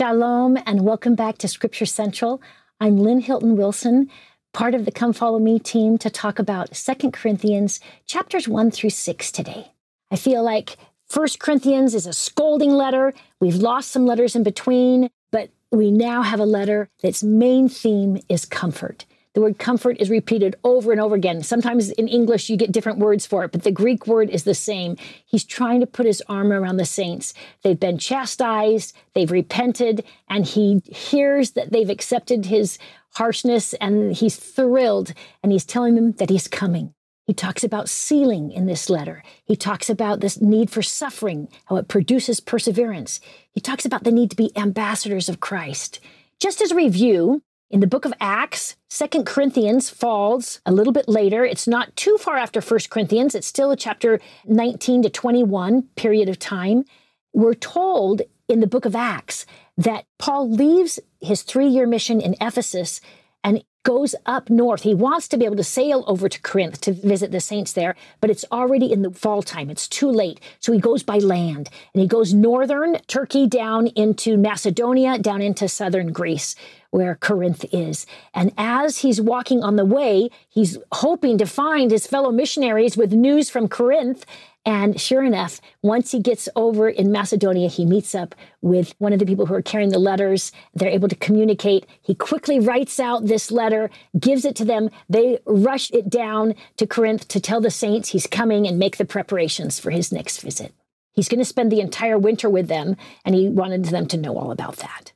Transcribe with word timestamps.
Shalom 0.00 0.56
and 0.64 0.80
welcome 0.80 1.14
back 1.14 1.36
to 1.36 1.46
Scripture 1.46 1.84
Central. 1.84 2.40
I'm 2.80 2.96
Lynne 2.96 3.20
Hilton 3.20 3.54
Wilson, 3.54 4.08
part 4.54 4.74
of 4.74 4.86
the 4.86 4.90
Come 4.90 5.12
Follow 5.12 5.38
Me 5.38 5.58
team 5.58 5.98
to 5.98 6.08
talk 6.08 6.38
about 6.38 6.74
Second 6.74 7.12
Corinthians 7.12 7.80
chapters 8.06 8.48
1 8.48 8.70
through 8.70 8.88
6 8.88 9.30
today. 9.30 9.72
I 10.10 10.16
feel 10.16 10.42
like 10.42 10.78
First 11.06 11.38
Corinthians 11.38 11.94
is 11.94 12.06
a 12.06 12.14
scolding 12.14 12.70
letter. 12.70 13.12
We've 13.40 13.56
lost 13.56 13.90
some 13.90 14.06
letters 14.06 14.34
in 14.34 14.42
between, 14.42 15.10
but 15.32 15.50
we 15.70 15.90
now 15.90 16.22
have 16.22 16.40
a 16.40 16.46
letter 16.46 16.88
that's 17.02 17.22
main 17.22 17.68
theme 17.68 18.22
is 18.30 18.46
comfort. 18.46 19.04
The 19.34 19.40
word 19.40 19.58
comfort 19.58 19.96
is 20.00 20.10
repeated 20.10 20.56
over 20.64 20.90
and 20.90 21.00
over 21.00 21.14
again. 21.14 21.42
Sometimes 21.42 21.90
in 21.90 22.08
English 22.08 22.50
you 22.50 22.56
get 22.56 22.72
different 22.72 22.98
words 22.98 23.26
for 23.26 23.44
it, 23.44 23.52
but 23.52 23.62
the 23.62 23.70
Greek 23.70 24.06
word 24.06 24.28
is 24.28 24.42
the 24.42 24.54
same. 24.54 24.96
He's 25.24 25.44
trying 25.44 25.80
to 25.80 25.86
put 25.86 26.06
his 26.06 26.22
arm 26.28 26.52
around 26.52 26.78
the 26.78 26.84
saints. 26.84 27.32
They've 27.62 27.78
been 27.78 27.98
chastised, 27.98 28.96
they've 29.14 29.30
repented, 29.30 30.04
and 30.28 30.44
he 30.44 30.82
hears 30.84 31.52
that 31.52 31.70
they've 31.70 31.90
accepted 31.90 32.46
his 32.46 32.76
harshness 33.14 33.72
and 33.74 34.12
he's 34.12 34.36
thrilled 34.36 35.12
and 35.42 35.52
he's 35.52 35.64
telling 35.64 35.94
them 35.94 36.12
that 36.12 36.30
he's 36.30 36.48
coming. 36.48 36.92
He 37.24 37.34
talks 37.34 37.62
about 37.62 37.88
sealing 37.88 38.50
in 38.50 38.66
this 38.66 38.90
letter. 38.90 39.22
He 39.44 39.54
talks 39.54 39.88
about 39.88 40.18
this 40.18 40.40
need 40.40 40.68
for 40.70 40.82
suffering, 40.82 41.46
how 41.66 41.76
it 41.76 41.86
produces 41.86 42.40
perseverance. 42.40 43.20
He 43.52 43.60
talks 43.60 43.84
about 43.84 44.02
the 44.02 44.10
need 44.10 44.30
to 44.30 44.36
be 44.36 44.56
ambassadors 44.56 45.28
of 45.28 45.38
Christ. 45.38 46.00
Just 46.40 46.60
as 46.60 46.72
a 46.72 46.74
review, 46.74 47.42
in 47.70 47.80
the 47.80 47.86
book 47.86 48.04
of 48.04 48.12
Acts, 48.20 48.76
Second 48.88 49.24
Corinthians 49.26 49.88
falls 49.88 50.60
a 50.66 50.72
little 50.72 50.92
bit 50.92 51.08
later. 51.08 51.44
It's 51.44 51.68
not 51.68 51.94
too 51.94 52.16
far 52.18 52.36
after 52.36 52.60
First 52.60 52.90
Corinthians. 52.90 53.34
It's 53.34 53.46
still 53.46 53.70
a 53.70 53.76
chapter 53.76 54.20
19 54.44 55.02
to 55.02 55.10
21 55.10 55.82
period 55.94 56.28
of 56.28 56.38
time. 56.38 56.84
We're 57.32 57.54
told 57.54 58.22
in 58.48 58.58
the 58.58 58.66
book 58.66 58.84
of 58.84 58.96
Acts 58.96 59.46
that 59.76 60.04
Paul 60.18 60.50
leaves 60.50 60.98
his 61.20 61.42
three 61.42 61.68
year 61.68 61.86
mission 61.86 62.20
in 62.20 62.34
Ephesus 62.40 63.00
and 63.44 63.62
goes 63.84 64.14
up 64.26 64.50
north. 64.50 64.82
He 64.82 64.94
wants 64.94 65.28
to 65.28 65.38
be 65.38 65.44
able 65.44 65.56
to 65.56 65.64
sail 65.64 66.04
over 66.06 66.28
to 66.28 66.42
Corinth 66.42 66.80
to 66.82 66.92
visit 66.92 67.30
the 67.30 67.40
saints 67.40 67.72
there, 67.72 67.94
but 68.20 68.28
it's 68.28 68.44
already 68.52 68.92
in 68.92 69.02
the 69.02 69.10
fall 69.10 69.42
time. 69.42 69.70
It's 69.70 69.88
too 69.88 70.10
late. 70.10 70.40
So 70.58 70.72
he 70.72 70.80
goes 70.80 71.02
by 71.02 71.18
land 71.18 71.70
and 71.94 72.02
he 72.02 72.06
goes 72.06 72.34
northern 72.34 72.98
Turkey 73.06 73.46
down 73.46 73.86
into 73.88 74.36
Macedonia, 74.36 75.18
down 75.18 75.40
into 75.40 75.68
southern 75.68 76.12
Greece 76.12 76.54
where 76.90 77.14
Corinth 77.14 77.64
is. 77.72 78.06
And 78.34 78.52
as 78.58 78.98
he's 78.98 79.20
walking 79.20 79.62
on 79.62 79.76
the 79.76 79.84
way, 79.84 80.30
he's 80.48 80.78
hoping 80.92 81.38
to 81.38 81.46
find 81.46 81.90
his 81.90 82.06
fellow 82.06 82.32
missionaries 82.32 82.96
with 82.96 83.12
news 83.12 83.50
from 83.50 83.68
Corinth. 83.68 84.24
And 84.66 85.00
sure 85.00 85.22
enough, 85.22 85.60
once 85.82 86.10
he 86.10 86.20
gets 86.20 86.48
over 86.54 86.88
in 86.88 87.10
Macedonia, 87.10 87.68
he 87.68 87.86
meets 87.86 88.14
up 88.14 88.34
with 88.60 88.94
one 88.98 89.12
of 89.12 89.18
the 89.18 89.24
people 89.24 89.46
who 89.46 89.54
are 89.54 89.62
carrying 89.62 89.90
the 89.90 89.98
letters. 89.98 90.52
They're 90.74 90.90
able 90.90 91.08
to 91.08 91.16
communicate. 91.16 91.86
He 92.02 92.14
quickly 92.14 92.60
writes 92.60 93.00
out 93.00 93.26
this 93.26 93.50
letter, 93.50 93.88
gives 94.18 94.44
it 94.44 94.56
to 94.56 94.64
them. 94.64 94.90
They 95.08 95.38
rush 95.46 95.90
it 95.92 96.10
down 96.10 96.54
to 96.76 96.86
Corinth 96.86 97.26
to 97.28 97.40
tell 97.40 97.62
the 97.62 97.70
saints 97.70 98.10
he's 98.10 98.26
coming 98.26 98.66
and 98.66 98.78
make 98.78 98.98
the 98.98 99.06
preparations 99.06 99.80
for 99.80 99.90
his 99.90 100.12
next 100.12 100.42
visit. 100.42 100.74
He's 101.12 101.28
going 101.28 101.40
to 101.40 101.44
spend 101.44 101.72
the 101.72 101.80
entire 101.80 102.18
winter 102.18 102.50
with 102.50 102.68
them, 102.68 102.96
and 103.24 103.34
he 103.34 103.48
wanted 103.48 103.86
them 103.86 104.06
to 104.06 104.16
know 104.16 104.36
all 104.36 104.52
about 104.52 104.76
that. 104.76 105.12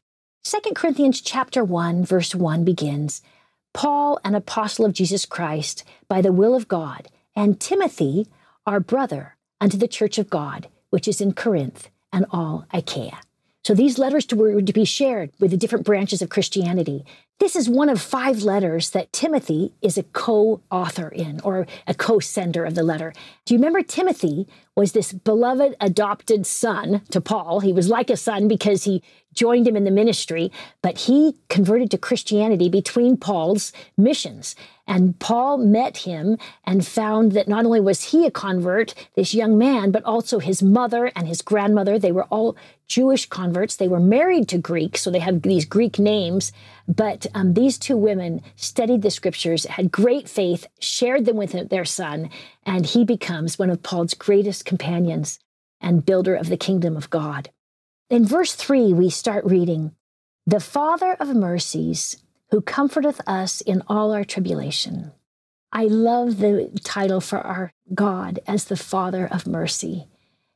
2 0.47 0.59
Corinthians 0.75 1.23
chapter 1.23 1.65
1 1.65 2.05
verse 2.05 2.35
1 2.35 2.65
begins, 2.65 3.23
Paul, 3.73 4.21
an 4.25 4.35
apostle 4.35 4.85
of 4.85 4.93
Jesus 4.93 5.25
Christ, 5.25 5.85
by 6.07 6.21
the 6.21 6.35
will 6.35 6.55
of 6.55 6.69
God, 6.69 7.09
and 7.35 7.59
Timothy, 7.59 8.27
our 8.67 8.79
brother, 8.79 9.37
unto 9.59 9.79
the 9.79 9.89
church 9.89 10.19
of 10.19 10.29
God, 10.29 10.69
which 10.91 11.09
is 11.09 11.23
in 11.23 11.33
Corinth 11.33 11.89
and 12.13 12.27
all 12.31 12.67
Achaia. 12.75 13.21
So 13.65 13.73
these 13.73 13.97
letters 13.97 14.27
were 14.35 14.61
to 14.61 14.73
be 14.75 14.85
shared 14.85 15.31
with 15.41 15.51
the 15.51 15.57
different 15.57 15.87
branches 15.87 16.21
of 16.21 16.29
Christianity. 16.29 17.07
This 17.41 17.57
is 17.57 17.69
one 17.69 17.89
of 17.89 18.01
five 18.01 18.43
letters 18.43 18.91
that 18.91 19.13
Timothy 19.13 19.73
is 19.83 19.99
a 19.99 20.05
co 20.05 20.61
author 20.71 21.09
in 21.09 21.41
or 21.41 21.67
a 21.87 21.95
co 21.95 22.21
sender 22.21 22.65
of 22.65 22.77
the 22.77 22.85
letter. 22.85 23.13
Do 23.45 23.55
you 23.55 23.59
remember 23.59 23.83
Timothy 23.83 24.47
was 24.77 24.93
this 24.93 25.13
beloved 25.13 25.75
adopted 25.81 26.47
son 26.47 27.03
to 27.11 27.21
Paul? 27.21 27.61
He 27.61 27.73
was 27.73 27.89
like 27.89 28.09
a 28.09 28.17
son 28.17 28.47
because 28.47 28.85
he 28.85 29.03
joined 29.33 29.67
him 29.67 29.77
in 29.77 29.85
the 29.85 29.91
ministry, 29.91 30.51
but 30.81 30.99
he 30.99 31.37
converted 31.49 31.91
to 31.91 31.99
Christianity 31.99 32.69
between 32.69 33.17
Paul's 33.17 33.73
missions. 33.97 34.55
And 34.87 35.19
Paul 35.19 35.59
met 35.59 35.99
him 35.99 36.37
and 36.65 36.87
found 36.87 37.33
that 37.33 37.49
not 37.49 37.65
only 37.65 37.81
was 37.81 38.05
he 38.05 38.27
a 38.27 38.31
convert, 38.31 38.95
this 39.17 39.35
young 39.35 39.57
man, 39.57 39.91
but 39.91 40.05
also 40.05 40.39
his 40.39 40.63
mother 40.63 41.11
and 41.17 41.27
his 41.27 41.43
grandmother. 41.43 41.99
They 41.99 42.13
were 42.13 42.25
all 42.25 42.57
Jewish 42.87 43.27
converts. 43.27 43.77
They 43.77 43.89
were 43.89 44.01
married 44.01 44.49
to 44.49 44.59
Greeks, 44.59 45.01
so 45.01 45.11
they 45.11 45.21
have 45.21 45.43
these 45.43 45.65
Greek 45.65 45.99
names. 45.99 46.53
But 46.87 47.27
um, 47.35 47.55
these 47.55 47.79
two 47.79 47.97
women 47.97 48.43
studied 48.57 49.03
the 49.03 49.11
scriptures, 49.11 49.65
had 49.65 49.91
great 49.91 50.29
faith, 50.29 50.67
shared 50.79 51.25
them 51.25 51.37
with 51.37 51.71
their 51.71 51.85
son, 51.85 52.31
and 52.65 52.85
he 52.85 53.05
becomes 53.05 53.59
one 53.59 53.71
of 53.71 53.83
Paul's 53.83 54.15
greatest 54.15 54.65
companions 54.65 55.39
and 55.81 56.05
builder 56.05 56.35
of 56.35 56.49
the 56.49 56.57
kingdom 56.57 56.97
of 56.97 57.11
God. 57.11 57.51
In 58.11 58.27
verse 58.27 58.55
3, 58.55 58.93
we 58.93 59.09
start 59.09 59.45
reading 59.45 59.93
The 60.47 60.61
Father 60.61 61.15
of 61.15 61.35
mercies, 61.35 62.19
who 62.51 62.61
comforteth 62.61 63.21
us 63.27 63.61
in 63.63 63.83
all 63.89 64.13
our 64.13 64.25
tribulation. 64.25 65.13
I 65.73 65.85
love 65.87 66.39
the 66.39 66.71
title 66.85 67.21
for 67.21 67.39
our 67.39 67.73
God 67.95 68.39
as 68.47 68.67
the 68.67 68.77
Father 68.77 69.27
of 69.27 69.47
mercy. 69.47 70.07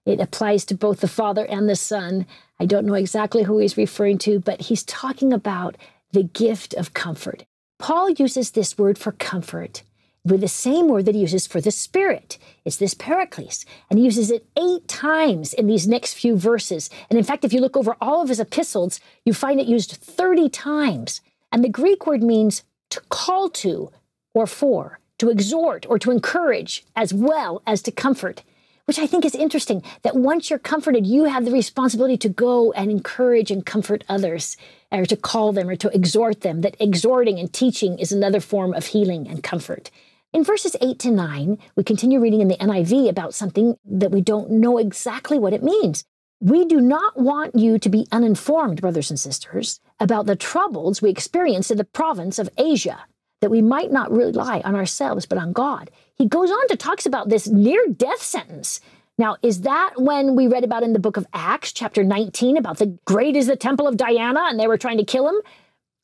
It 0.06 0.20
applies 0.20 0.64
to 0.66 0.76
both 0.76 1.00
the 1.00 1.08
Father 1.08 1.44
and 1.46 1.68
the 1.68 1.74
Son. 1.74 2.26
I 2.60 2.66
don't 2.66 2.86
know 2.86 2.94
exactly 2.94 3.42
who 3.42 3.58
he's 3.58 3.76
referring 3.76 4.18
to, 4.18 4.38
but 4.38 4.62
he's 4.62 4.84
talking 4.84 5.32
about 5.32 5.76
the 6.12 6.24
gift 6.24 6.74
of 6.74 6.94
comfort. 6.94 7.44
Paul 7.78 8.10
uses 8.10 8.50
this 8.50 8.76
word 8.76 8.98
for 8.98 9.12
comfort 9.12 9.82
with 10.24 10.40
the 10.40 10.48
same 10.48 10.88
word 10.88 11.06
that 11.06 11.14
he 11.14 11.20
uses 11.20 11.46
for 11.46 11.60
the 11.60 11.70
Spirit. 11.70 12.38
It's 12.64 12.76
this 12.76 12.94
Paraclete. 12.94 13.64
And 13.88 13.98
he 13.98 14.04
uses 14.04 14.30
it 14.30 14.46
eight 14.56 14.86
times 14.88 15.52
in 15.52 15.66
these 15.66 15.86
next 15.86 16.14
few 16.14 16.36
verses. 16.36 16.90
And 17.08 17.18
in 17.18 17.24
fact, 17.24 17.44
if 17.44 17.52
you 17.52 17.60
look 17.60 17.76
over 17.76 17.96
all 18.00 18.22
of 18.22 18.28
his 18.28 18.40
epistles, 18.40 19.00
you 19.24 19.32
find 19.32 19.60
it 19.60 19.66
used 19.66 19.92
30 19.92 20.48
times. 20.48 21.20
And 21.52 21.64
the 21.64 21.68
Greek 21.68 22.06
word 22.06 22.22
means 22.22 22.62
to 22.90 23.00
call 23.08 23.48
to 23.50 23.90
or 24.34 24.46
for, 24.46 24.98
to 25.18 25.30
exhort 25.30 25.86
or 25.88 25.98
to 25.98 26.10
encourage, 26.10 26.84
as 26.94 27.14
well 27.14 27.62
as 27.66 27.82
to 27.82 27.92
comfort 27.92 28.42
which 28.88 28.98
I 28.98 29.06
think 29.06 29.26
is 29.26 29.34
interesting 29.34 29.82
that 30.02 30.16
once 30.16 30.48
you're 30.48 30.58
comforted, 30.58 31.06
you 31.06 31.24
have 31.24 31.44
the 31.44 31.50
responsibility 31.50 32.16
to 32.16 32.30
go 32.30 32.72
and 32.72 32.90
encourage 32.90 33.50
and 33.50 33.64
comfort 33.64 34.02
others, 34.08 34.56
or 34.90 35.04
to 35.04 35.14
call 35.14 35.52
them 35.52 35.68
or 35.68 35.76
to 35.76 35.94
exhort 35.94 36.40
them. 36.40 36.62
That 36.62 36.74
exhorting 36.80 37.38
and 37.38 37.52
teaching 37.52 37.98
is 37.98 38.12
another 38.12 38.40
form 38.40 38.72
of 38.72 38.86
healing 38.86 39.28
and 39.28 39.42
comfort. 39.42 39.90
In 40.32 40.42
verses 40.42 40.74
8 40.80 40.98
to 41.00 41.10
9, 41.10 41.58
we 41.76 41.84
continue 41.84 42.18
reading 42.18 42.40
in 42.40 42.48
the 42.48 42.56
NIV 42.56 43.10
about 43.10 43.34
something 43.34 43.76
that 43.84 44.10
we 44.10 44.22
don't 44.22 44.52
know 44.52 44.78
exactly 44.78 45.38
what 45.38 45.52
it 45.52 45.62
means. 45.62 46.04
We 46.40 46.64
do 46.64 46.80
not 46.80 47.20
want 47.20 47.54
you 47.54 47.78
to 47.78 47.88
be 47.90 48.08
uninformed, 48.10 48.80
brothers 48.80 49.10
and 49.10 49.20
sisters, 49.20 49.80
about 50.00 50.24
the 50.24 50.36
troubles 50.36 51.02
we 51.02 51.10
experienced 51.10 51.70
in 51.70 51.76
the 51.76 51.84
province 51.84 52.38
of 52.38 52.48
Asia, 52.56 53.04
that 53.42 53.50
we 53.50 53.60
might 53.60 53.92
not 53.92 54.10
rely 54.10 54.62
on 54.64 54.74
ourselves 54.74 55.26
but 55.26 55.36
on 55.36 55.52
God. 55.52 55.90
He 56.18 56.26
goes 56.26 56.50
on 56.50 56.68
to 56.68 56.76
talks 56.76 57.06
about 57.06 57.28
this 57.28 57.46
near 57.46 57.86
death 57.86 58.20
sentence. 58.20 58.80
Now, 59.18 59.36
is 59.40 59.62
that 59.62 59.94
when 59.96 60.34
we 60.34 60.48
read 60.48 60.64
about 60.64 60.82
in 60.82 60.92
the 60.92 60.98
book 60.98 61.16
of 61.16 61.26
Acts, 61.32 61.72
chapter 61.72 62.02
19, 62.02 62.56
about 62.56 62.78
the 62.78 62.98
great 63.04 63.36
is 63.36 63.46
the 63.46 63.56
temple 63.56 63.86
of 63.86 63.96
Diana 63.96 64.46
and 64.48 64.58
they 64.58 64.66
were 64.66 64.78
trying 64.78 64.98
to 64.98 65.04
kill 65.04 65.28
him? 65.28 65.40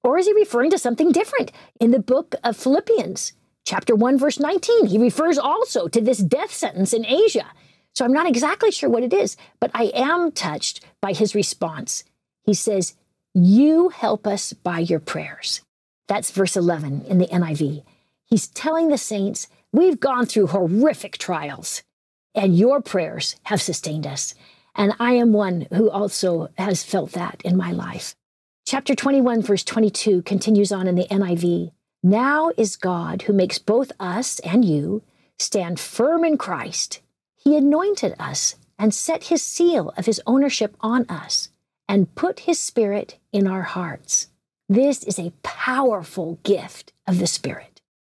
Or 0.04 0.18
is 0.18 0.26
he 0.26 0.32
referring 0.32 0.70
to 0.70 0.78
something 0.78 1.10
different? 1.10 1.50
In 1.80 1.90
the 1.90 1.98
book 1.98 2.34
of 2.44 2.56
Philippians, 2.56 3.32
chapter 3.64 3.94
1, 3.96 4.18
verse 4.18 4.38
19, 4.38 4.86
he 4.86 4.98
refers 4.98 5.38
also 5.38 5.88
to 5.88 6.00
this 6.00 6.18
death 6.18 6.52
sentence 6.52 6.92
in 6.92 7.06
Asia. 7.06 7.46
So 7.94 8.04
I'm 8.04 8.12
not 8.12 8.28
exactly 8.28 8.70
sure 8.70 8.90
what 8.90 9.02
it 9.02 9.12
is, 9.12 9.36
but 9.60 9.70
I 9.74 9.84
am 9.94 10.30
touched 10.30 10.84
by 11.00 11.12
his 11.12 11.34
response. 11.34 12.04
He 12.44 12.54
says, 12.54 12.94
You 13.32 13.88
help 13.88 14.26
us 14.26 14.52
by 14.52 14.80
your 14.80 15.00
prayers. 15.00 15.62
That's 16.06 16.30
verse 16.30 16.56
11 16.56 17.06
in 17.08 17.18
the 17.18 17.26
NIV. 17.26 17.84
He's 18.24 18.48
telling 18.48 18.88
the 18.88 18.98
saints 18.98 19.48
We've 19.74 19.98
gone 19.98 20.26
through 20.26 20.46
horrific 20.46 21.18
trials, 21.18 21.82
and 22.32 22.56
your 22.56 22.80
prayers 22.80 23.34
have 23.46 23.60
sustained 23.60 24.06
us. 24.06 24.36
And 24.76 24.94
I 25.00 25.14
am 25.14 25.32
one 25.32 25.66
who 25.72 25.90
also 25.90 26.48
has 26.56 26.84
felt 26.84 27.10
that 27.14 27.42
in 27.44 27.56
my 27.56 27.72
life. 27.72 28.14
Chapter 28.64 28.94
21, 28.94 29.42
verse 29.42 29.64
22 29.64 30.22
continues 30.22 30.70
on 30.70 30.86
in 30.86 30.94
the 30.94 31.08
NIV. 31.10 31.72
Now 32.04 32.52
is 32.56 32.76
God 32.76 33.22
who 33.22 33.32
makes 33.32 33.58
both 33.58 33.90
us 33.98 34.38
and 34.44 34.64
you 34.64 35.02
stand 35.40 35.80
firm 35.80 36.24
in 36.24 36.38
Christ. 36.38 37.00
He 37.34 37.56
anointed 37.56 38.14
us 38.16 38.54
and 38.78 38.94
set 38.94 39.24
his 39.24 39.42
seal 39.42 39.92
of 39.96 40.06
his 40.06 40.22
ownership 40.24 40.76
on 40.82 41.04
us 41.08 41.48
and 41.88 42.14
put 42.14 42.40
his 42.40 42.60
spirit 42.60 43.18
in 43.32 43.48
our 43.48 43.62
hearts. 43.62 44.28
This 44.68 45.02
is 45.02 45.18
a 45.18 45.32
powerful 45.42 46.38
gift 46.44 46.92
of 47.08 47.18
the 47.18 47.26
Spirit. 47.26 47.73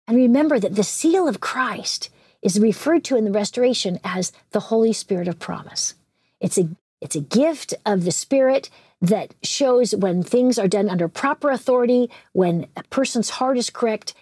And 0.06 0.16
remember 0.16 0.58
that 0.58 0.76
the 0.76 0.84
seal 0.84 1.26
of 1.28 1.40
Christ 1.40 2.10
is 2.42 2.60
referred 2.60 3.04
to 3.04 3.16
in 3.16 3.24
the 3.24 3.32
restoration 3.32 3.98
as 4.04 4.32
the 4.50 4.60
Holy 4.60 4.92
Spirit 4.92 5.28
of 5.28 5.38
promise. 5.38 5.94
It's 6.40 6.58
a, 6.58 6.68
it's 7.00 7.16
a 7.16 7.20
gift 7.20 7.74
of 7.84 8.04
the 8.04 8.12
Spirit 8.12 8.70
that 9.00 9.34
shows 9.42 9.94
when 9.94 10.22
things 10.22 10.58
are 10.58 10.68
done 10.68 10.88
under 10.88 11.08
proper 11.08 11.50
authority, 11.50 12.10
when 12.32 12.66
a 12.76 12.82
person's 12.84 13.30
heart 13.30 13.58
is 13.58 13.70
correct, 13.70 14.14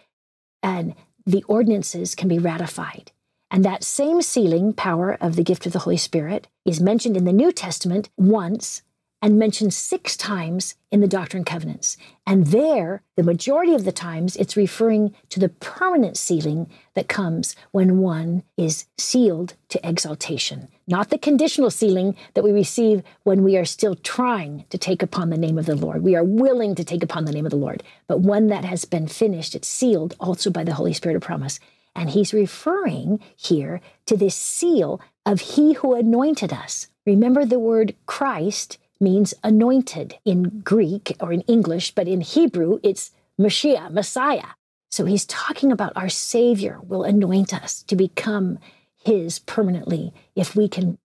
and 0.62 0.94
the 1.26 1.44
ordinances 1.44 2.14
can 2.14 2.28
be 2.28 2.38
ratified. 2.38 3.12
And 3.50 3.64
that 3.64 3.84
same 3.84 4.20
sealing 4.22 4.72
power 4.72 5.16
of 5.20 5.36
the 5.36 5.44
gift 5.44 5.66
of 5.66 5.72
the 5.72 5.80
Holy 5.80 5.96
Spirit 5.96 6.48
is 6.64 6.80
mentioned 6.80 7.16
in 7.16 7.24
the 7.24 7.32
New 7.32 7.52
Testament 7.52 8.08
once 8.16 8.82
and 9.24 9.38
mentioned 9.38 9.72
six 9.72 10.18
times 10.18 10.74
in 10.92 11.00
the 11.00 11.08
Doctrine 11.08 11.38
and 11.38 11.46
Covenants. 11.46 11.96
And 12.26 12.48
there, 12.48 13.02
the 13.16 13.22
majority 13.22 13.74
of 13.74 13.86
the 13.86 13.90
times, 13.90 14.36
it's 14.36 14.54
referring 14.54 15.14
to 15.30 15.40
the 15.40 15.48
permanent 15.48 16.18
sealing 16.18 16.68
that 16.92 17.08
comes 17.08 17.56
when 17.70 18.00
one 18.00 18.42
is 18.58 18.84
sealed 18.98 19.54
to 19.70 19.80
exaltation, 19.82 20.68
not 20.86 21.08
the 21.08 21.16
conditional 21.16 21.70
sealing 21.70 22.14
that 22.34 22.44
we 22.44 22.52
receive 22.52 23.02
when 23.22 23.42
we 23.42 23.56
are 23.56 23.64
still 23.64 23.94
trying 23.94 24.66
to 24.68 24.76
take 24.76 25.02
upon 25.02 25.30
the 25.30 25.38
name 25.38 25.56
of 25.56 25.64
the 25.64 25.74
Lord. 25.74 26.02
We 26.02 26.16
are 26.16 26.22
willing 26.22 26.74
to 26.74 26.84
take 26.84 27.02
upon 27.02 27.24
the 27.24 27.32
name 27.32 27.46
of 27.46 27.50
the 27.50 27.56
Lord, 27.56 27.82
but 28.06 28.20
one 28.20 28.48
that 28.48 28.66
has 28.66 28.84
been 28.84 29.08
finished, 29.08 29.54
it's 29.54 29.66
sealed 29.66 30.14
also 30.20 30.50
by 30.50 30.64
the 30.64 30.74
Holy 30.74 30.92
Spirit 30.92 31.16
of 31.16 31.22
promise. 31.22 31.58
And 31.96 32.10
he's 32.10 32.34
referring 32.34 33.20
here 33.36 33.80
to 34.04 34.18
this 34.18 34.34
seal 34.34 35.00
of 35.24 35.40
He 35.40 35.72
who 35.72 35.94
anointed 35.94 36.52
us. 36.52 36.88
Remember 37.06 37.46
the 37.46 37.58
word 37.58 37.94
Christ 38.04 38.76
means 39.04 39.34
anointed 39.44 40.18
in 40.24 40.60
Greek 40.60 41.16
or 41.20 41.32
in 41.32 41.42
English, 41.42 41.92
but 41.94 42.08
in 42.08 42.20
Hebrew, 42.20 42.80
it's 42.82 43.12
Mashiach, 43.38 43.92
Messiah. 43.92 44.56
So 44.90 45.04
he's 45.04 45.26
talking 45.26 45.70
about 45.70 45.92
our 45.96 46.08
Savior 46.08 46.80
will 46.82 47.04
anoint 47.04 47.54
us 47.54 47.82
to 47.84 47.96
become 47.96 48.58
his 49.04 49.38
permanently 49.38 50.12
if 50.34 50.56
we 50.56 50.68
can 50.68 50.98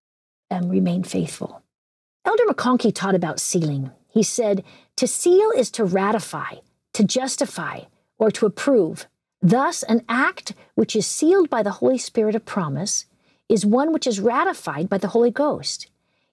um, 0.50 0.70
remain 0.70 1.04
faithful. 1.04 1.62
Elder 2.26 2.44
McConkie 2.46 2.94
taught 2.94 3.16
about 3.16 3.40
sealing. 3.40 3.92
He 4.08 4.24
said, 4.24 4.64
To 4.98 5.08
seal 5.08 5.52
is 5.52 5.72
to 5.72 5.84
ratify, 5.84 6.56
to 6.94 7.04
justify, 7.04 7.82
or 8.18 8.32
to 8.32 8.46
approve. 8.46 9.08
Thus, 9.42 9.84
an 9.84 10.04
act 10.10 10.54
which 10.76 10.96
is 10.96 11.08
sealed 11.08 11.50
by 11.50 11.64
the 11.64 11.72
Holy 11.72 11.98
Spirit 11.98 12.36
of 12.36 12.46
promise 12.46 13.06
is 13.48 13.66
one 13.66 13.92
which 13.94 14.06
is 14.06 14.20
ratified 14.20 14.90
by 14.90 14.98
the 14.98 15.08
Holy 15.10 15.32
Ghost. 15.32 15.90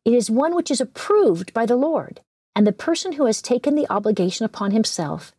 It 0.07 0.15
is 0.15 0.31
one 0.31 0.55
which 0.55 0.71
is 0.71 0.81
approved 0.81 1.53
by 1.53 1.67
the 1.67 1.75
Lord, 1.75 2.21
and 2.55 2.65
the 2.65 2.71
person 2.71 3.15
who 3.15 3.27
has 3.27 3.43
taken 3.43 3.75
the 3.75 3.91
obligation 3.93 4.47
upon 4.47 4.71
himself 4.71 5.33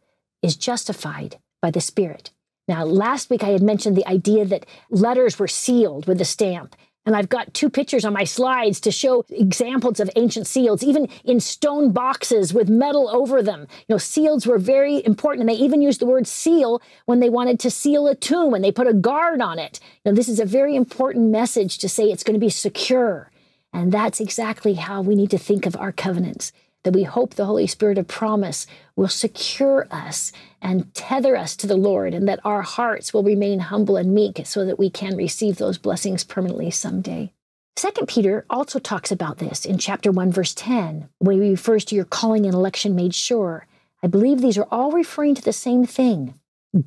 is 0.44 0.58
justified 0.58 1.38
by 1.62 1.72
the 1.72 1.80
Spirit. 1.80 2.32
Now, 2.68 2.84
last 2.84 3.30
week 3.30 3.46
I 3.46 3.52
had 3.52 3.62
mentioned 3.62 3.96
the 3.96 4.06
idea 4.06 4.44
that 4.44 4.66
letters 4.90 5.40
were 5.40 5.48
sealed 5.48 6.06
with 6.06 6.20
a 6.20 6.26
stamp. 6.26 6.76
And 7.06 7.16
I've 7.16 7.30
got 7.30 7.54
two 7.54 7.70
pictures 7.70 8.04
on 8.04 8.12
my 8.12 8.26
slides 8.26 8.82
to 8.82 8.92
show 8.92 9.24
examples 9.30 10.02
of 10.02 10.10
ancient 10.18 10.48
seals, 10.48 10.84
even 10.84 11.08
in 11.24 11.40
stone 11.40 11.94
boxes 11.94 12.54
with 12.54 12.68
metal 12.68 13.08
over 13.08 13.42
them. 13.42 13.62
You 13.88 13.94
know, 13.94 13.98
seals 13.98 14.46
were 14.46 14.58
very 14.58 15.02
important, 15.06 15.40
and 15.40 15.50
they 15.50 15.64
even 15.64 15.82
used 15.82 16.02
the 16.02 16.06
word 16.06 16.28
seal 16.28 16.82
when 17.06 17.22
they 17.22 17.30
wanted 17.30 17.62
to 17.62 17.72
seal 17.72 18.08
a 18.08 18.16
tomb 18.16 18.54
and 18.54 18.62
they 18.62 18.74
put 18.74 18.88
a 18.88 18.94
guard 18.94 19.40
on 19.40 19.60
it. 19.60 19.80
Now, 20.04 20.12
this 20.12 20.28
is 20.28 20.42
a 20.42 20.46
very 20.46 20.76
important 20.76 21.32
message 21.32 21.78
to 21.78 21.88
say 21.88 22.12
it's 22.12 22.26
going 22.26 22.38
to 22.38 22.46
be 22.46 22.50
secure. 22.50 23.32
And 23.78 23.92
that's 23.92 24.20
exactly 24.20 24.74
how 24.74 25.04
we 25.04 25.14
need 25.14 25.30
to 25.30 25.38
think 25.38 25.68
of 25.68 25.78
our 25.78 25.92
covenants 25.92 26.52
that 26.84 26.96
we 26.96 27.04
hope 27.04 27.36
the 27.36 27.46
Holy 27.46 27.68
Spirit 27.68 28.00
of 28.00 28.08
promise 28.08 28.66
will 28.96 29.08
secure 29.08 29.86
us 29.92 30.32
and 30.60 30.92
tether 30.96 31.38
us 31.38 31.56
to 31.58 31.68
the 31.68 31.78
Lord, 31.78 32.16
and 32.16 32.28
that 32.28 32.40
our 32.44 32.64
hearts 32.64 33.14
will 33.14 33.22
remain 33.22 33.60
humble 33.60 33.96
and 33.96 34.16
meek 34.16 34.42
so 34.46 34.66
that 34.66 34.80
we 34.80 34.90
can 34.90 35.16
receive 35.16 35.58
those 35.58 35.78
blessings 35.78 36.24
permanently 36.24 36.72
someday. 36.72 37.32
Second 37.76 38.08
Peter 38.08 38.48
also 38.50 38.80
talks 38.80 39.12
about 39.12 39.38
this 39.38 39.64
in 39.64 39.78
chapter 39.78 40.12
1, 40.12 40.32
verse 40.32 40.56
10, 40.56 41.08
when 41.20 41.40
he 41.40 41.52
refers 41.52 41.86
to 41.86 41.96
your 41.96 42.06
calling 42.06 42.48
and 42.48 42.56
election 42.56 42.96
made 42.96 43.14
sure. 43.14 43.68
I 44.02 44.08
believe 44.08 44.42
these 44.42 44.58
are 44.58 44.68
all 44.72 44.92
referring 44.92 45.36
to 45.36 45.44
the 45.44 45.54
same 45.54 45.86
thing. 45.86 46.34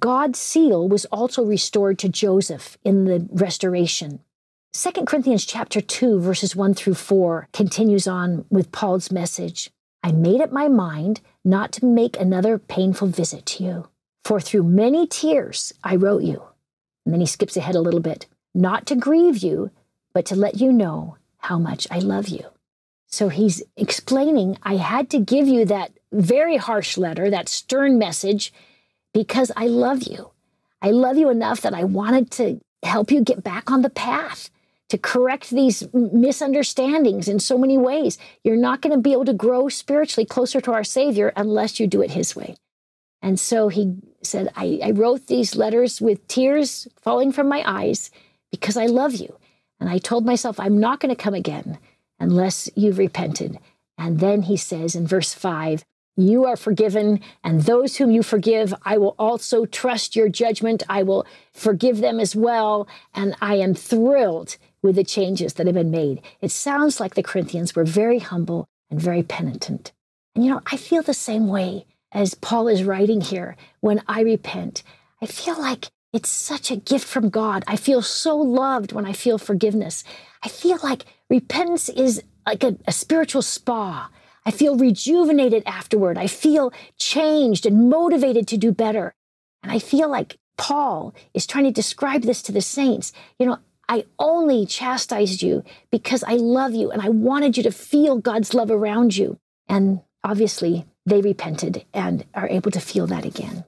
God's 0.00 0.40
seal 0.40 0.88
was 0.88 1.04
also 1.04 1.44
restored 1.44 2.00
to 2.00 2.08
Joseph 2.08 2.78
in 2.84 3.04
the 3.04 3.28
restoration. 3.31 4.25
2 4.72 5.05
Corinthians 5.05 5.44
chapter 5.44 5.81
2 5.81 6.20
verses 6.20 6.55
1 6.55 6.75
through 6.75 6.94
4 6.94 7.49
continues 7.52 8.06
on 8.06 8.44
with 8.50 8.70
Paul's 8.70 9.11
message. 9.11 9.69
I 10.05 10.12
made 10.12 10.40
up 10.40 10.52
my 10.52 10.69
mind 10.69 11.20
not 11.44 11.72
to 11.72 11.84
make 11.84 12.17
another 12.17 12.56
painful 12.56 13.08
visit 13.08 13.46
to 13.46 13.64
you, 13.64 13.88
for 14.25 14.40
through 14.40 14.62
many 14.62 15.08
tears 15.08 15.72
I 15.82 15.96
wrote 15.96 16.22
you. 16.22 16.44
And 17.05 17.12
then 17.12 17.20
he 17.20 17.26
skips 17.26 17.56
ahead 17.56 17.75
a 17.75 17.81
little 17.81 17.99
bit, 17.99 18.28
not 18.55 18.87
to 18.87 18.94
grieve 18.94 19.38
you, 19.38 19.72
but 20.14 20.25
to 20.26 20.37
let 20.37 20.61
you 20.61 20.73
know 20.73 21.16
how 21.38 21.58
much 21.58 21.88
I 21.90 21.99
love 21.99 22.28
you. 22.28 22.44
So 23.08 23.28
he's 23.28 23.64
explaining 23.76 24.56
I 24.62 24.76
had 24.76 25.11
to 25.11 25.19
give 25.19 25.49
you 25.49 25.64
that 25.64 25.90
very 26.12 26.58
harsh 26.58 26.96
letter, 26.96 27.28
that 27.28 27.49
stern 27.49 27.99
message, 27.99 28.52
because 29.12 29.50
I 29.56 29.66
love 29.66 30.05
you. 30.05 30.31
I 30.81 30.93
love 30.93 31.16
you 31.16 31.28
enough 31.28 31.61
that 31.62 31.75
I 31.75 31.82
wanted 31.82 32.31
to 32.32 32.61
help 32.84 33.11
you 33.11 33.20
get 33.20 33.43
back 33.43 33.69
on 33.73 33.82
the 33.82 33.90
path 33.90 34.49
to 34.90 34.98
correct 34.98 35.50
these 35.50 35.88
misunderstandings 35.94 37.28
in 37.28 37.38
so 37.38 37.56
many 37.56 37.78
ways. 37.78 38.19
You're 38.44 38.56
not 38.56 38.82
going 38.82 38.94
to 38.94 39.00
be 39.00 39.12
able 39.12 39.25
to 39.25 39.32
grow 39.32 39.69
spiritually 39.69 40.26
closer 40.26 40.60
to 40.60 40.72
our 40.72 40.84
Savior 40.84 41.32
unless 41.37 41.81
you 41.81 41.87
do 41.87 42.02
it 42.02 42.10
His 42.10 42.37
way. 42.37 42.56
And 43.22 43.38
so 43.38 43.69
he 43.69 43.96
said, 44.22 44.50
I, 44.56 44.81
I 44.82 44.90
wrote 44.92 45.26
these 45.26 45.54
letters 45.54 46.00
with 46.00 46.26
tears 46.26 46.88
falling 47.00 47.32
from 47.32 47.48
my 47.48 47.62
eyes 47.66 48.10
because 48.50 48.76
I 48.76 48.87
love 48.87 49.14
you. 49.14 49.37
And 49.78 49.88
I 49.88 49.98
told 49.98 50.26
myself, 50.26 50.58
I'm 50.58 50.78
not 50.78 51.00
going 51.00 51.14
to 51.14 51.22
come 51.22 51.34
again 51.34 51.78
unless 52.19 52.69
you've 52.75 52.98
repented. 52.98 53.58
And 53.96 54.20
then 54.20 54.42
he 54.42 54.56
says 54.56 54.94
in 54.94 55.06
verse 55.06 55.34
5, 55.34 55.84
you 56.16 56.44
are 56.44 56.56
forgiven, 56.56 57.20
and 57.42 57.62
those 57.62 57.96
whom 57.96 58.10
you 58.10 58.22
forgive, 58.22 58.75
I 58.84 58.98
will 58.98 59.14
also 59.19 59.64
trust 59.64 60.16
your 60.16 60.28
judgment. 60.28 60.82
I 60.88 61.02
will 61.02 61.25
forgive 61.54 61.98
them 61.98 62.20
as 62.20 62.37
well. 62.37 62.88
And 63.14 63.34
I 63.40 63.54
am 63.54 63.75
thrilled 63.75 64.58
with 64.82 64.97
the 64.97 65.05
changes 65.05 65.55
that 65.55 65.67
have 65.67 65.75
been 65.75 65.91
made. 65.91 66.23
It 66.41 66.50
sounds 66.50 67.00
like 67.00 67.15
the 67.15 67.23
Corinthians 67.23 67.75
were 67.75 67.85
very 67.85 68.19
humble 68.19 68.67
and 68.91 69.00
very 69.00 69.23
penitent. 69.23 69.93
And 70.35 70.44
you 70.44 70.50
know, 70.50 70.61
I 70.67 70.77
feel 70.77 71.03
the 71.03 71.15
same 71.15 71.49
way 71.49 71.87
as 72.12 72.35
Paul 72.35 72.69
is 72.69 72.85
writing 72.85 73.21
here 73.21 73.56
when 73.81 74.03
I 74.09 74.23
repent. 74.23 74.82
I 75.23 75.27
feel 75.27 75.61
like 75.61 75.91
it's 76.12 76.29
such 76.29 76.71
a 76.71 76.77
gift 76.77 77.06
from 77.06 77.31
God. 77.31 77.62
I 77.67 77.77
feel 77.77 78.03
so 78.03 78.37
loved 78.37 78.93
when 78.93 79.06
I 79.06 79.12
feel 79.12 79.38
forgiveness. 79.38 80.03
I 80.43 80.49
feel 80.49 80.79
like 80.83 81.05
repentance 81.29 81.88
is 81.88 82.23
like 82.47 82.65
a, 82.65 82.76
a 82.87 82.93
spiritual 82.93 83.43
spa. 83.43 84.11
I 84.44 84.50
feel 84.50 84.76
rejuvenated 84.76 85.62
afterward. 85.67 86.19
I 86.19 86.26
feel 86.26 86.73
changed 86.99 87.67
and 87.67 87.88
motivated 87.88 88.49
to 88.49 88.57
do 88.57 88.73
better. 88.73 89.14
And 89.62 89.71
I 89.71 89.78
feel 89.78 90.09
like 90.09 90.38
Paul 90.57 91.14
is 91.35 91.47
trying 91.47 91.64
to 91.64 91.71
describe 91.71 92.23
this 92.23 92.43
to 92.43 92.52
the 92.52 92.62
saints. 92.62 93.12
You 93.38 93.47
know, 93.47 93.59
I 93.90 94.04
only 94.20 94.66
chastised 94.66 95.42
you 95.42 95.64
because 95.90 96.23
I 96.23 96.35
love 96.35 96.76
you 96.76 96.92
and 96.92 97.02
I 97.02 97.09
wanted 97.09 97.56
you 97.56 97.64
to 97.64 97.73
feel 97.73 98.18
God's 98.18 98.54
love 98.54 98.70
around 98.70 99.16
you. 99.16 99.37
And 99.68 100.02
obviously, 100.23 100.87
they 101.06 101.20
repented 101.20 101.85
and 101.92 102.25
are 102.32 102.49
able 102.49 102.70
to 102.70 102.78
feel 102.78 103.09
that 103.09 103.25
again. 103.25 103.64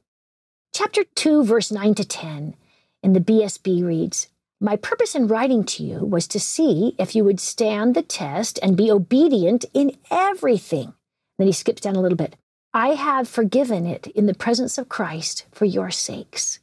Chapter 0.73 1.03
2, 1.03 1.43
verse 1.43 1.73
9 1.73 1.97
to 1.97 2.05
10 2.05 2.55
in 3.03 3.13
the 3.15 3.21
BSB 3.21 3.85
reads 3.85 4.29
My 4.61 4.77
purpose 4.77 5.17
in 5.17 5.27
writing 5.27 5.65
to 5.65 5.83
you 5.83 6.05
was 6.05 6.29
to 6.29 6.39
see 6.39 6.95
if 7.01 7.17
you 7.17 7.25
would 7.25 7.41
stand 7.41 7.97
the 7.97 8.03
test 8.03 8.61
and 8.63 8.77
be 8.77 8.93
obedient 8.93 9.65
in 9.75 9.97
everything. 10.09 10.95
Then 11.37 11.49
he 11.49 11.53
skips 11.53 11.81
down 11.81 11.97
a 11.97 12.01
little 12.01 12.17
bit. 12.17 12.37
I 12.73 12.91
have 12.91 13.29
forgiven 13.29 13.87
it 13.87 14.07
in 14.07 14.27
the 14.27 14.35
presence 14.35 14.79
of 14.79 14.89
Christ 14.89 15.47
for 15.51 15.65
your 15.65 15.91
sakes. 15.91 16.61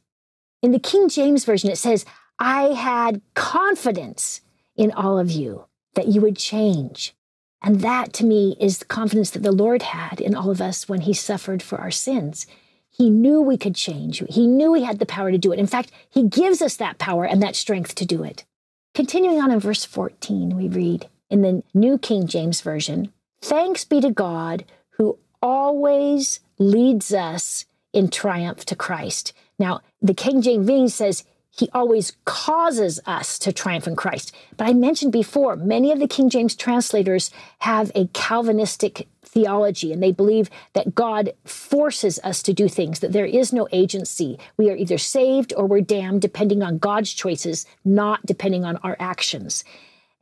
In 0.62 0.72
the 0.72 0.78
King 0.78 1.10
James 1.10 1.44
Version, 1.44 1.70
it 1.70 1.76
says, 1.76 2.06
I 2.40 2.72
had 2.72 3.20
confidence 3.34 4.40
in 4.74 4.90
all 4.92 5.18
of 5.18 5.30
you 5.30 5.66
that 5.94 6.08
you 6.08 6.22
would 6.22 6.38
change. 6.38 7.14
And 7.62 7.82
that 7.82 8.14
to 8.14 8.24
me 8.24 8.56
is 8.58 8.78
the 8.78 8.86
confidence 8.86 9.30
that 9.30 9.42
the 9.42 9.52
Lord 9.52 9.82
had 9.82 10.20
in 10.20 10.34
all 10.34 10.50
of 10.50 10.62
us 10.62 10.88
when 10.88 11.02
he 11.02 11.12
suffered 11.12 11.62
for 11.62 11.78
our 11.78 11.90
sins. 11.90 12.46
He 12.88 13.10
knew 13.10 13.42
we 13.42 13.58
could 13.58 13.74
change. 13.74 14.22
He 14.30 14.46
knew 14.46 14.72
he 14.72 14.84
had 14.84 14.98
the 14.98 15.06
power 15.06 15.30
to 15.30 15.36
do 15.36 15.52
it. 15.52 15.58
In 15.58 15.66
fact, 15.66 15.92
he 16.08 16.22
gives 16.26 16.62
us 16.62 16.76
that 16.76 16.98
power 16.98 17.26
and 17.26 17.42
that 17.42 17.56
strength 17.56 17.94
to 17.96 18.06
do 18.06 18.24
it. 18.24 18.46
Continuing 18.94 19.40
on 19.40 19.50
in 19.50 19.60
verse 19.60 19.84
14, 19.84 20.56
we 20.56 20.68
read 20.68 21.08
in 21.28 21.42
the 21.42 21.62
New 21.74 21.98
King 21.98 22.26
James 22.26 22.62
Version 22.62 23.12
Thanks 23.42 23.84
be 23.84 24.00
to 24.00 24.10
God 24.10 24.64
who 24.90 25.18
always 25.42 26.40
leads 26.58 27.12
us 27.12 27.66
in 27.92 28.08
triumph 28.08 28.64
to 28.66 28.76
Christ. 28.76 29.32
Now, 29.58 29.80
the 30.00 30.14
King 30.14 30.42
James 30.42 30.94
says 30.94 31.24
he 31.50 31.68
always 31.74 32.12
causes 32.24 33.00
us 33.06 33.38
to 33.40 33.52
triumph 33.52 33.86
in 33.86 33.96
Christ. 33.96 34.34
But 34.56 34.68
I 34.68 34.72
mentioned 34.72 35.12
before, 35.12 35.56
many 35.56 35.90
of 35.90 35.98
the 35.98 36.08
King 36.08 36.30
James 36.30 36.54
translators 36.54 37.30
have 37.58 37.90
a 37.94 38.06
Calvinistic 38.08 39.08
theology, 39.22 39.92
and 39.92 40.02
they 40.02 40.12
believe 40.12 40.48
that 40.74 40.94
God 40.94 41.32
forces 41.44 42.18
us 42.22 42.42
to 42.44 42.52
do 42.52 42.68
things, 42.68 43.00
that 43.00 43.12
there 43.12 43.26
is 43.26 43.52
no 43.52 43.68
agency. 43.72 44.38
We 44.56 44.70
are 44.70 44.76
either 44.76 44.98
saved 44.98 45.52
or 45.56 45.66
we're 45.66 45.80
damned, 45.80 46.22
depending 46.22 46.62
on 46.62 46.78
God's 46.78 47.12
choices, 47.12 47.66
not 47.84 48.24
depending 48.24 48.64
on 48.64 48.76
our 48.78 48.96
actions. 49.00 49.64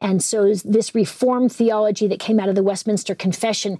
And 0.01 0.23
so, 0.23 0.55
this 0.55 0.95
Reformed 0.95 1.53
theology 1.53 2.07
that 2.09 2.21
came 2.21 2.39
out 2.41 2.49
of 2.49 2.55
the 2.55 2.63
Westminster 2.63 3.15
Confession 3.15 3.79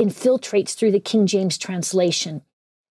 infiltrates 0.00 0.74
through 0.74 0.90
the 0.90 1.00
King 1.00 1.26
James 1.26 1.56
translation. 1.56 2.42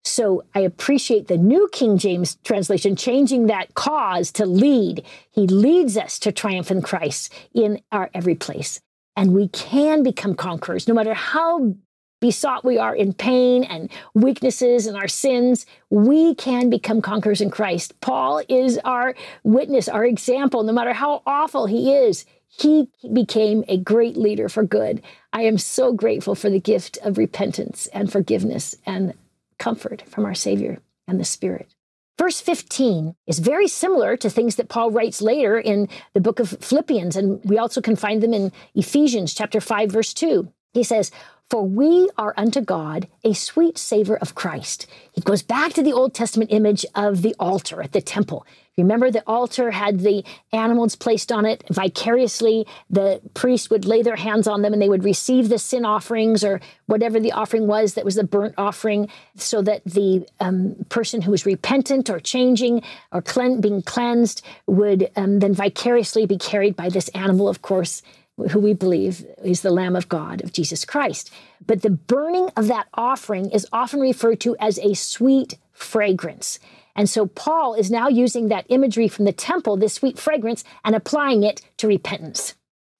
So 0.04 0.44
I 0.54 0.60
appreciate 0.60 1.28
the 1.28 1.38
New 1.38 1.68
King 1.72 1.96
James 1.96 2.36
translation 2.44 2.96
changing 2.96 3.46
that 3.46 3.74
cause 3.74 4.32
to 4.32 4.46
lead. 4.46 5.04
He 5.30 5.46
leads 5.46 5.96
us 5.96 6.18
to 6.20 6.32
triumph 6.32 6.70
in 6.70 6.82
Christ 6.82 7.32
in 7.54 7.80
our 7.92 8.10
every 8.12 8.34
place. 8.34 8.80
And 9.16 9.32
we 9.32 9.48
can 9.48 10.02
become 10.02 10.34
conquerors 10.34 10.88
no 10.88 10.94
matter 10.94 11.14
how 11.14 11.74
besought 12.22 12.64
we 12.64 12.78
are 12.78 12.94
in 12.94 13.12
pain 13.12 13.64
and 13.64 13.90
weaknesses 14.14 14.86
and 14.86 14.96
our 14.96 15.08
sins, 15.08 15.66
we 15.90 16.34
can 16.36 16.70
become 16.70 17.02
conquerors 17.02 17.40
in 17.40 17.50
Christ. 17.50 18.00
Paul 18.00 18.40
is 18.48 18.78
our 18.84 19.14
witness, 19.42 19.88
our 19.88 20.06
example. 20.06 20.62
No 20.62 20.72
matter 20.72 20.92
how 20.92 21.22
awful 21.26 21.66
he 21.66 21.92
is, 21.92 22.24
he 22.46 22.88
became 23.12 23.64
a 23.66 23.76
great 23.76 24.16
leader 24.16 24.48
for 24.48 24.62
good. 24.62 25.02
I 25.32 25.42
am 25.42 25.58
so 25.58 25.92
grateful 25.92 26.34
for 26.34 26.48
the 26.48 26.60
gift 26.60 26.96
of 27.02 27.18
repentance 27.18 27.88
and 27.88 28.10
forgiveness 28.10 28.76
and 28.86 29.14
comfort 29.62 30.02
from 30.08 30.26
our 30.26 30.34
Savior 30.34 30.82
and 31.06 31.20
the 31.20 31.24
Spirit. 31.24 31.72
Verse 32.18 32.40
15 32.40 33.14
is 33.28 33.38
very 33.38 33.68
similar 33.68 34.16
to 34.16 34.28
things 34.28 34.56
that 34.56 34.68
Paul 34.68 34.90
writes 34.90 35.22
later 35.22 35.56
in 35.56 35.88
the 36.14 36.20
book 36.20 36.40
of 36.40 36.56
Philippians, 36.60 37.14
and 37.14 37.40
we 37.44 37.58
also 37.58 37.80
can 37.80 37.94
find 37.94 38.20
them 38.20 38.34
in 38.34 38.50
Ephesians 38.74 39.32
chapter 39.32 39.60
5, 39.60 39.92
verse 39.92 40.12
2. 40.12 40.52
He 40.72 40.82
says, 40.82 41.12
for 41.48 41.62
we 41.62 42.10
are 42.18 42.34
unto 42.36 42.60
God 42.60 43.06
a 43.22 43.34
sweet 43.34 43.78
savor 43.78 44.16
of 44.16 44.34
Christ. 44.34 44.88
He 45.12 45.20
goes 45.20 45.42
back 45.42 45.74
to 45.74 45.82
the 45.82 45.92
Old 45.92 46.12
Testament 46.12 46.50
image 46.50 46.84
of 46.96 47.22
the 47.22 47.36
altar 47.38 47.82
at 47.82 47.92
the 47.92 48.00
temple. 48.00 48.44
Remember, 48.78 49.10
the 49.10 49.22
altar 49.26 49.70
had 49.70 50.00
the 50.00 50.24
animals 50.52 50.96
placed 50.96 51.30
on 51.30 51.44
it. 51.44 51.62
Vicariously, 51.70 52.66
the 52.88 53.20
priest 53.34 53.70
would 53.70 53.84
lay 53.84 54.02
their 54.02 54.16
hands 54.16 54.48
on 54.48 54.62
them 54.62 54.72
and 54.72 54.80
they 54.80 54.88
would 54.88 55.04
receive 55.04 55.50
the 55.50 55.58
sin 55.58 55.84
offerings 55.84 56.42
or 56.42 56.58
whatever 56.86 57.20
the 57.20 57.32
offering 57.32 57.66
was 57.66 57.94
that 57.94 58.04
was 58.04 58.14
the 58.14 58.24
burnt 58.24 58.54
offering, 58.56 59.08
so 59.36 59.60
that 59.62 59.84
the 59.84 60.26
um, 60.40 60.74
person 60.88 61.20
who 61.20 61.30
was 61.30 61.44
repentant 61.44 62.08
or 62.08 62.18
changing 62.18 62.82
or 63.12 63.20
clean, 63.20 63.60
being 63.60 63.82
cleansed 63.82 64.42
would 64.66 65.10
um, 65.16 65.40
then 65.40 65.52
vicariously 65.52 66.24
be 66.24 66.38
carried 66.38 66.74
by 66.74 66.88
this 66.88 67.08
animal, 67.10 67.48
of 67.48 67.60
course, 67.60 68.02
who 68.50 68.58
we 68.58 68.72
believe 68.72 69.24
is 69.44 69.60
the 69.60 69.70
Lamb 69.70 69.94
of 69.94 70.08
God, 70.08 70.42
of 70.42 70.52
Jesus 70.52 70.86
Christ. 70.86 71.30
But 71.66 71.82
the 71.82 71.90
burning 71.90 72.48
of 72.56 72.66
that 72.68 72.88
offering 72.94 73.50
is 73.50 73.66
often 73.72 74.00
referred 74.00 74.40
to 74.40 74.56
as 74.58 74.78
a 74.78 74.94
sweet 74.94 75.58
fragrance. 75.72 76.58
And 76.94 77.08
so 77.08 77.26
Paul 77.26 77.74
is 77.74 77.90
now 77.90 78.08
using 78.08 78.48
that 78.48 78.66
imagery 78.68 79.08
from 79.08 79.24
the 79.24 79.32
temple, 79.32 79.76
this 79.76 79.94
sweet 79.94 80.18
fragrance, 80.18 80.64
and 80.84 80.94
applying 80.94 81.42
it 81.42 81.62
to 81.78 81.86
repentance. 81.86 82.54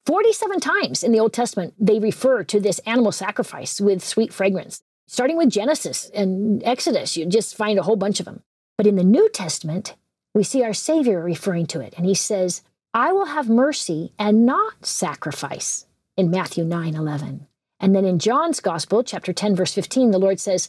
47 0.06 0.60
times 0.60 1.02
in 1.02 1.12
the 1.12 1.20
Old 1.20 1.32
Testament, 1.32 1.74
they 1.78 1.98
refer 1.98 2.42
to 2.44 2.58
this 2.58 2.80
animal 2.80 3.12
sacrifice 3.12 3.80
with 3.80 4.02
sweet 4.02 4.32
fragrance. 4.32 4.82
Starting 5.06 5.36
with 5.36 5.50
Genesis 5.50 6.10
and 6.14 6.62
Exodus, 6.64 7.16
you 7.16 7.26
just 7.26 7.56
find 7.56 7.78
a 7.78 7.82
whole 7.82 7.96
bunch 7.96 8.18
of 8.18 8.24
them. 8.24 8.42
But 8.76 8.86
in 8.86 8.96
the 8.96 9.04
New 9.04 9.28
Testament, 9.28 9.94
we 10.34 10.42
see 10.42 10.64
our 10.64 10.72
Savior 10.72 11.22
referring 11.22 11.66
to 11.66 11.80
it. 11.80 11.94
And 11.96 12.06
he 12.06 12.14
says, 12.14 12.62
I 12.94 13.12
will 13.12 13.26
have 13.26 13.48
mercy 13.48 14.12
and 14.18 14.46
not 14.46 14.86
sacrifice 14.86 15.86
in 16.16 16.30
Matthew 16.30 16.64
9 16.64 16.94
11. 16.94 17.46
And 17.78 17.94
then 17.94 18.04
in 18.04 18.18
John's 18.18 18.60
Gospel, 18.60 19.02
chapter 19.02 19.32
10, 19.32 19.54
verse 19.54 19.74
15, 19.74 20.10
the 20.10 20.18
Lord 20.18 20.40
says, 20.40 20.68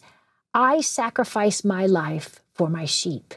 I 0.54 0.82
sacrifice 0.82 1.64
my 1.64 1.86
life 1.86 2.43
for 2.56 2.70
my 2.70 2.86
sheep. 2.86 3.34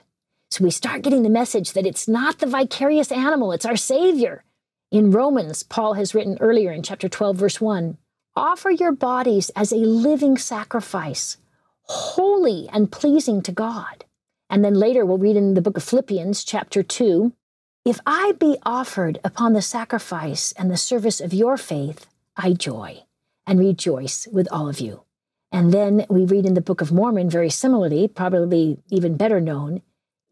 So 0.51 0.65
we 0.65 0.71
start 0.71 1.03
getting 1.03 1.23
the 1.23 1.31
message 1.31 1.73
that 1.73 1.87
it's 1.87 2.09
not 2.09 2.39
the 2.39 2.47
vicarious 2.47 3.11
animal, 3.11 3.53
it's 3.53 3.67
our 3.67 3.77
Savior. 3.77 4.45
In 4.91 5.11
Romans, 5.11 5.63
Paul 5.63 5.95
has 5.95 6.15
written 6.15 6.39
earlier 6.41 6.71
in 6.71 6.83
chapter 6.83 7.09
12, 7.09 7.37
verse 7.37 7.61
1 7.61 7.99
Offer 8.37 8.71
your 8.71 8.93
bodies 8.93 9.51
as 9.57 9.73
a 9.73 9.77
living 9.77 10.37
sacrifice, 10.37 11.39
holy 11.83 12.69
and 12.73 12.93
pleasing 12.93 13.43
to 13.43 13.53
God. 13.53 14.05
And 14.49 14.65
then 14.65 14.75
later, 14.75 15.05
we'll 15.05 15.19
read 15.19 15.37
in 15.37 15.55
the 15.55 15.63
book 15.63 15.77
of 15.77 15.85
Philippians, 15.85 16.45
chapter 16.45 16.83
2 16.83 17.33
if 17.87 18.01
I 18.05 18.33
be 18.33 18.59
offered 18.65 19.21
upon 19.23 19.53
the 19.53 19.63
sacrifice 19.63 20.51
and 20.59 20.69
the 20.69 20.77
service 20.77 21.21
of 21.21 21.33
your 21.33 21.57
faith, 21.57 22.09
I 22.37 22.53
joy 22.53 23.05
and 23.47 23.61
rejoice 23.61 24.27
with 24.27 24.49
all 24.51 24.69
of 24.69 24.81
you. 24.81 25.06
And 25.53 25.73
then 25.73 26.07
we 26.09 26.25
read 26.25 26.47
in 26.47 26.55
the 26.55 26.61
Book 26.61 26.81
of 26.81 26.93
Mormon, 26.93 27.31
very 27.31 27.51
similarly, 27.51 28.09
probably 28.09 28.79
even 28.91 29.17
better 29.17 29.41
known, 29.41 29.83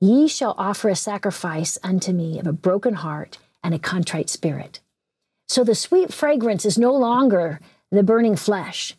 Ye 0.00 0.28
shall 0.28 0.54
offer 0.59 0.90
a 0.90 0.97
sacrifice 0.97 1.78
unto 1.83 2.12
me 2.12 2.38
of 2.38 2.47
a 2.47 2.52
broken 2.52 2.92
heart 2.92 3.38
and 3.62 3.73
a 3.75 3.78
contrite 3.78 4.28
spirit. 4.28 4.80
So 5.49 5.64
the 5.64 5.75
sweet 5.75 6.12
fragrance 6.12 6.66
is 6.66 6.76
no 6.76 6.92
longer 6.92 7.59
the 7.90 8.02
burning 8.02 8.37
flesh, 8.37 8.94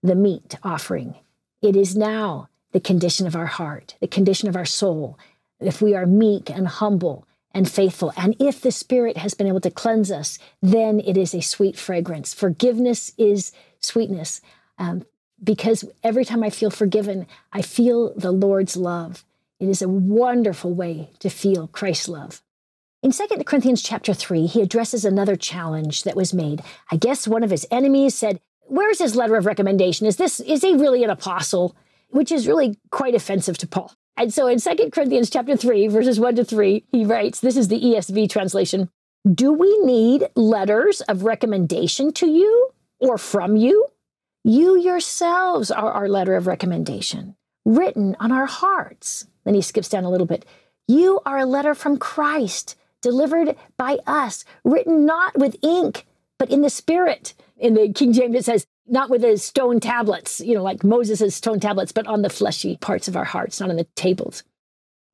the 0.00 0.14
meat 0.14 0.56
offering. 0.62 1.16
It 1.60 1.74
is 1.74 1.96
now 1.96 2.50
the 2.70 2.78
condition 2.78 3.26
of 3.26 3.34
our 3.34 3.46
heart, 3.46 3.96
the 4.00 4.06
condition 4.06 4.48
of 4.48 4.54
our 4.54 4.64
soul. 4.64 5.18
If 5.58 5.82
we 5.82 5.94
are 5.94 6.06
meek 6.06 6.50
and 6.50 6.68
humble 6.68 7.26
and 7.52 7.68
faithful. 7.68 8.12
And 8.16 8.36
if 8.38 8.60
the 8.60 8.72
Spirit 8.72 9.16
has 9.16 9.34
been 9.34 9.46
able 9.46 9.60
to 9.60 9.70
cleanse 9.70 10.12
us, 10.12 10.38
then 10.62 11.00
it 11.00 11.16
is 11.16 11.34
a 11.34 11.40
sweet 11.40 11.76
fragrance. 11.76 12.34
Forgiveness 12.34 13.12
is 13.16 13.52
sweetness. 13.80 14.40
Um, 14.78 15.04
because 15.44 15.84
every 16.02 16.24
time 16.24 16.42
I 16.42 16.50
feel 16.50 16.70
forgiven, 16.70 17.26
I 17.52 17.62
feel 17.62 18.14
the 18.14 18.32
Lord's 18.32 18.76
love. 18.76 19.24
It 19.60 19.68
is 19.68 19.82
a 19.82 19.88
wonderful 19.88 20.74
way 20.74 21.10
to 21.20 21.30
feel 21.30 21.68
Christ's 21.68 22.08
love. 22.08 22.42
In 23.02 23.12
2 23.12 23.26
Corinthians 23.44 23.82
chapter 23.82 24.14
3, 24.14 24.46
he 24.46 24.62
addresses 24.62 25.04
another 25.04 25.36
challenge 25.36 26.04
that 26.04 26.16
was 26.16 26.32
made. 26.32 26.62
I 26.90 26.96
guess 26.96 27.28
one 27.28 27.44
of 27.44 27.50
his 27.50 27.66
enemies 27.70 28.14
said, 28.14 28.40
Where's 28.66 28.98
his 28.98 29.14
letter 29.14 29.36
of 29.36 29.44
recommendation? 29.44 30.06
Is 30.06 30.16
this 30.16 30.40
is 30.40 30.62
he 30.62 30.74
really 30.74 31.04
an 31.04 31.10
apostle? 31.10 31.76
Which 32.08 32.32
is 32.32 32.48
really 32.48 32.78
quite 32.90 33.14
offensive 33.14 33.58
to 33.58 33.66
Paul. 33.66 33.92
And 34.16 34.32
so 34.32 34.46
in 34.46 34.58
2 34.58 34.90
Corinthians 34.90 35.28
chapter 35.28 35.56
3, 35.56 35.88
verses 35.88 36.20
1 36.20 36.36
to 36.36 36.44
3, 36.44 36.84
he 36.92 37.04
writes, 37.04 37.40
this 37.40 37.56
is 37.56 37.68
the 37.68 37.80
ESV 37.80 38.30
translation. 38.30 38.88
Do 39.30 39.52
we 39.52 39.78
need 39.80 40.28
letters 40.36 41.00
of 41.02 41.24
recommendation 41.24 42.12
to 42.14 42.26
you 42.26 42.70
or 43.00 43.18
from 43.18 43.56
you? 43.56 43.88
You 44.46 44.76
yourselves 44.76 45.70
are 45.70 45.90
our 45.90 46.06
letter 46.06 46.36
of 46.36 46.46
recommendation, 46.46 47.34
written 47.64 48.14
on 48.20 48.30
our 48.30 48.44
hearts. 48.44 49.26
Then 49.44 49.54
he 49.54 49.62
skips 49.62 49.88
down 49.88 50.04
a 50.04 50.10
little 50.10 50.26
bit. 50.26 50.44
You 50.86 51.20
are 51.24 51.38
a 51.38 51.46
letter 51.46 51.74
from 51.74 51.96
Christ, 51.96 52.76
delivered 53.00 53.56
by 53.78 54.00
us, 54.06 54.44
written 54.62 55.06
not 55.06 55.38
with 55.38 55.56
ink, 55.62 56.04
but 56.38 56.50
in 56.50 56.60
the 56.60 56.68
Spirit. 56.68 57.32
In 57.56 57.72
the 57.72 57.90
King 57.90 58.12
James, 58.12 58.34
it 58.34 58.44
says, 58.44 58.66
not 58.86 59.08
with 59.08 59.22
the 59.22 59.38
stone 59.38 59.80
tablets, 59.80 60.40
you 60.40 60.54
know, 60.54 60.62
like 60.62 60.84
Moses' 60.84 61.34
stone 61.34 61.58
tablets, 61.58 61.92
but 61.92 62.06
on 62.06 62.20
the 62.20 62.28
fleshy 62.28 62.76
parts 62.76 63.08
of 63.08 63.16
our 63.16 63.24
hearts, 63.24 63.60
not 63.60 63.70
on 63.70 63.76
the 63.76 63.86
tables. 63.96 64.42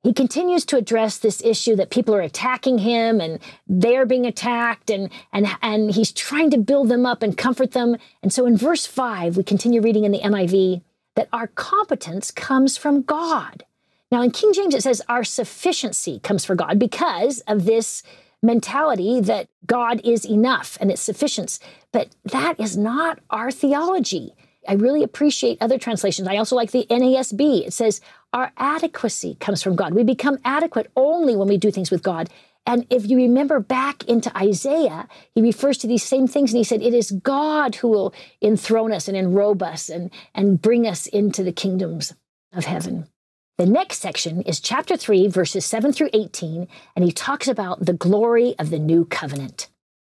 He 0.02 0.14
continues 0.14 0.64
to 0.66 0.76
address 0.76 1.18
this 1.18 1.42
issue 1.44 1.76
that 1.76 1.90
people 1.90 2.14
are 2.14 2.22
attacking 2.22 2.78
him 2.78 3.20
and 3.20 3.38
they're 3.68 4.06
being 4.06 4.24
attacked 4.24 4.88
and, 4.88 5.10
and, 5.32 5.46
and 5.60 5.90
he's 5.90 6.10
trying 6.10 6.50
to 6.50 6.58
build 6.58 6.88
them 6.88 7.04
up 7.04 7.22
and 7.22 7.36
comfort 7.36 7.72
them. 7.72 7.96
And 8.22 8.32
so 8.32 8.46
in 8.46 8.56
verse 8.56 8.86
five, 8.86 9.36
we 9.36 9.42
continue 9.42 9.82
reading 9.82 10.04
in 10.04 10.12
the 10.12 10.20
NIV 10.20 10.82
that 11.16 11.28
our 11.32 11.48
competence 11.48 12.30
comes 12.30 12.78
from 12.78 13.02
God. 13.02 13.64
Now 14.10 14.22
in 14.22 14.30
King 14.30 14.54
James, 14.54 14.74
it 14.74 14.82
says 14.82 15.02
our 15.08 15.22
sufficiency 15.22 16.18
comes 16.20 16.46
from 16.46 16.56
God 16.56 16.78
because 16.78 17.40
of 17.40 17.66
this 17.66 18.02
mentality 18.42 19.20
that 19.20 19.48
God 19.66 20.00
is 20.02 20.24
enough 20.24 20.78
and 20.80 20.90
it's 20.90 21.02
sufficient. 21.02 21.58
But 21.92 22.08
that 22.24 22.58
is 22.58 22.76
not 22.76 23.18
our 23.28 23.50
theology. 23.50 24.32
I 24.66 24.74
really 24.74 25.02
appreciate 25.02 25.58
other 25.60 25.78
translations. 25.78 26.28
I 26.28 26.36
also 26.36 26.56
like 26.56 26.70
the 26.70 26.86
NASB. 26.90 27.66
It 27.66 27.72
says, 27.72 28.00
Our 28.32 28.52
adequacy 28.56 29.36
comes 29.40 29.62
from 29.62 29.76
God. 29.76 29.94
We 29.94 30.04
become 30.04 30.38
adequate 30.44 30.90
only 30.94 31.34
when 31.34 31.48
we 31.48 31.58
do 31.58 31.70
things 31.70 31.90
with 31.90 32.02
God. 32.02 32.30
And 32.66 32.86
if 32.90 33.08
you 33.08 33.16
remember 33.16 33.58
back 33.58 34.04
into 34.04 34.36
Isaiah, 34.36 35.08
he 35.34 35.42
refers 35.42 35.78
to 35.78 35.86
these 35.86 36.04
same 36.04 36.28
things 36.28 36.52
and 36.52 36.58
he 36.58 36.64
said, 36.64 36.82
It 36.82 36.94
is 36.94 37.10
God 37.10 37.76
who 37.76 37.88
will 37.88 38.14
enthrone 38.40 38.92
us 38.92 39.08
and 39.08 39.16
enrobe 39.16 39.62
us 39.62 39.88
and, 39.88 40.10
and 40.34 40.60
bring 40.62 40.86
us 40.86 41.06
into 41.06 41.42
the 41.42 41.52
kingdoms 41.52 42.14
of 42.52 42.66
heaven. 42.66 43.06
The 43.58 43.66
next 43.66 43.98
section 43.98 44.42
is 44.42 44.60
chapter 44.60 44.96
3, 44.96 45.28
verses 45.28 45.66
7 45.66 45.92
through 45.92 46.10
18, 46.12 46.68
and 46.96 47.04
he 47.04 47.12
talks 47.12 47.48
about 47.48 47.84
the 47.84 47.92
glory 47.92 48.54
of 48.58 48.70
the 48.70 48.78
new 48.78 49.04
covenant. 49.04 49.68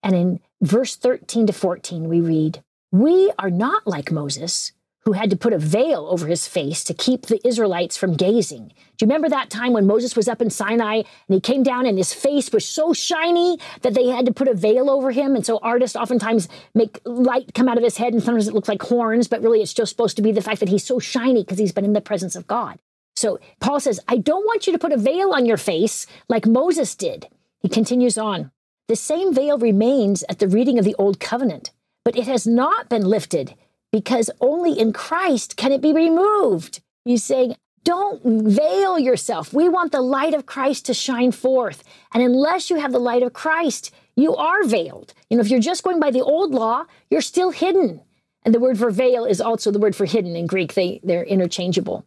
And 0.02 0.14
in 0.14 0.40
verse 0.62 0.96
13 0.96 1.48
to 1.48 1.52
14, 1.52 2.08
we 2.08 2.20
read, 2.20 2.62
We 2.92 3.32
are 3.38 3.50
not 3.50 3.86
like 3.86 4.12
Moses, 4.12 4.72
who 5.04 5.12
had 5.12 5.30
to 5.30 5.36
put 5.36 5.52
a 5.52 5.58
veil 5.58 6.06
over 6.10 6.26
his 6.26 6.48
face 6.48 6.82
to 6.84 6.94
keep 6.94 7.26
the 7.26 7.46
Israelites 7.46 7.96
from 7.96 8.16
gazing. 8.16 8.68
Do 8.68 9.04
you 9.04 9.06
remember 9.06 9.28
that 9.28 9.50
time 9.50 9.72
when 9.72 9.86
Moses 9.86 10.16
was 10.16 10.28
up 10.28 10.40
in 10.40 10.48
Sinai 10.48 10.96
and 10.96 11.04
he 11.28 11.40
came 11.40 11.62
down 11.62 11.84
and 11.84 11.98
his 11.98 12.14
face 12.14 12.52
was 12.52 12.66
so 12.66 12.92
shiny 12.92 13.58
that 13.82 13.94
they 13.94 14.06
had 14.06 14.24
to 14.26 14.32
put 14.32 14.48
a 14.48 14.54
veil 14.54 14.88
over 14.88 15.10
him? 15.10 15.34
And 15.34 15.44
so 15.44 15.58
artists 15.62 15.96
oftentimes 15.96 16.48
make 16.74 17.00
light 17.04 17.52
come 17.54 17.68
out 17.68 17.76
of 17.76 17.84
his 17.84 17.98
head 17.98 18.14
and 18.14 18.22
sometimes 18.22 18.48
it 18.48 18.54
looks 18.54 18.68
like 18.68 18.82
horns, 18.82 19.28
but 19.28 19.42
really 19.42 19.60
it's 19.60 19.74
just 19.74 19.90
supposed 19.90 20.16
to 20.16 20.22
be 20.22 20.32
the 20.32 20.42
fact 20.42 20.60
that 20.60 20.70
he's 20.70 20.84
so 20.84 20.98
shiny 20.98 21.42
because 21.42 21.58
he's 21.58 21.72
been 21.72 21.84
in 21.84 21.92
the 21.92 22.00
presence 22.00 22.34
of 22.34 22.46
God. 22.46 22.78
So 23.16 23.38
Paul 23.60 23.80
says, 23.80 24.00
I 24.08 24.16
don't 24.16 24.46
want 24.46 24.66
you 24.66 24.72
to 24.72 24.78
put 24.78 24.92
a 24.92 24.96
veil 24.96 25.32
on 25.32 25.46
your 25.46 25.56
face 25.56 26.06
like 26.28 26.46
Moses 26.46 26.94
did. 26.94 27.28
He 27.60 27.68
continues 27.68 28.16
on. 28.16 28.50
The 28.88 28.96
same 28.96 29.34
veil 29.34 29.58
remains 29.58 30.24
at 30.28 30.38
the 30.38 30.48
reading 30.48 30.78
of 30.78 30.84
the 30.84 30.96
Old 30.98 31.20
Covenant, 31.20 31.70
but 32.04 32.16
it 32.16 32.26
has 32.26 32.46
not 32.46 32.88
been 32.88 33.04
lifted 33.04 33.54
because 33.94 34.28
only 34.40 34.76
in 34.76 34.92
Christ 34.92 35.56
can 35.56 35.70
it 35.70 35.80
be 35.80 35.92
removed. 35.92 36.80
He's 37.04 37.22
saying, 37.22 37.54
don't 37.84 38.20
veil 38.24 38.98
yourself. 38.98 39.52
We 39.54 39.68
want 39.68 39.92
the 39.92 40.00
light 40.00 40.34
of 40.34 40.46
Christ 40.46 40.86
to 40.86 40.94
shine 40.94 41.30
forth. 41.30 41.84
And 42.12 42.20
unless 42.20 42.70
you 42.70 42.80
have 42.80 42.90
the 42.90 42.98
light 42.98 43.22
of 43.22 43.34
Christ, 43.34 43.94
you 44.16 44.34
are 44.34 44.64
veiled. 44.64 45.14
You 45.30 45.36
know, 45.36 45.42
if 45.42 45.48
you're 45.48 45.60
just 45.60 45.84
going 45.84 46.00
by 46.00 46.10
the 46.10 46.22
old 46.22 46.50
law, 46.50 46.86
you're 47.08 47.20
still 47.20 47.52
hidden. 47.52 48.00
And 48.42 48.52
the 48.52 48.58
word 48.58 48.78
for 48.78 48.90
veil 48.90 49.24
is 49.24 49.40
also 49.40 49.70
the 49.70 49.78
word 49.78 49.94
for 49.94 50.06
hidden 50.06 50.34
in 50.34 50.48
Greek. 50.48 50.74
They, 50.74 50.98
they're 51.04 51.22
interchangeable. 51.22 52.04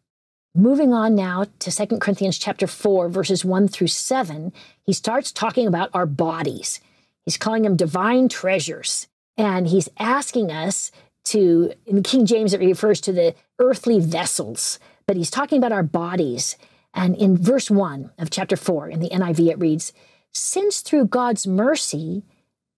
Moving 0.53 0.91
on 0.91 1.15
now 1.15 1.45
to 1.59 1.71
2 1.71 1.99
Corinthians 1.99 2.37
chapter 2.37 2.67
4, 2.67 3.07
verses 3.07 3.45
1 3.45 3.69
through 3.69 3.87
7, 3.87 4.51
he 4.83 4.91
starts 4.91 5.31
talking 5.31 5.67
about 5.67 5.91
our 5.93 6.05
bodies. 6.05 6.81
He's 7.23 7.37
calling 7.37 7.63
them 7.63 7.77
divine 7.77 8.27
treasures. 8.27 9.07
And 9.37 9.67
he's 9.67 9.87
asking 9.99 10.51
us 10.51 10.91
to, 11.31 11.73
in 11.85 12.03
King 12.03 12.25
James, 12.25 12.53
it 12.53 12.59
refers 12.59 13.01
to 13.01 13.11
the 13.11 13.35
earthly 13.59 13.99
vessels 13.99 14.79
but 15.07 15.15
he's 15.15 15.31
talking 15.31 15.57
about 15.57 15.71
our 15.71 15.83
bodies. 15.83 16.57
And 16.93 17.15
in 17.15 17.37
verse 17.37 17.71
1 17.71 18.11
of 18.19 18.29
chapter 18.29 18.57
4 18.57 18.89
in 18.89 18.99
the 18.99 19.09
NIV, 19.09 19.51
it 19.51 19.59
reads, 19.59 19.93
Since 20.33 20.81
through 20.81 21.07
God's 21.07 21.47
mercy 21.47 22.23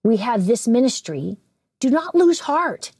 we 0.04 0.18
have 0.18 0.46
this 0.46 0.68
ministry, 0.68 1.38
do 1.80 1.90
not 1.90 2.16
lose 2.16 2.42
heart. 2.42 2.92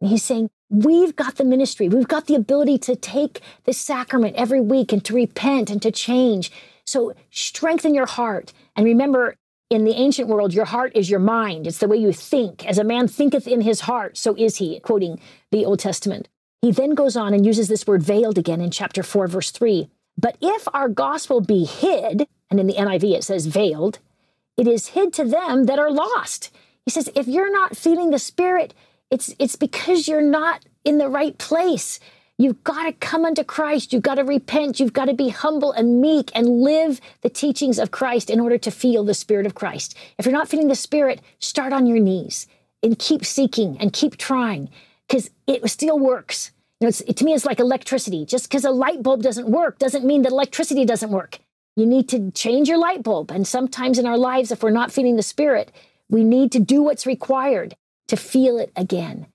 And 0.00 0.10
he's 0.10 0.22
saying, 0.22 0.50
We've 0.72 1.16
got 1.16 1.34
the 1.34 1.44
ministry. 1.44 1.88
We've 1.88 2.06
got 2.06 2.26
the 2.26 2.36
ability 2.36 2.78
to 2.78 2.94
take 2.94 3.40
the 3.64 3.72
sacrament 3.72 4.36
every 4.36 4.60
week 4.60 4.92
and 4.92 5.04
to 5.04 5.14
repent 5.14 5.68
and 5.68 5.82
to 5.82 5.90
change. 5.90 6.52
So 6.84 7.12
strengthen 7.32 7.92
your 7.92 8.06
heart. 8.06 8.52
And 8.76 8.86
remember, 8.86 9.34
in 9.70 9.84
the 9.84 9.94
ancient 9.94 10.28
world, 10.28 10.52
your 10.52 10.64
heart 10.64 10.92
is 10.96 11.08
your 11.08 11.20
mind. 11.20 11.66
It's 11.66 11.78
the 11.78 11.88
way 11.88 11.96
you 11.96 12.12
think. 12.12 12.66
As 12.66 12.76
a 12.76 12.84
man 12.84 13.06
thinketh 13.06 13.46
in 13.46 13.60
his 13.60 13.82
heart, 13.82 14.18
so 14.18 14.34
is 14.36 14.56
he, 14.56 14.80
quoting 14.80 15.20
the 15.52 15.64
Old 15.64 15.78
Testament. 15.78 16.28
He 16.60 16.72
then 16.72 16.90
goes 16.90 17.16
on 17.16 17.32
and 17.32 17.46
uses 17.46 17.68
this 17.68 17.86
word 17.86 18.02
veiled 18.02 18.36
again 18.36 18.60
in 18.60 18.72
chapter 18.72 19.04
4, 19.04 19.28
verse 19.28 19.52
3. 19.52 19.88
But 20.18 20.36
if 20.42 20.66
our 20.74 20.88
gospel 20.88 21.40
be 21.40 21.64
hid, 21.64 22.26
and 22.50 22.58
in 22.58 22.66
the 22.66 22.74
NIV 22.74 23.16
it 23.16 23.24
says 23.24 23.46
veiled, 23.46 24.00
it 24.56 24.66
is 24.66 24.88
hid 24.88 25.12
to 25.14 25.24
them 25.24 25.64
that 25.64 25.78
are 25.78 25.90
lost. 25.90 26.50
He 26.84 26.90
says, 26.90 27.08
if 27.14 27.28
you're 27.28 27.52
not 27.52 27.76
feeling 27.76 28.10
the 28.10 28.18
Spirit, 28.18 28.74
it's, 29.10 29.34
it's 29.38 29.56
because 29.56 30.08
you're 30.08 30.20
not 30.20 30.64
in 30.84 30.98
the 30.98 31.08
right 31.08 31.38
place. 31.38 32.00
You've 32.40 32.64
got 32.64 32.84
to 32.84 32.92
come 32.94 33.26
unto 33.26 33.44
Christ. 33.44 33.92
You've 33.92 34.00
got 34.00 34.14
to 34.14 34.24
repent. 34.24 34.80
You've 34.80 34.94
got 34.94 35.04
to 35.04 35.12
be 35.12 35.28
humble 35.28 35.72
and 35.72 36.00
meek 36.00 36.30
and 36.34 36.62
live 36.62 36.98
the 37.20 37.28
teachings 37.28 37.78
of 37.78 37.90
Christ 37.90 38.30
in 38.30 38.40
order 38.40 38.56
to 38.56 38.70
feel 38.70 39.04
the 39.04 39.12
Spirit 39.12 39.44
of 39.44 39.54
Christ. 39.54 39.94
If 40.16 40.24
you're 40.24 40.32
not 40.32 40.48
feeling 40.48 40.68
the 40.68 40.74
Spirit, 40.74 41.20
start 41.38 41.74
on 41.74 41.86
your 41.86 41.98
knees 41.98 42.46
and 42.82 42.98
keep 42.98 43.26
seeking 43.26 43.76
and 43.78 43.92
keep 43.92 44.16
trying 44.16 44.70
because 45.06 45.30
it 45.46 45.68
still 45.68 45.98
works. 45.98 46.50
You 46.80 46.86
know, 46.86 46.92
it, 47.06 47.18
to 47.18 47.24
me, 47.26 47.34
it's 47.34 47.44
like 47.44 47.60
electricity. 47.60 48.24
Just 48.24 48.48
because 48.48 48.64
a 48.64 48.70
light 48.70 49.02
bulb 49.02 49.20
doesn't 49.20 49.50
work 49.50 49.78
doesn't 49.78 50.06
mean 50.06 50.22
that 50.22 50.32
electricity 50.32 50.86
doesn't 50.86 51.10
work. 51.10 51.40
You 51.76 51.84
need 51.84 52.08
to 52.08 52.30
change 52.30 52.70
your 52.70 52.78
light 52.78 53.02
bulb. 53.02 53.30
And 53.30 53.46
sometimes 53.46 53.98
in 53.98 54.06
our 54.06 54.16
lives, 54.16 54.50
if 54.50 54.62
we're 54.62 54.70
not 54.70 54.92
feeling 54.92 55.16
the 55.16 55.22
Spirit, 55.22 55.72
we 56.08 56.24
need 56.24 56.52
to 56.52 56.58
do 56.58 56.80
what's 56.80 57.04
required 57.04 57.76
to 58.08 58.16
feel 58.16 58.58
it 58.58 58.72
again. 58.76 59.26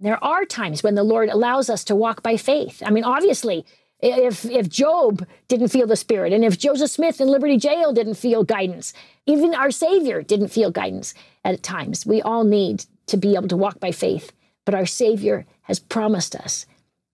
There 0.00 0.22
are 0.22 0.44
times 0.44 0.82
when 0.82 0.94
the 0.94 1.02
Lord 1.02 1.28
allows 1.28 1.68
us 1.68 1.82
to 1.84 1.96
walk 1.96 2.22
by 2.22 2.36
faith. 2.36 2.82
I 2.84 2.90
mean, 2.90 3.04
obviously, 3.04 3.66
if 4.00 4.44
if 4.44 4.68
Job 4.68 5.26
didn't 5.48 5.68
feel 5.68 5.86
the 5.86 5.96
Spirit, 5.96 6.32
and 6.32 6.44
if 6.44 6.58
Joseph 6.58 6.90
Smith 6.90 7.20
in 7.20 7.28
Liberty 7.28 7.56
Jail 7.56 7.92
didn't 7.92 8.14
feel 8.14 8.44
guidance, 8.44 8.92
even 9.26 9.54
our 9.54 9.70
Savior 9.70 10.22
didn't 10.22 10.48
feel 10.48 10.70
guidance 10.70 11.14
at 11.44 11.62
times. 11.62 12.06
We 12.06 12.22
all 12.22 12.44
need 12.44 12.84
to 13.06 13.16
be 13.16 13.34
able 13.34 13.48
to 13.48 13.56
walk 13.56 13.80
by 13.80 13.90
faith. 13.90 14.32
But 14.64 14.74
our 14.74 14.86
Savior 14.86 15.46
has 15.62 15.78
promised 15.78 16.36
us 16.36 16.66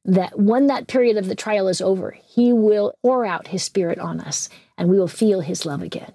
that 0.05 0.39
when 0.39 0.67
that 0.67 0.87
period 0.87 1.17
of 1.17 1.29
the 1.29 1.35
trial 1.35 1.69
is 1.69 1.81
over, 1.81 2.11
He 2.11 2.53
will 2.53 2.95
pour 3.01 3.25
out 3.25 3.49
His 3.49 3.63
Spirit 3.63 3.99
on 3.99 4.21
us 4.21 4.49
and 4.77 4.89
we 4.89 4.99
will 4.99 5.09
feel 5.09 5.41
His 5.41 5.65
love 5.65 5.81
again. 5.81 6.13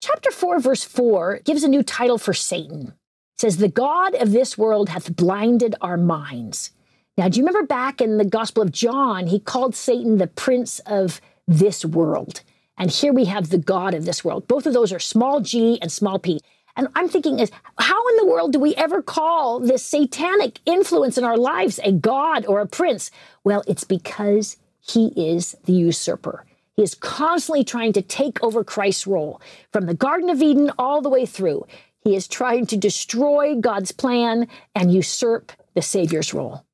Chapter 0.00 0.30
4, 0.30 0.60
verse 0.60 0.84
4 0.84 1.40
gives 1.44 1.64
a 1.64 1.68
new 1.68 1.82
title 1.82 2.16
for 2.16 2.32
Satan. 2.32 2.94
Says, 3.42 3.56
The 3.56 3.66
God 3.66 4.14
of 4.14 4.30
this 4.30 4.56
world 4.56 4.90
hath 4.90 5.16
blinded 5.16 5.74
our 5.80 5.96
minds. 5.96 6.70
Now, 7.18 7.28
do 7.28 7.40
you 7.40 7.44
remember 7.44 7.66
back 7.66 8.00
in 8.00 8.16
the 8.16 8.24
Gospel 8.24 8.62
of 8.62 8.70
John, 8.70 9.26
he 9.26 9.40
called 9.40 9.74
Satan 9.74 10.18
the 10.18 10.28
prince 10.28 10.78
of 10.86 11.20
this 11.48 11.84
world? 11.84 12.42
And 12.78 12.88
here 12.88 13.12
we 13.12 13.24
have 13.24 13.48
the 13.48 13.58
God 13.58 13.94
of 13.94 14.04
this 14.04 14.24
world. 14.24 14.46
Both 14.46 14.64
of 14.66 14.74
those 14.74 14.92
are 14.92 15.00
small 15.00 15.40
g 15.40 15.76
and 15.82 15.90
small 15.90 16.20
p. 16.20 16.40
And 16.76 16.86
I'm 16.94 17.08
thinking 17.08 17.40
is 17.40 17.50
how 17.80 18.06
in 18.10 18.16
the 18.18 18.26
world 18.26 18.52
do 18.52 18.60
we 18.60 18.76
ever 18.76 19.02
call 19.02 19.58
this 19.58 19.84
satanic 19.84 20.60
influence 20.64 21.18
in 21.18 21.24
our 21.24 21.36
lives 21.36 21.80
a 21.82 21.90
god 21.90 22.46
or 22.46 22.60
a 22.60 22.68
prince? 22.68 23.10
Well, 23.42 23.64
it's 23.66 23.82
because 23.82 24.56
he 24.78 25.08
is 25.16 25.56
the 25.64 25.72
usurper. 25.72 26.44
He 26.76 26.84
is 26.84 26.94
constantly 26.94 27.64
trying 27.64 27.92
to 27.94 28.02
take 28.02 28.40
over 28.40 28.62
Christ's 28.62 29.08
role 29.08 29.40
from 29.72 29.86
the 29.86 29.94
Garden 29.94 30.30
of 30.30 30.40
Eden 30.40 30.70
all 30.78 31.02
the 31.02 31.08
way 31.08 31.26
through. 31.26 31.66
He 32.02 32.16
is 32.16 32.26
trying 32.26 32.66
to 32.66 32.76
destroy 32.76 33.54
God's 33.54 33.92
plan 33.92 34.48
and 34.74 34.92
usurp 34.92 35.52
the 35.74 35.82
Savior's 35.82 36.34
role. 36.34 36.64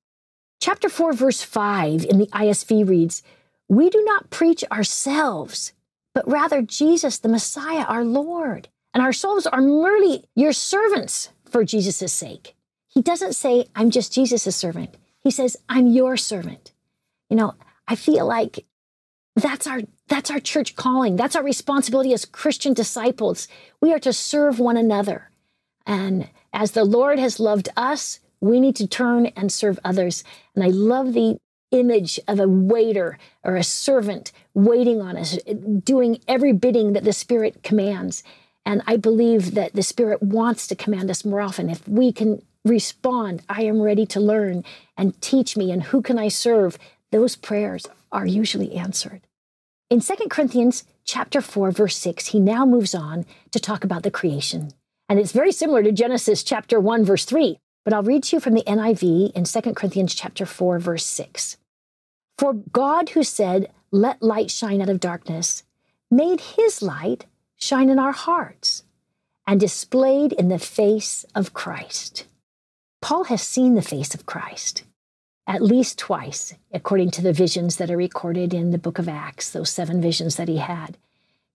Chapter 0.61 0.89
4, 0.89 1.13
verse 1.13 1.43
5 1.43 2.05
in 2.05 2.19
the 2.19 2.27
ISV 2.29 2.89
reads, 2.89 3.23
We 3.69 3.91
do 3.91 4.03
not 4.05 4.31
preach 4.31 4.65
ourselves, 4.73 5.73
but 6.15 6.29
rather 6.29 6.63
Jesus, 6.63 7.19
the 7.19 7.29
Messiah, 7.29 7.85
our 7.85 8.05
Lord 8.05 8.69
and 8.95 9.03
our 9.03 9.13
souls 9.13 9.47
are 9.47 9.61
merely 9.61 10.25
your 10.35 10.53
servants 10.53 11.31
for 11.49 11.65
Jesus' 11.65 12.13
sake. 12.13 12.57
He 12.89 13.03
doesn't 13.03 13.35
say, 13.35 13.67
I'm 13.77 13.91
just 13.91 14.13
Jesus' 14.13 14.57
servant. 14.57 14.97
He 15.21 15.31
says, 15.31 15.57
I'm 15.69 15.87
your 15.87 16.17
servant. 16.17 16.73
You 17.29 17.37
know, 17.37 17.55
I 17.87 17.95
feel 17.95 18.27
like 18.27 18.65
that's 19.41 19.67
our 19.67 19.81
that's 20.09 20.31
our 20.31 20.41
church 20.41 20.75
calling. 20.75 21.17
That's 21.17 21.37
our 21.37 21.43
responsibility 21.43 22.13
as 22.13 22.25
Christian 22.25 22.73
disciples. 22.73 23.47
We 23.81 23.93
are 23.93 23.99
to 24.01 24.13
serve 24.13 24.59
one 24.59 24.77
another. 24.77 25.31
And 25.87 26.29
as 26.53 26.73
the 26.73 26.85
Lord 26.85 27.19
has 27.19 27.39
loved 27.39 27.69
us, 27.77 28.21
we 28.41 28.61
need 28.61 28.77
to 28.77 28.87
turn 28.87 29.27
and 29.27 29.53
serve 29.53 29.79
others. 29.85 30.25
And 30.55 30.65
I 30.65 30.69
love 30.69 31.13
the 31.13 31.39
image 31.71 32.19
of 32.27 32.41
a 32.41 32.49
waiter 32.49 33.19
or 33.45 33.57
a 33.57 33.63
servant 33.63 34.33
waiting 34.55 35.03
on 35.03 35.17
us, 35.17 35.39
doing 35.85 36.21
every 36.27 36.53
bidding 36.53 36.95
that 36.95 37.05
the 37.05 37.13
Spirit 37.13 37.63
commands. 37.63 38.23
And 38.65 38.83
I 38.87 38.97
believe 38.97 39.55
that 39.55 39.75
the 39.75 39.83
Spirit 39.83 40.23
wants 40.23 40.67
to 40.69 40.77
command 40.77 41.11
us 41.11 41.25
more 41.25 41.41
often. 41.41 41.69
If 41.69 41.87
we 41.87 42.13
can 42.13 42.43
respond, 42.65 43.43
I 43.49 43.63
am 43.63 43.81
ready 43.81 44.07
to 44.07 44.21
learn 44.21 44.65
and 44.97 45.21
teach 45.21 45.57
me, 45.57 45.71
and 45.71 45.83
who 45.85 46.03
can 46.03 46.19
I 46.19 46.29
serve? 46.29 46.79
Those 47.11 47.37
prayers 47.37 47.87
are 48.13 48.27
usually 48.27 48.75
answered. 48.75 49.23
In 49.91 50.01
2 50.01 50.29
Corinthians 50.29 50.85
chapter 51.07 51.41
4, 51.41 51.71
verse 51.71 51.97
6, 51.97 52.27
he 52.27 52.41
now 52.41 52.67
moves 52.67 52.95
on 52.95 53.25
to 53.53 53.59
talk 53.59 53.85
about 53.85 54.03
the 54.03 54.11
creation. 54.11 54.71
And 55.09 55.19
it's 55.19 55.33
very 55.33 55.51
similar 55.51 55.83
to 55.83 55.93
Genesis 55.93 56.43
chapter 56.43 56.79
1, 56.79 57.07
verse 57.07 57.25
3. 57.25 57.59
But 57.87 57.95
I'll 57.95 58.03
read 58.03 58.25
to 58.25 58.37
you 58.37 58.41
from 58.41 58.53
the 58.53 58.65
NIV 58.65 59.33
in 59.33 59.45
2 59.45 59.73
Corinthians 59.73 60.15
chapter 60.15 60.45
4, 60.45 60.79
verse 60.79 61.07
6. 61.07 61.57
For 62.37 62.53
God, 62.53 63.11
who 63.11 63.23
said, 63.23 63.73
Let 63.91 64.23
light 64.23 64.51
shine 64.51 64.83
out 64.83 64.91
of 64.91 65.01
darkness, 65.01 65.63
made 66.11 66.43
his 66.43 66.83
light 66.83 67.25
shine 67.57 67.89
in 67.89 67.99
our 67.99 68.13
hearts 68.13 68.85
and 69.47 69.59
displayed 69.59 70.35
in 70.35 70.49
the 70.49 70.59
face 70.59 71.25
of 71.35 71.55
Christ. 71.55 72.27
Paul 73.01 73.25
has 73.25 73.41
seen 73.41 73.75
the 73.75 73.81
face 73.81 74.15
of 74.15 74.27
Christ 74.27 74.85
at 75.49 75.63
least 75.63 75.99
twice, 75.99 76.55
according 76.73 77.11
to 77.11 77.23
the 77.23 77.33
visions 77.33 77.77
that 77.77 77.91
are 77.91 77.97
recorded 77.97 78.53
in 78.53 78.71
the 78.71 78.79
book 78.79 78.99
of 78.99 79.09
Acts, 79.09 79.51
those 79.51 79.71
seven 79.71 80.01
visions 80.01 80.37
that 80.37 80.47
he 80.47 80.59
had. 80.59 80.99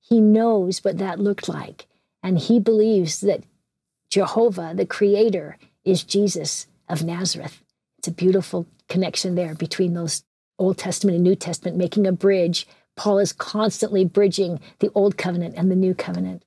He 0.01 0.19
knows 0.19 0.83
what 0.83 0.97
that 0.97 1.19
looked 1.19 1.47
like, 1.47 1.85
and 2.23 2.39
he 2.39 2.59
believes 2.59 3.21
that 3.21 3.43
Jehovah, 4.09 4.73
the 4.75 4.87
Creator, 4.87 5.57
is 5.85 6.03
Jesus 6.03 6.65
of 6.89 7.03
Nazareth. 7.03 7.61
It's 7.99 8.07
a 8.07 8.11
beautiful 8.11 8.65
connection 8.89 9.35
there 9.35 9.53
between 9.53 9.93
those 9.93 10.23
Old 10.57 10.79
Testament 10.79 11.15
and 11.15 11.23
New 11.23 11.35
Testament, 11.35 11.77
making 11.77 12.07
a 12.07 12.11
bridge 12.11 12.67
Paul 12.95 13.19
is 13.19 13.33
constantly 13.33 14.05
bridging 14.05 14.59
the 14.79 14.91
Old 14.93 15.17
Covenant 15.17 15.55
and 15.55 15.71
the 15.71 15.75
New 15.75 15.93
Covenant. 15.93 16.43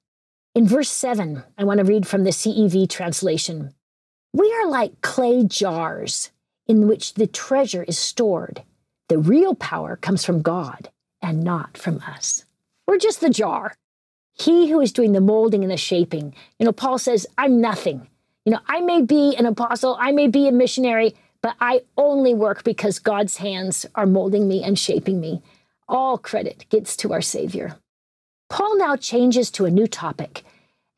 In 0.54 0.66
verse 0.66 0.90
7, 0.90 1.42
I 1.58 1.64
want 1.64 1.78
to 1.78 1.84
read 1.84 2.06
from 2.06 2.24
the 2.24 2.30
CEV 2.30 2.88
translation 2.88 3.74
We 4.32 4.52
are 4.52 4.68
like 4.68 5.00
clay 5.00 5.44
jars 5.44 6.30
in 6.66 6.88
which 6.88 7.14
the 7.14 7.26
treasure 7.26 7.84
is 7.84 7.98
stored. 7.98 8.62
The 9.08 9.18
real 9.18 9.54
power 9.54 9.96
comes 9.96 10.24
from 10.24 10.42
God 10.42 10.90
and 11.22 11.42
not 11.42 11.76
from 11.78 12.00
us. 12.06 12.44
We're 12.86 12.98
just 12.98 13.20
the 13.20 13.30
jar. 13.30 13.74
He 14.32 14.70
who 14.70 14.80
is 14.80 14.92
doing 14.92 15.12
the 15.12 15.20
molding 15.20 15.62
and 15.62 15.70
the 15.70 15.76
shaping. 15.76 16.34
You 16.58 16.66
know, 16.66 16.72
Paul 16.72 16.98
says, 16.98 17.26
I'm 17.38 17.60
nothing. 17.60 18.06
You 18.44 18.52
know, 18.52 18.60
I 18.66 18.80
may 18.80 19.02
be 19.02 19.34
an 19.36 19.46
apostle, 19.46 19.96
I 19.98 20.12
may 20.12 20.28
be 20.28 20.46
a 20.46 20.52
missionary, 20.52 21.14
but 21.42 21.54
I 21.60 21.82
only 21.96 22.34
work 22.34 22.64
because 22.64 22.98
God's 22.98 23.38
hands 23.38 23.86
are 23.94 24.06
molding 24.06 24.46
me 24.46 24.62
and 24.62 24.78
shaping 24.78 25.20
me 25.20 25.42
all 25.88 26.18
credit 26.18 26.66
gets 26.68 26.96
to 26.96 27.12
our 27.12 27.22
Savior. 27.22 27.76
Paul 28.48 28.78
now 28.78 28.96
changes 28.96 29.50
to 29.52 29.64
a 29.64 29.70
new 29.70 29.86
topic. 29.86 30.44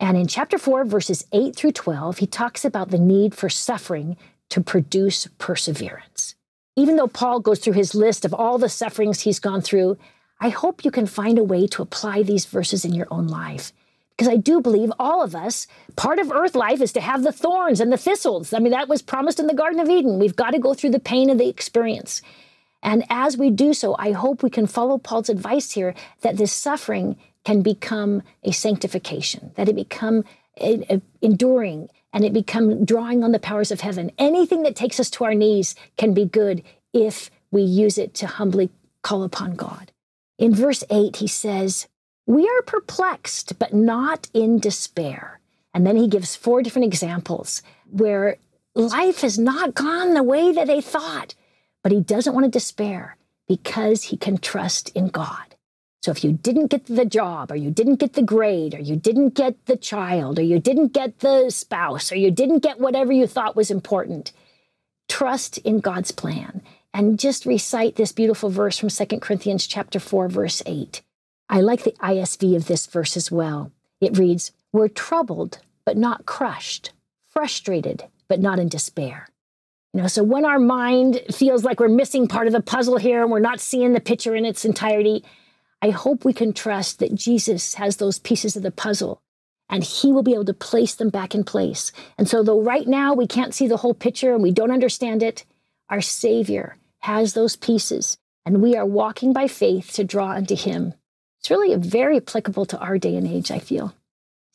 And 0.00 0.16
in 0.16 0.26
chapter 0.26 0.58
4, 0.58 0.84
verses 0.84 1.26
8 1.32 1.56
through 1.56 1.72
12, 1.72 2.18
he 2.18 2.26
talks 2.26 2.64
about 2.64 2.90
the 2.90 2.98
need 2.98 3.34
for 3.34 3.48
suffering 3.48 4.16
to 4.50 4.60
produce 4.60 5.28
perseverance. 5.38 6.34
Even 6.76 6.96
though 6.96 7.08
Paul 7.08 7.40
goes 7.40 7.58
through 7.58 7.72
his 7.74 7.94
list 7.94 8.24
of 8.24 8.32
all 8.32 8.58
the 8.58 8.68
sufferings 8.68 9.20
he's 9.20 9.40
gone 9.40 9.60
through, 9.60 9.98
I 10.40 10.50
hope 10.50 10.84
you 10.84 10.90
can 10.90 11.06
find 11.06 11.38
a 11.38 11.44
way 11.44 11.66
to 11.68 11.82
apply 11.82 12.22
these 12.22 12.46
verses 12.46 12.84
in 12.84 12.94
your 12.94 13.08
own 13.10 13.26
life. 13.26 13.72
Because 14.10 14.32
I 14.32 14.36
do 14.36 14.60
believe 14.60 14.92
all 14.98 15.22
of 15.22 15.34
us, 15.34 15.66
part 15.96 16.18
of 16.18 16.32
earth 16.32 16.54
life 16.54 16.80
is 16.80 16.92
to 16.92 17.00
have 17.00 17.22
the 17.22 17.32
thorns 17.32 17.80
and 17.80 17.92
the 17.92 17.96
thistles. 17.96 18.52
I 18.52 18.58
mean, 18.58 18.72
that 18.72 18.88
was 18.88 19.02
promised 19.02 19.38
in 19.38 19.46
the 19.46 19.54
Garden 19.54 19.80
of 19.80 19.88
Eden. 19.88 20.18
We've 20.18 20.36
got 20.36 20.50
to 20.52 20.58
go 20.58 20.74
through 20.74 20.90
the 20.90 21.00
pain 21.00 21.30
of 21.30 21.38
the 21.38 21.48
experience. 21.48 22.22
And 22.82 23.04
as 23.10 23.36
we 23.36 23.50
do 23.50 23.74
so, 23.74 23.96
I 23.98 24.12
hope 24.12 24.42
we 24.42 24.50
can 24.50 24.66
follow 24.66 24.98
Paul's 24.98 25.28
advice 25.28 25.72
here 25.72 25.94
that 26.22 26.36
this 26.36 26.52
suffering 26.52 27.16
can 27.44 27.62
become 27.62 28.22
a 28.42 28.52
sanctification, 28.52 29.52
that 29.56 29.68
it 29.68 29.76
become 29.76 30.24
a, 30.60 30.94
a 30.94 31.02
enduring 31.22 31.88
and 32.12 32.24
it 32.24 32.32
become 32.32 32.84
drawing 32.84 33.22
on 33.22 33.32
the 33.32 33.38
powers 33.38 33.70
of 33.70 33.80
heaven. 33.80 34.10
Anything 34.18 34.62
that 34.62 34.76
takes 34.76 34.98
us 34.98 35.10
to 35.10 35.24
our 35.24 35.34
knees 35.34 35.74
can 35.96 36.14
be 36.14 36.24
good 36.24 36.62
if 36.92 37.30
we 37.50 37.62
use 37.62 37.98
it 37.98 38.14
to 38.14 38.26
humbly 38.26 38.70
call 39.02 39.22
upon 39.22 39.54
God. 39.54 39.92
In 40.38 40.54
verse 40.54 40.84
8, 40.90 41.16
he 41.16 41.26
says, 41.26 41.88
We 42.26 42.48
are 42.48 42.62
perplexed, 42.62 43.58
but 43.58 43.74
not 43.74 44.28
in 44.32 44.58
despair. 44.58 45.40
And 45.74 45.86
then 45.86 45.96
he 45.96 46.08
gives 46.08 46.36
four 46.36 46.62
different 46.62 46.86
examples 46.86 47.62
where 47.90 48.38
life 48.74 49.20
has 49.20 49.38
not 49.38 49.74
gone 49.74 50.14
the 50.14 50.22
way 50.22 50.52
that 50.52 50.66
they 50.66 50.80
thought, 50.80 51.34
but 51.82 51.92
he 51.92 52.00
doesn't 52.00 52.34
want 52.34 52.44
to 52.44 52.50
despair 52.50 53.16
because 53.46 54.04
he 54.04 54.16
can 54.16 54.38
trust 54.38 54.90
in 54.90 55.08
God. 55.08 55.56
So 56.08 56.12
if 56.12 56.24
you 56.24 56.32
didn't 56.32 56.68
get 56.68 56.86
the 56.86 57.04
job, 57.04 57.52
or 57.52 57.56
you 57.56 57.70
didn't 57.70 57.96
get 57.96 58.14
the 58.14 58.22
grade, 58.22 58.74
or 58.74 58.80
you 58.80 58.96
didn't 58.96 59.34
get 59.34 59.66
the 59.66 59.76
child, 59.76 60.38
or 60.38 60.42
you 60.42 60.58
didn't 60.58 60.94
get 60.94 61.18
the 61.18 61.50
spouse, 61.50 62.10
or 62.10 62.16
you 62.16 62.30
didn't 62.30 62.60
get 62.60 62.80
whatever 62.80 63.12
you 63.12 63.26
thought 63.26 63.54
was 63.54 63.70
important, 63.70 64.32
trust 65.06 65.58
in 65.58 65.80
God's 65.80 66.10
plan 66.10 66.62
and 66.94 67.18
just 67.18 67.44
recite 67.44 67.96
this 67.96 68.12
beautiful 68.12 68.48
verse 68.48 68.78
from 68.78 68.88
2 68.88 69.20
Corinthians 69.20 69.66
chapter 69.66 70.00
4 70.00 70.28
verse 70.28 70.62
8. 70.64 71.02
I 71.50 71.60
like 71.60 71.82
the 71.82 71.94
ISV 72.00 72.56
of 72.56 72.68
this 72.68 72.86
verse 72.86 73.14
as 73.14 73.30
well. 73.30 73.70
It 74.00 74.16
reads, 74.16 74.52
"We're 74.72 74.88
troubled 74.88 75.58
but 75.84 75.98
not 75.98 76.24
crushed, 76.24 76.92
frustrated 77.26 78.04
but 78.28 78.40
not 78.40 78.58
in 78.58 78.70
despair." 78.70 79.28
You 79.92 80.00
know, 80.00 80.08
so 80.08 80.22
when 80.22 80.46
our 80.46 80.58
mind 80.58 81.20
feels 81.30 81.64
like 81.64 81.78
we're 81.78 81.88
missing 81.88 82.28
part 82.28 82.46
of 82.46 82.54
the 82.54 82.62
puzzle 82.62 82.96
here 82.96 83.20
and 83.20 83.30
we're 83.30 83.40
not 83.40 83.60
seeing 83.60 83.92
the 83.92 84.00
picture 84.00 84.34
in 84.34 84.46
its 84.46 84.64
entirety, 84.64 85.22
I 85.80 85.90
hope 85.90 86.24
we 86.24 86.32
can 86.32 86.52
trust 86.52 86.98
that 86.98 87.14
Jesus 87.14 87.74
has 87.74 87.96
those 87.96 88.18
pieces 88.18 88.56
of 88.56 88.62
the 88.62 88.70
puzzle 88.70 89.20
and 89.68 89.84
he 89.84 90.12
will 90.12 90.22
be 90.22 90.34
able 90.34 90.46
to 90.46 90.54
place 90.54 90.94
them 90.94 91.10
back 91.10 91.34
in 91.34 91.44
place. 91.44 91.92
And 92.16 92.28
so, 92.28 92.42
though 92.42 92.60
right 92.60 92.86
now 92.86 93.14
we 93.14 93.26
can't 93.26 93.54
see 93.54 93.68
the 93.68 93.76
whole 93.76 93.94
picture 93.94 94.34
and 94.34 94.42
we 94.42 94.50
don't 94.50 94.70
understand 94.70 95.22
it, 95.22 95.44
our 95.88 96.00
Savior 96.00 96.76
has 97.00 97.34
those 97.34 97.56
pieces 97.56 98.18
and 98.44 98.62
we 98.62 98.76
are 98.76 98.86
walking 98.86 99.32
by 99.32 99.46
faith 99.46 99.92
to 99.92 100.04
draw 100.04 100.30
unto 100.30 100.56
him. 100.56 100.94
It's 101.40 101.50
really 101.50 101.74
very 101.76 102.16
applicable 102.16 102.66
to 102.66 102.78
our 102.78 102.98
day 102.98 103.16
and 103.16 103.26
age, 103.26 103.50
I 103.50 103.58
feel. 103.58 103.94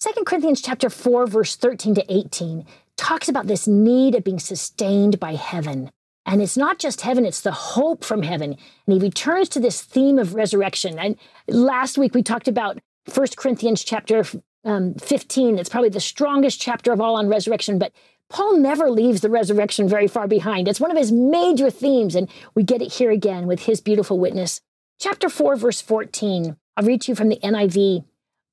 2 0.01 0.23
Corinthians 0.25 0.61
chapter 0.61 0.89
4 0.89 1.27
verse 1.27 1.55
13 1.55 1.95
to 1.95 2.13
18 2.13 2.65
talks 2.97 3.29
about 3.29 3.47
this 3.47 3.67
need 3.67 4.15
of 4.15 4.23
being 4.23 4.39
sustained 4.39 5.19
by 5.19 5.35
heaven. 5.35 5.91
And 6.25 6.41
it's 6.41 6.57
not 6.57 6.79
just 6.79 7.01
heaven, 7.01 7.25
it's 7.25 7.41
the 7.41 7.51
hope 7.51 8.03
from 8.03 8.23
heaven. 8.23 8.55
And 8.85 8.93
he 8.93 8.99
returns 8.99 9.49
to 9.49 9.59
this 9.59 9.81
theme 9.81 10.17
of 10.17 10.35
resurrection. 10.35 10.97
And 10.97 11.17
last 11.47 11.97
week 11.97 12.13
we 12.13 12.23
talked 12.23 12.47
about 12.47 12.79
1 13.13 13.27
Corinthians 13.35 13.83
chapter 13.83 14.23
um, 14.63 14.95
15. 14.95 15.59
It's 15.59 15.69
probably 15.69 15.89
the 15.89 15.99
strongest 15.99 16.61
chapter 16.61 16.93
of 16.93 17.01
all 17.01 17.15
on 17.15 17.27
resurrection, 17.27 17.77
but 17.77 17.91
Paul 18.29 18.57
never 18.57 18.89
leaves 18.89 19.21
the 19.21 19.29
resurrection 19.29 19.87
very 19.87 20.07
far 20.07 20.27
behind. 20.27 20.67
It's 20.67 20.79
one 20.79 20.89
of 20.89 20.97
his 20.97 21.11
major 21.11 21.69
themes, 21.69 22.15
and 22.15 22.29
we 22.55 22.63
get 22.63 22.81
it 22.81 22.93
here 22.93 23.11
again 23.11 23.45
with 23.45 23.63
his 23.63 23.81
beautiful 23.81 24.17
witness. 24.17 24.61
Chapter 24.99 25.29
4, 25.29 25.55
verse 25.55 25.81
14. 25.81 26.55
I'll 26.75 26.85
read 26.85 27.01
to 27.01 27.11
you 27.11 27.15
from 27.15 27.29
the 27.29 27.39
NIV. 27.43 28.05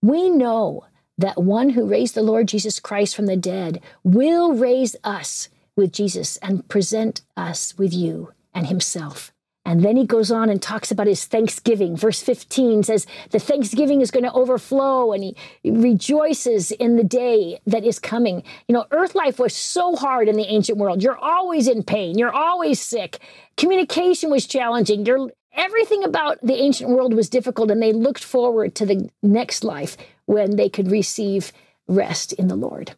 We 0.02 0.28
know 0.28 0.84
that 1.16 1.42
one 1.42 1.70
who 1.70 1.86
raised 1.86 2.14
the 2.14 2.22
Lord 2.22 2.48
Jesus 2.48 2.80
Christ 2.80 3.14
from 3.14 3.26
the 3.26 3.36
dead 3.36 3.80
will 4.02 4.52
raise 4.52 4.96
us 5.04 5.48
with 5.76 5.92
Jesus 5.92 6.36
and 6.38 6.68
present 6.68 7.22
us 7.36 7.76
with 7.78 7.92
you 7.92 8.32
and 8.54 8.66
himself. 8.66 9.32
And 9.64 9.84
then 9.84 9.96
he 9.96 10.06
goes 10.06 10.30
on 10.30 10.48
and 10.48 10.60
talks 10.60 10.90
about 10.90 11.06
his 11.06 11.26
thanksgiving. 11.26 11.94
Verse 11.94 12.22
15 12.22 12.82
says, 12.82 13.06
The 13.30 13.38
thanksgiving 13.38 14.00
is 14.00 14.10
going 14.10 14.24
to 14.24 14.32
overflow, 14.32 15.12
and 15.12 15.22
he 15.22 15.36
rejoices 15.64 16.70
in 16.70 16.96
the 16.96 17.04
day 17.04 17.60
that 17.66 17.84
is 17.84 17.98
coming. 17.98 18.42
You 18.66 18.72
know, 18.72 18.86
earth 18.90 19.14
life 19.14 19.38
was 19.38 19.54
so 19.54 19.96
hard 19.96 20.28
in 20.28 20.36
the 20.36 20.46
ancient 20.46 20.78
world. 20.78 21.02
You're 21.02 21.18
always 21.18 21.68
in 21.68 21.82
pain, 21.82 22.18
you're 22.18 22.32
always 22.32 22.80
sick. 22.80 23.18
Communication 23.56 24.30
was 24.30 24.46
challenging. 24.46 25.04
You're, 25.04 25.30
everything 25.52 26.04
about 26.04 26.40
the 26.42 26.56
ancient 26.56 26.90
world 26.90 27.12
was 27.12 27.28
difficult, 27.28 27.70
and 27.70 27.82
they 27.82 27.92
looked 27.92 28.24
forward 28.24 28.74
to 28.76 28.86
the 28.86 29.10
next 29.22 29.62
life 29.62 29.96
when 30.24 30.56
they 30.56 30.70
could 30.70 30.90
receive 30.90 31.52
rest 31.86 32.32
in 32.32 32.48
the 32.48 32.56
Lord. 32.56 32.96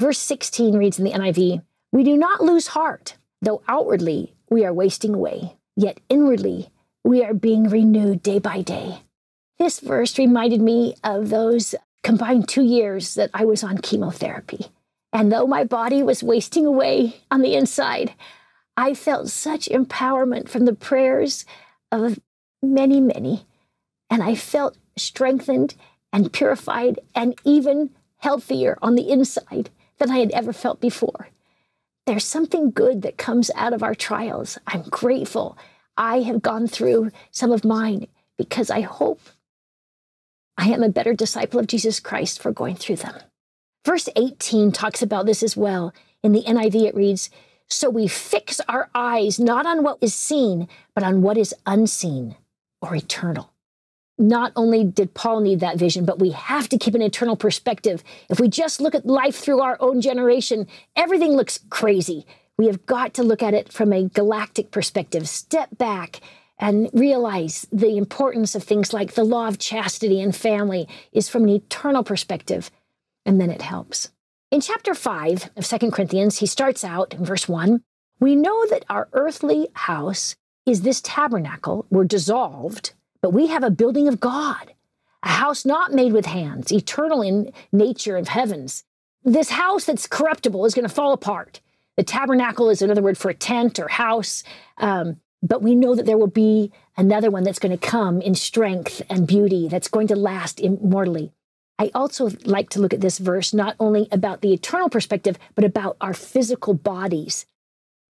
Verse 0.00 0.18
16 0.18 0.76
reads 0.76 0.98
in 0.98 1.04
the 1.04 1.12
NIV 1.12 1.62
We 1.92 2.04
do 2.04 2.16
not 2.16 2.42
lose 2.42 2.68
heart, 2.68 3.16
though 3.42 3.62
outwardly 3.66 4.34
we 4.48 4.64
are 4.64 4.72
wasting 4.72 5.14
away, 5.14 5.56
yet 5.76 5.98
inwardly 6.08 6.70
we 7.02 7.24
are 7.24 7.34
being 7.34 7.68
renewed 7.68 8.22
day 8.22 8.38
by 8.38 8.62
day. 8.62 9.02
This 9.58 9.80
verse 9.80 10.18
reminded 10.18 10.60
me 10.60 10.94
of 11.02 11.28
those 11.28 11.74
combined 12.02 12.48
two 12.48 12.64
years 12.64 13.14
that 13.14 13.30
I 13.34 13.44
was 13.44 13.62
on 13.62 13.78
chemotherapy. 13.78 14.66
And 15.12 15.32
though 15.32 15.46
my 15.46 15.64
body 15.64 16.02
was 16.02 16.22
wasting 16.22 16.64
away 16.64 17.16
on 17.30 17.42
the 17.42 17.54
inside, 17.54 18.14
I 18.76 18.94
felt 18.94 19.28
such 19.28 19.68
empowerment 19.68 20.48
from 20.48 20.64
the 20.64 20.74
prayers 20.74 21.44
of 21.90 22.20
many, 22.62 23.00
many. 23.00 23.44
And 24.08 24.22
I 24.22 24.34
felt 24.34 24.76
strengthened 24.96 25.74
and 26.12 26.32
purified 26.32 27.00
and 27.14 27.38
even 27.44 27.90
healthier 28.18 28.78
on 28.80 28.94
the 28.94 29.10
inside 29.10 29.70
than 29.98 30.10
I 30.10 30.18
had 30.18 30.30
ever 30.30 30.52
felt 30.52 30.80
before. 30.80 31.28
There's 32.10 32.24
something 32.24 32.72
good 32.72 33.02
that 33.02 33.18
comes 33.18 33.52
out 33.54 33.72
of 33.72 33.84
our 33.84 33.94
trials. 33.94 34.58
I'm 34.66 34.82
grateful. 34.82 35.56
I 35.96 36.22
have 36.22 36.42
gone 36.42 36.66
through 36.66 37.12
some 37.30 37.52
of 37.52 37.64
mine 37.64 38.08
because 38.36 38.68
I 38.68 38.80
hope 38.80 39.20
I 40.58 40.70
am 40.70 40.82
a 40.82 40.88
better 40.88 41.14
disciple 41.14 41.60
of 41.60 41.68
Jesus 41.68 42.00
Christ 42.00 42.42
for 42.42 42.50
going 42.50 42.74
through 42.74 42.96
them. 42.96 43.14
Verse 43.86 44.08
18 44.16 44.72
talks 44.72 45.02
about 45.02 45.24
this 45.24 45.44
as 45.44 45.56
well. 45.56 45.94
In 46.24 46.32
the 46.32 46.42
NIV, 46.42 46.88
it 46.88 46.96
reads, 46.96 47.30
So 47.68 47.88
we 47.88 48.08
fix 48.08 48.58
our 48.68 48.90
eyes 48.92 49.38
not 49.38 49.64
on 49.64 49.84
what 49.84 49.98
is 50.00 50.12
seen, 50.12 50.66
but 50.96 51.04
on 51.04 51.22
what 51.22 51.38
is 51.38 51.54
unseen 51.64 52.34
or 52.82 52.96
eternal 52.96 53.52
not 54.20 54.52
only 54.54 54.84
did 54.84 55.14
Paul 55.14 55.40
need 55.40 55.60
that 55.60 55.78
vision, 55.78 56.04
but 56.04 56.18
we 56.18 56.30
have 56.30 56.68
to 56.68 56.78
keep 56.78 56.94
an 56.94 57.02
eternal 57.02 57.36
perspective. 57.36 58.04
If 58.28 58.38
we 58.38 58.48
just 58.48 58.80
look 58.80 58.94
at 58.94 59.06
life 59.06 59.36
through 59.36 59.60
our 59.60 59.76
own 59.80 60.00
generation, 60.00 60.66
everything 60.94 61.32
looks 61.32 61.58
crazy. 61.70 62.26
We 62.58 62.66
have 62.66 62.84
got 62.84 63.14
to 63.14 63.22
look 63.22 63.42
at 63.42 63.54
it 63.54 63.72
from 63.72 63.92
a 63.92 64.04
galactic 64.04 64.70
perspective, 64.70 65.28
step 65.28 65.70
back 65.78 66.20
and 66.58 66.90
realize 66.92 67.66
the 67.72 67.96
importance 67.96 68.54
of 68.54 68.62
things 68.62 68.92
like 68.92 69.14
the 69.14 69.24
law 69.24 69.48
of 69.48 69.58
chastity 69.58 70.20
and 70.20 70.36
family 70.36 70.86
is 71.10 71.28
from 71.28 71.44
an 71.44 71.48
eternal 71.48 72.04
perspective, 72.04 72.70
and 73.24 73.40
then 73.40 73.50
it 73.50 73.62
helps. 73.62 74.10
In 74.50 74.60
chapter 74.60 74.94
5 74.94 75.50
of 75.56 75.64
Second 75.64 75.92
Corinthians, 75.92 76.38
he 76.38 76.46
starts 76.46 76.84
out 76.84 77.14
in 77.14 77.24
verse 77.24 77.48
1 77.48 77.82
We 78.18 78.36
know 78.36 78.66
that 78.66 78.84
our 78.90 79.08
earthly 79.14 79.68
house 79.72 80.36
is 80.66 80.82
this 80.82 81.00
tabernacle, 81.00 81.86
we're 81.88 82.04
dissolved 82.04 82.92
but 83.22 83.32
we 83.32 83.48
have 83.48 83.62
a 83.62 83.70
building 83.70 84.08
of 84.08 84.20
God, 84.20 84.74
a 85.22 85.28
house 85.28 85.64
not 85.64 85.92
made 85.92 86.12
with 86.12 86.26
hands, 86.26 86.72
eternal 86.72 87.22
in 87.22 87.52
nature 87.72 88.16
of 88.16 88.28
heavens. 88.28 88.84
This 89.24 89.50
house 89.50 89.84
that's 89.84 90.06
corruptible 90.06 90.64
is 90.64 90.74
going 90.74 90.88
to 90.88 90.94
fall 90.94 91.12
apart. 91.12 91.60
The 91.96 92.04
tabernacle 92.04 92.70
is 92.70 92.80
another 92.80 93.02
word 93.02 93.18
for 93.18 93.30
a 93.30 93.34
tent 93.34 93.78
or 93.78 93.88
house. 93.88 94.42
Um, 94.78 95.20
but 95.42 95.62
we 95.62 95.74
know 95.74 95.94
that 95.94 96.06
there 96.06 96.18
will 96.18 96.26
be 96.26 96.72
another 96.96 97.30
one 97.30 97.42
that's 97.42 97.58
going 97.58 97.76
to 97.76 97.86
come 97.86 98.20
in 98.20 98.34
strength 98.34 99.02
and 99.08 99.26
beauty 99.26 99.68
that's 99.68 99.88
going 99.88 100.06
to 100.08 100.16
last 100.16 100.60
immortally. 100.60 101.32
I 101.78 101.90
also 101.94 102.30
like 102.44 102.68
to 102.70 102.80
look 102.80 102.92
at 102.92 103.00
this 103.00 103.18
verse 103.18 103.54
not 103.54 103.74
only 103.80 104.06
about 104.12 104.42
the 104.42 104.52
eternal 104.52 104.90
perspective, 104.90 105.38
but 105.54 105.64
about 105.64 105.96
our 106.00 106.12
physical 106.12 106.74
bodies. 106.74 107.46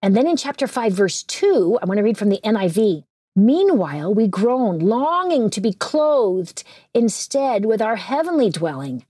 And 0.02 0.16
then 0.16 0.28
in 0.28 0.38
chapter 0.38 0.66
5, 0.66 0.94
verse 0.94 1.24
2, 1.24 1.78
I 1.82 1.86
want 1.86 2.00
to 2.00 2.04
read 2.04 2.18
from 2.18 2.30
the 2.30 2.40
NIV. 2.44 3.04
Meanwhile, 3.36 4.14
we 4.14 4.28
groan, 4.28 4.80
longing 4.80 5.50
to 5.52 5.62
be 5.62 5.74
clothed 5.74 6.64
instead 6.94 7.66
with 7.66 7.82
our 7.82 7.96
heavenly 7.96 8.50
dwelling. 8.50 9.06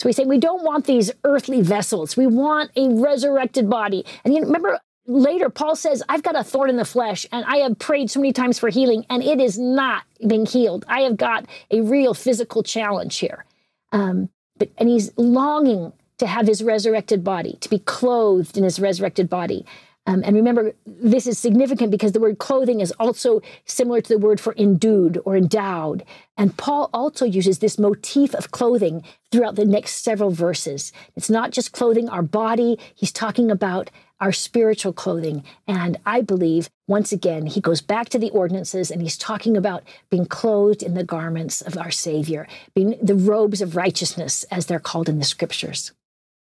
So 0.00 0.08
we 0.08 0.12
say 0.12 0.24
we 0.24 0.38
don't 0.38 0.64
want 0.64 0.86
these 0.86 1.10
earthly 1.24 1.62
vessels. 1.62 2.16
We 2.16 2.26
want 2.26 2.70
a 2.76 2.88
resurrected 2.88 3.68
body. 3.68 4.04
And 4.24 4.34
you 4.34 4.42
remember 4.42 4.78
later, 5.06 5.48
Paul 5.48 5.76
says, 5.76 6.02
I've 6.08 6.22
got 6.22 6.36
a 6.36 6.44
thorn 6.44 6.70
in 6.70 6.76
the 6.76 6.84
flesh, 6.84 7.26
and 7.32 7.44
I 7.46 7.58
have 7.58 7.78
prayed 7.78 8.10
so 8.10 8.20
many 8.20 8.32
times 8.32 8.58
for 8.58 8.68
healing, 8.68 9.06
and 9.08 9.22
it 9.22 9.40
is 9.40 9.58
not 9.58 10.02
being 10.26 10.46
healed. 10.46 10.84
I 10.88 11.00
have 11.00 11.16
got 11.16 11.46
a 11.70 11.80
real 11.80 12.14
physical 12.14 12.62
challenge 12.62 13.18
here. 13.18 13.44
Um, 13.92 14.28
but 14.58 14.70
and 14.78 14.88
he's 14.88 15.16
longing 15.16 15.92
to 16.18 16.26
have 16.26 16.46
his 16.46 16.62
resurrected 16.62 17.22
body, 17.22 17.58
to 17.60 17.68
be 17.68 17.78
clothed 17.78 18.56
in 18.56 18.64
his 18.64 18.80
resurrected 18.80 19.28
body. 19.28 19.66
Um, 20.06 20.22
and 20.24 20.36
remember, 20.36 20.72
this 20.86 21.26
is 21.26 21.38
significant 21.38 21.90
because 21.90 22.12
the 22.12 22.20
word 22.20 22.38
clothing 22.38 22.80
is 22.80 22.92
also 22.92 23.42
similar 23.64 24.00
to 24.00 24.08
the 24.08 24.18
word 24.18 24.40
for 24.40 24.54
endued 24.56 25.20
or 25.24 25.36
endowed. 25.36 26.04
And 26.36 26.56
Paul 26.56 26.90
also 26.92 27.24
uses 27.24 27.58
this 27.58 27.78
motif 27.78 28.34
of 28.34 28.52
clothing 28.52 29.02
throughout 29.32 29.56
the 29.56 29.64
next 29.64 30.04
several 30.04 30.30
verses. 30.30 30.92
It's 31.16 31.30
not 31.30 31.50
just 31.50 31.72
clothing 31.72 32.08
our 32.08 32.22
body, 32.22 32.78
he's 32.94 33.12
talking 33.12 33.50
about 33.50 33.90
our 34.20 34.32
spiritual 34.32 34.92
clothing. 34.92 35.44
And 35.66 35.98
I 36.06 36.22
believe, 36.22 36.70
once 36.86 37.12
again, 37.12 37.46
he 37.46 37.60
goes 37.60 37.82
back 37.82 38.08
to 38.10 38.18
the 38.18 38.30
ordinances 38.30 38.90
and 38.90 39.02
he's 39.02 39.18
talking 39.18 39.56
about 39.56 39.82
being 40.08 40.24
clothed 40.24 40.82
in 40.82 40.94
the 40.94 41.04
garments 41.04 41.60
of 41.60 41.76
our 41.76 41.90
Savior, 41.90 42.46
being 42.74 42.96
the 43.02 43.14
robes 43.14 43.60
of 43.60 43.76
righteousness, 43.76 44.44
as 44.50 44.66
they're 44.66 44.78
called 44.78 45.08
in 45.08 45.18
the 45.18 45.24
scriptures. 45.24 45.92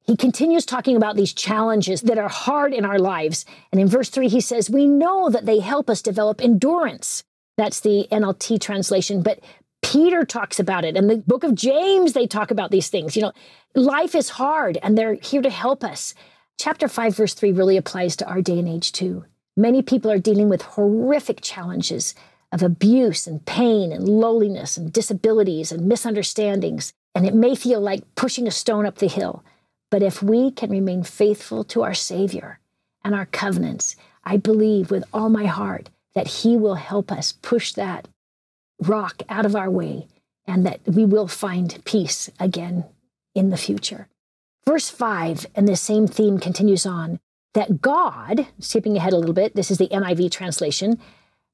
He 0.04 0.16
continues 0.16 0.66
talking 0.66 0.96
about 0.96 1.16
these 1.16 1.32
challenges 1.32 2.02
that 2.02 2.18
are 2.18 2.28
hard 2.28 2.74
in 2.74 2.84
our 2.84 2.98
lives. 2.98 3.44
And 3.70 3.80
in 3.80 3.88
verse 3.88 4.08
three, 4.08 4.28
he 4.28 4.40
says, 4.40 4.68
We 4.68 4.86
know 4.86 5.30
that 5.30 5.46
they 5.46 5.60
help 5.60 5.88
us 5.88 6.02
develop 6.02 6.40
endurance. 6.40 7.22
That's 7.56 7.80
the 7.80 8.08
NLT 8.10 8.60
translation. 8.60 9.22
But 9.22 9.40
Peter 9.82 10.24
talks 10.24 10.58
about 10.58 10.84
it. 10.84 10.96
And 10.96 11.08
the 11.08 11.18
book 11.18 11.44
of 11.44 11.54
James, 11.54 12.12
they 12.12 12.26
talk 12.26 12.50
about 12.50 12.70
these 12.70 12.88
things. 12.88 13.14
You 13.14 13.22
know, 13.22 13.32
life 13.74 14.14
is 14.14 14.30
hard 14.30 14.78
and 14.82 14.96
they're 14.96 15.14
here 15.14 15.42
to 15.42 15.50
help 15.50 15.84
us. 15.84 16.14
Chapter 16.58 16.88
5, 16.88 17.16
verse 17.16 17.34
3 17.34 17.52
really 17.52 17.76
applies 17.76 18.16
to 18.16 18.28
our 18.28 18.40
day 18.40 18.58
and 18.58 18.68
age 18.68 18.92
too. 18.92 19.24
Many 19.56 19.82
people 19.82 20.10
are 20.10 20.18
dealing 20.18 20.48
with 20.48 20.62
horrific 20.62 21.40
challenges 21.42 22.14
of 22.52 22.62
abuse 22.62 23.26
and 23.26 23.44
pain 23.44 23.92
and 23.92 24.08
lowliness 24.08 24.76
and 24.76 24.92
disabilities 24.92 25.72
and 25.72 25.86
misunderstandings. 25.86 26.92
And 27.14 27.26
it 27.26 27.34
may 27.34 27.54
feel 27.54 27.80
like 27.80 28.14
pushing 28.14 28.46
a 28.46 28.50
stone 28.50 28.86
up 28.86 28.98
the 28.98 29.08
hill. 29.08 29.44
But 29.92 30.02
if 30.02 30.22
we 30.22 30.50
can 30.50 30.70
remain 30.70 31.02
faithful 31.02 31.64
to 31.64 31.82
our 31.82 31.92
Savior 31.92 32.58
and 33.04 33.14
our 33.14 33.26
covenants, 33.26 33.94
I 34.24 34.38
believe 34.38 34.90
with 34.90 35.04
all 35.12 35.28
my 35.28 35.44
heart 35.44 35.90
that 36.14 36.28
He 36.28 36.56
will 36.56 36.76
help 36.76 37.12
us 37.12 37.32
push 37.32 37.74
that 37.74 38.08
rock 38.80 39.20
out 39.28 39.44
of 39.44 39.54
our 39.54 39.68
way 39.68 40.06
and 40.46 40.64
that 40.64 40.80
we 40.86 41.04
will 41.04 41.28
find 41.28 41.78
peace 41.84 42.30
again 42.40 42.86
in 43.34 43.50
the 43.50 43.58
future. 43.58 44.08
Verse 44.64 44.88
5, 44.88 45.44
and 45.54 45.68
the 45.68 45.76
same 45.76 46.06
theme 46.06 46.38
continues 46.38 46.86
on 46.86 47.20
that 47.52 47.82
God, 47.82 48.46
skipping 48.60 48.96
ahead 48.96 49.12
a 49.12 49.18
little 49.18 49.34
bit, 49.34 49.54
this 49.54 49.70
is 49.70 49.76
the 49.76 49.88
NIV 49.88 50.30
translation, 50.30 50.98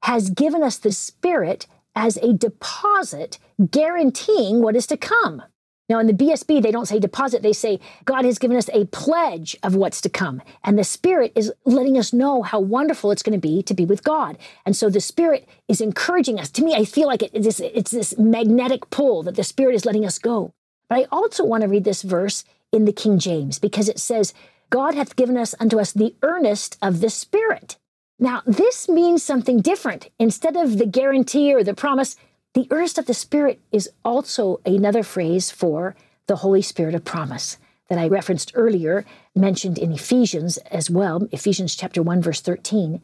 has 0.05 0.31
given 0.31 0.63
us 0.63 0.79
the 0.79 0.93
Spirit 0.93 1.67
as 1.97 2.19
a 2.19 2.35
deposit 2.35 3.41
guaranteeing 3.69 4.63
what 4.63 4.77
is 4.77 4.87
to 4.87 4.97
come. 4.97 5.43
Now, 5.89 5.99
in 5.99 6.07
the 6.07 6.13
BSB, 6.13 6.63
they 6.63 6.71
don't 6.71 6.87
say 6.87 6.99
deposit, 6.99 7.43
they 7.43 7.53
say 7.53 7.81
God 8.05 8.25
has 8.25 8.39
given 8.39 8.57
us 8.57 8.69
a 8.73 8.85
pledge 8.87 9.57
of 9.63 9.75
what's 9.75 10.03
to 10.03 10.11
come. 10.11 10.43
And 10.63 10.79
the 10.79 10.85
Spirit 10.85 11.33
is 11.35 11.53
letting 11.65 11.97
us 11.97 12.13
know 12.13 12.43
how 12.43 12.61
wonderful 12.61 13.11
it's 13.11 13.23
going 13.23 13.39
to 13.39 13.49
be 13.49 13.63
to 13.63 13.75
be 13.75 13.87
with 13.87 14.05
God. 14.05 14.37
And 14.67 14.77
so 14.77 14.91
the 14.91 15.01
Spirit 15.01 15.49
is 15.67 15.81
encouraging 15.81 16.39
us. 16.39 16.51
To 16.51 16.65
me, 16.65 16.75
I 16.75 16.85
feel 16.85 17.07
like 17.07 17.23
it, 17.23 17.31
it's, 17.33 17.47
this, 17.47 17.61
it's 17.61 17.91
this 17.91 18.19
magnetic 18.19 18.91
pull 18.91 19.23
that 19.23 19.37
the 19.37 19.45
Spirit 19.45 19.75
is 19.75 19.87
letting 19.87 20.05
us 20.05 20.19
go. 20.19 20.53
But 20.91 20.99
I 20.99 21.07
also 21.11 21.45
want 21.45 21.63
to 21.63 21.69
read 21.69 21.85
this 21.85 22.03
verse 22.03 22.45
in 22.71 22.85
the 22.85 22.93
King 22.93 23.19
James 23.19 23.59
because 23.59 23.89
it 23.89 23.99
says, 23.99 24.35
God 24.71 24.95
hath 24.95 25.17
given 25.17 25.39
us 25.39 25.55
unto 25.59 25.81
us 25.81 25.93
the 25.93 26.15
earnest 26.23 26.77
of 26.83 27.01
the 27.01 27.11
Spirit. 27.11 27.77
Now, 28.19 28.43
this 28.47 28.89
means 28.89 29.23
something 29.23 29.61
different. 29.61 30.11
Instead 30.19 30.57
of 30.57 30.77
the 30.77 30.87
guarantee 30.87 31.55
or 31.55 31.63
the 31.63 31.73
promise, 31.73 32.17
the 32.55 32.67
earnest 32.71 32.99
of 32.99 33.07
the 33.07 33.15
Spirit 33.15 33.61
is 33.73 33.91
also 34.05 34.61
another 34.65 35.03
phrase 35.03 35.51
for 35.51 35.95
the 36.27 36.37
Holy 36.37 36.63
Spirit 36.63 36.95
of 36.95 37.05
promise 37.05 37.59
that 37.89 37.99
I 37.99 38.07
referenced 38.07 38.53
earlier, 38.55 39.05
mentioned 39.35 39.79
in 39.79 39.93
Ephesians 39.93 40.59
as 40.71 40.91
well, 40.91 41.27
Ephesians 41.33 41.75
chapter 41.75 42.03
1, 42.03 42.23
verse 42.23 42.41
13. 42.41 43.01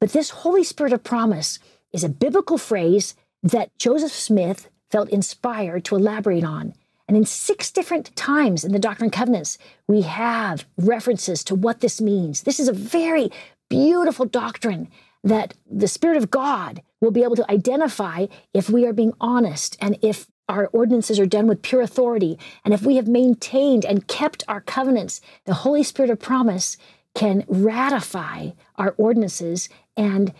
But 0.00 0.12
this 0.12 0.30
Holy 0.30 0.64
Spirit 0.64 0.92
of 0.92 1.04
promise 1.04 1.58
is 1.92 2.04
a 2.04 2.08
biblical 2.08 2.58
phrase 2.58 3.14
that 3.42 3.76
Joseph 3.78 4.12
Smith 4.12 4.68
felt 4.90 5.08
inspired 5.10 5.84
to 5.86 5.96
elaborate 5.96 6.44
on. 6.44 6.74
And 7.08 7.16
in 7.16 7.24
six 7.24 7.70
different 7.70 8.14
times 8.14 8.64
in 8.64 8.72
the 8.72 8.78
Doctrine 8.78 9.06
and 9.06 9.12
Covenants, 9.12 9.58
we 9.88 10.02
have 10.02 10.64
references 10.76 11.42
to 11.44 11.56
what 11.56 11.80
this 11.80 12.00
means. 12.00 12.42
This 12.42 12.60
is 12.60 12.68
a 12.68 12.72
very 12.72 13.30
beautiful 13.68 14.26
doctrine 14.26 14.88
that 15.22 15.54
the 15.70 15.88
Spirit 15.88 16.16
of 16.16 16.30
God 16.30 16.82
will 17.00 17.10
be 17.10 17.22
able 17.22 17.36
to 17.36 17.50
identify 17.50 18.26
if 18.54 18.70
we 18.70 18.86
are 18.86 18.92
being 18.92 19.12
honest 19.20 19.76
and 19.80 19.98
if 20.02 20.26
our 20.48 20.66
ordinances 20.68 21.18
are 21.20 21.26
done 21.26 21.46
with 21.46 21.62
pure 21.62 21.80
authority. 21.80 22.38
And 22.64 22.74
if 22.74 22.82
we 22.82 22.96
have 22.96 23.06
maintained 23.06 23.84
and 23.84 24.08
kept 24.08 24.42
our 24.48 24.60
covenants, 24.60 25.20
the 25.44 25.54
Holy 25.54 25.82
Spirit 25.82 26.10
of 26.10 26.18
promise 26.18 26.76
can 27.14 27.44
ratify 27.48 28.50
our 28.76 28.94
ordinances 28.96 29.68
and 29.96 30.32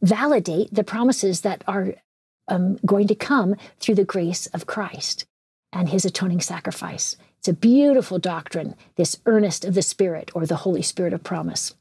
validate 0.00 0.72
the 0.72 0.84
promises 0.84 1.42
that 1.42 1.62
are 1.66 1.94
um, 2.48 2.78
going 2.84 3.06
to 3.08 3.14
come 3.14 3.54
through 3.78 3.94
the 3.94 4.04
grace 4.04 4.46
of 4.48 4.66
Christ 4.66 5.26
and 5.72 5.88
his 5.88 6.04
atoning 6.04 6.40
sacrifice. 6.40 7.16
It's 7.38 7.48
a 7.48 7.54
beautiful 7.54 8.18
doctrine, 8.18 8.74
this 8.96 9.18
earnest 9.26 9.64
of 9.64 9.74
the 9.74 9.82
Spirit 9.82 10.30
or 10.34 10.46
the 10.46 10.56
Holy 10.56 10.82
Spirit 10.82 11.12
of 11.12 11.24
promise. 11.24 11.74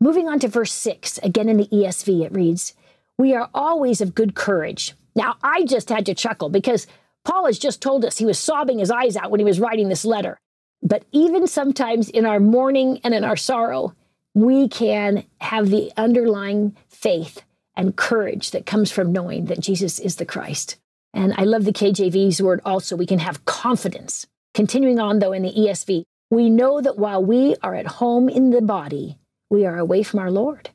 Moving 0.00 0.28
on 0.28 0.38
to 0.40 0.48
verse 0.48 0.72
6, 0.72 1.18
again 1.18 1.48
in 1.48 1.56
the 1.56 1.66
ESV, 1.66 2.24
it 2.24 2.32
reads, 2.32 2.74
We 3.18 3.34
are 3.34 3.50
always 3.52 4.00
of 4.00 4.14
good 4.14 4.34
courage. 4.34 4.94
Now, 5.16 5.36
I 5.42 5.64
just 5.64 5.88
had 5.88 6.06
to 6.06 6.14
chuckle 6.14 6.50
because 6.50 6.86
Paul 7.24 7.46
has 7.46 7.58
just 7.58 7.82
told 7.82 8.04
us 8.04 8.18
he 8.18 8.24
was 8.24 8.38
sobbing 8.38 8.78
his 8.78 8.92
eyes 8.92 9.16
out 9.16 9.30
when 9.30 9.40
he 9.40 9.44
was 9.44 9.58
writing 9.58 9.88
this 9.88 10.04
letter. 10.04 10.38
But 10.82 11.04
even 11.10 11.48
sometimes 11.48 12.08
in 12.08 12.24
our 12.24 12.38
mourning 12.38 13.00
and 13.02 13.12
in 13.12 13.24
our 13.24 13.36
sorrow, 13.36 13.94
we 14.34 14.68
can 14.68 15.24
have 15.40 15.68
the 15.68 15.90
underlying 15.96 16.76
faith 16.88 17.42
and 17.74 17.96
courage 17.96 18.52
that 18.52 18.66
comes 18.66 18.92
from 18.92 19.10
knowing 19.10 19.46
that 19.46 19.60
Jesus 19.60 19.98
is 19.98 20.16
the 20.16 20.26
Christ. 20.26 20.76
And 21.12 21.34
I 21.36 21.42
love 21.42 21.64
the 21.64 21.72
KJV's 21.72 22.40
word 22.40 22.60
also. 22.64 22.94
We 22.94 23.06
can 23.06 23.18
have 23.18 23.44
confidence. 23.44 24.26
Continuing 24.54 25.00
on, 25.00 25.18
though, 25.18 25.32
in 25.32 25.42
the 25.42 25.52
ESV, 25.52 26.04
we 26.30 26.50
know 26.50 26.80
that 26.80 26.98
while 26.98 27.24
we 27.24 27.56
are 27.62 27.74
at 27.74 27.86
home 27.86 28.28
in 28.28 28.50
the 28.50 28.62
body, 28.62 29.18
we 29.50 29.66
are 29.66 29.78
away 29.78 30.02
from 30.02 30.20
our 30.20 30.30
Lord. 30.30 30.70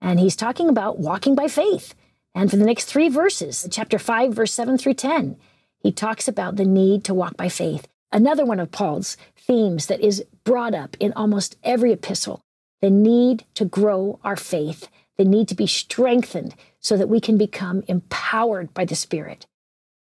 And 0.00 0.18
he's 0.18 0.36
talking 0.36 0.68
about 0.68 0.98
walking 0.98 1.34
by 1.34 1.48
faith. 1.48 1.94
And 2.34 2.50
for 2.50 2.56
the 2.56 2.64
next 2.64 2.86
three 2.86 3.08
verses, 3.08 3.66
chapter 3.70 3.98
5, 3.98 4.32
verse 4.32 4.52
7 4.52 4.78
through 4.78 4.94
10, 4.94 5.36
he 5.78 5.92
talks 5.92 6.28
about 6.28 6.56
the 6.56 6.64
need 6.64 7.04
to 7.04 7.14
walk 7.14 7.36
by 7.36 7.48
faith. 7.48 7.86
Another 8.10 8.44
one 8.44 8.60
of 8.60 8.70
Paul's 8.70 9.16
themes 9.36 9.86
that 9.86 10.00
is 10.00 10.24
brought 10.44 10.74
up 10.74 10.96
in 11.00 11.12
almost 11.14 11.56
every 11.62 11.92
epistle 11.92 12.40
the 12.80 12.90
need 12.90 13.44
to 13.54 13.64
grow 13.64 14.18
our 14.24 14.34
faith, 14.34 14.88
the 15.16 15.24
need 15.24 15.46
to 15.46 15.54
be 15.54 15.68
strengthened 15.68 16.54
so 16.80 16.96
that 16.96 17.08
we 17.08 17.20
can 17.20 17.38
become 17.38 17.84
empowered 17.86 18.74
by 18.74 18.84
the 18.84 18.96
Spirit. 18.96 19.46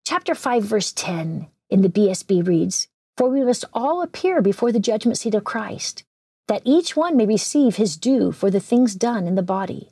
Chapter 0.05 0.35
5, 0.35 0.63
verse 0.63 0.91
10 0.91 1.47
in 1.69 1.81
the 1.81 1.89
BSB 1.89 2.45
reads 2.45 2.89
For 3.15 3.29
we 3.29 3.43
must 3.43 3.63
all 3.73 4.01
appear 4.01 4.41
before 4.41 4.73
the 4.73 4.79
judgment 4.79 5.17
seat 5.17 5.35
of 5.35 5.45
Christ 5.45 6.03
that 6.47 6.61
each 6.65 6.95
one 6.95 7.17
may 7.17 7.25
receive 7.25 7.75
his 7.75 7.97
due 7.97 8.31
for 8.31 8.51
the 8.51 8.59
things 8.59 8.95
done 8.95 9.27
in 9.27 9.35
the 9.35 9.41
body, 9.41 9.89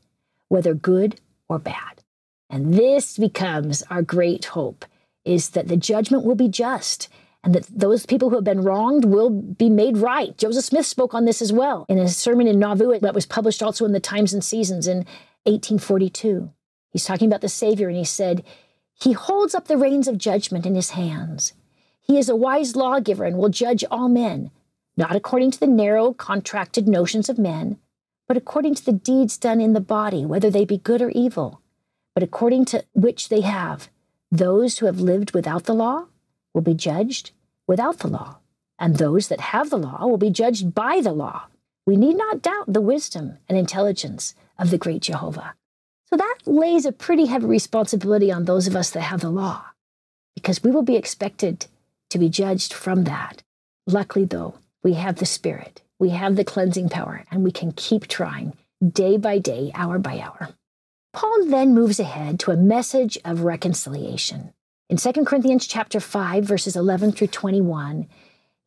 whether 0.49 0.73
good 0.73 1.19
or 1.49 1.59
bad. 1.59 2.03
And 2.49 2.73
this 2.73 3.17
becomes 3.17 3.83
our 3.89 4.01
great 4.01 4.45
hope 4.45 4.85
is 5.25 5.51
that 5.51 5.67
the 5.67 5.77
judgment 5.77 6.23
will 6.23 6.35
be 6.35 6.49
just 6.49 7.09
and 7.43 7.53
that 7.55 7.67
those 7.67 8.05
people 8.05 8.29
who 8.29 8.35
have 8.35 8.43
been 8.43 8.61
wronged 8.61 9.05
will 9.05 9.29
be 9.29 9.69
made 9.69 9.97
right. 9.97 10.37
Joseph 10.37 10.63
Smith 10.63 10.85
spoke 10.85 11.13
on 11.13 11.25
this 11.25 11.41
as 11.41 11.51
well 11.51 11.85
in 11.89 11.97
a 11.97 12.07
sermon 12.07 12.47
in 12.47 12.59
Nauvoo 12.59 12.99
that 12.99 13.15
was 13.15 13.25
published 13.25 13.61
also 13.61 13.85
in 13.85 13.91
the 13.91 13.99
Times 13.99 14.33
and 14.33 14.43
Seasons 14.43 14.87
in 14.87 14.99
1842. 15.45 16.51
He's 16.91 17.05
talking 17.05 17.27
about 17.27 17.41
the 17.41 17.49
Savior 17.49 17.87
and 17.89 17.97
he 17.97 18.05
said, 18.05 18.43
He 18.93 19.13
holds 19.13 19.55
up 19.55 19.67
the 19.67 19.77
reins 19.77 20.07
of 20.07 20.17
judgment 20.17 20.65
in 20.65 20.75
his 20.75 20.91
hands. 20.91 21.53
He 21.99 22.17
is 22.17 22.29
a 22.29 22.35
wise 22.35 22.75
lawgiver 22.75 23.25
and 23.25 23.37
will 23.37 23.49
judge 23.49 23.83
all 23.89 24.09
men 24.09 24.51
not 24.95 25.15
according 25.15 25.51
to 25.51 25.59
the 25.59 25.67
narrow, 25.67 26.13
contracted 26.13 26.87
notions 26.87 27.29
of 27.29 27.37
men, 27.37 27.79
but 28.27 28.37
according 28.37 28.75
to 28.75 28.85
the 28.85 28.93
deeds 28.93 29.37
done 29.37 29.59
in 29.59 29.73
the 29.73 29.81
body, 29.81 30.25
whether 30.25 30.49
they 30.49 30.65
be 30.65 30.77
good 30.77 31.01
or 31.01 31.09
evil, 31.09 31.61
but 32.13 32.23
according 32.23 32.65
to 32.65 32.83
which 32.93 33.29
they 33.29 33.41
have. 33.41 33.89
Those 34.31 34.77
who 34.77 34.85
have 34.85 34.99
lived 34.99 35.31
without 35.31 35.65
the 35.65 35.73
law 35.73 36.05
will 36.53 36.61
be 36.61 36.73
judged 36.73 37.31
without 37.67 37.99
the 37.99 38.07
law, 38.07 38.37
and 38.79 38.97
those 38.97 39.27
that 39.27 39.39
have 39.39 39.69
the 39.69 39.77
law 39.77 40.05
will 40.05 40.17
be 40.17 40.29
judged 40.29 40.73
by 40.73 41.01
the 41.01 41.11
law. 41.11 41.43
We 41.85 41.97
need 41.97 42.17
not 42.17 42.41
doubt 42.41 42.71
the 42.71 42.81
wisdom 42.81 43.37
and 43.49 43.57
intelligence 43.57 44.35
of 44.57 44.69
the 44.69 44.77
great 44.77 45.01
Jehovah. 45.01 45.55
So 46.05 46.17
that 46.17 46.37
lays 46.45 46.85
a 46.85 46.91
pretty 46.91 47.25
heavy 47.25 47.47
responsibility 47.47 48.31
on 48.31 48.45
those 48.45 48.67
of 48.67 48.75
us 48.75 48.91
that 48.91 49.01
have 49.01 49.21
the 49.21 49.29
law, 49.29 49.65
because 50.35 50.63
we 50.63 50.71
will 50.71 50.83
be 50.83 50.95
expected 50.95 51.65
to 52.09 52.19
be 52.19 52.29
judged 52.29 52.73
from 52.73 53.03
that. 53.05 53.43
Luckily, 53.87 54.25
though, 54.25 54.55
we 54.83 54.93
have 54.93 55.15
the 55.15 55.25
Spirit, 55.25 55.81
we 55.99 56.09
have 56.09 56.35
the 56.35 56.43
cleansing 56.43 56.89
power, 56.89 57.23
and 57.31 57.43
we 57.43 57.51
can 57.51 57.71
keep 57.71 58.07
trying 58.07 58.53
day 58.85 59.17
by 59.17 59.39
day, 59.39 59.71
hour 59.73 59.97
by 59.97 60.19
hour. 60.19 60.49
Paul 61.13 61.45
then 61.45 61.73
moves 61.73 61.99
ahead 61.99 62.39
to 62.41 62.51
a 62.51 62.57
message 62.57 63.17
of 63.23 63.41
reconciliation. 63.41 64.53
In 64.89 64.97
2 64.97 65.25
Corinthians 65.25 65.67
chapter 65.67 65.99
5 65.99 66.43
verses 66.43 66.75
11 66.75 67.13
through 67.13 67.27
21, 67.27 68.07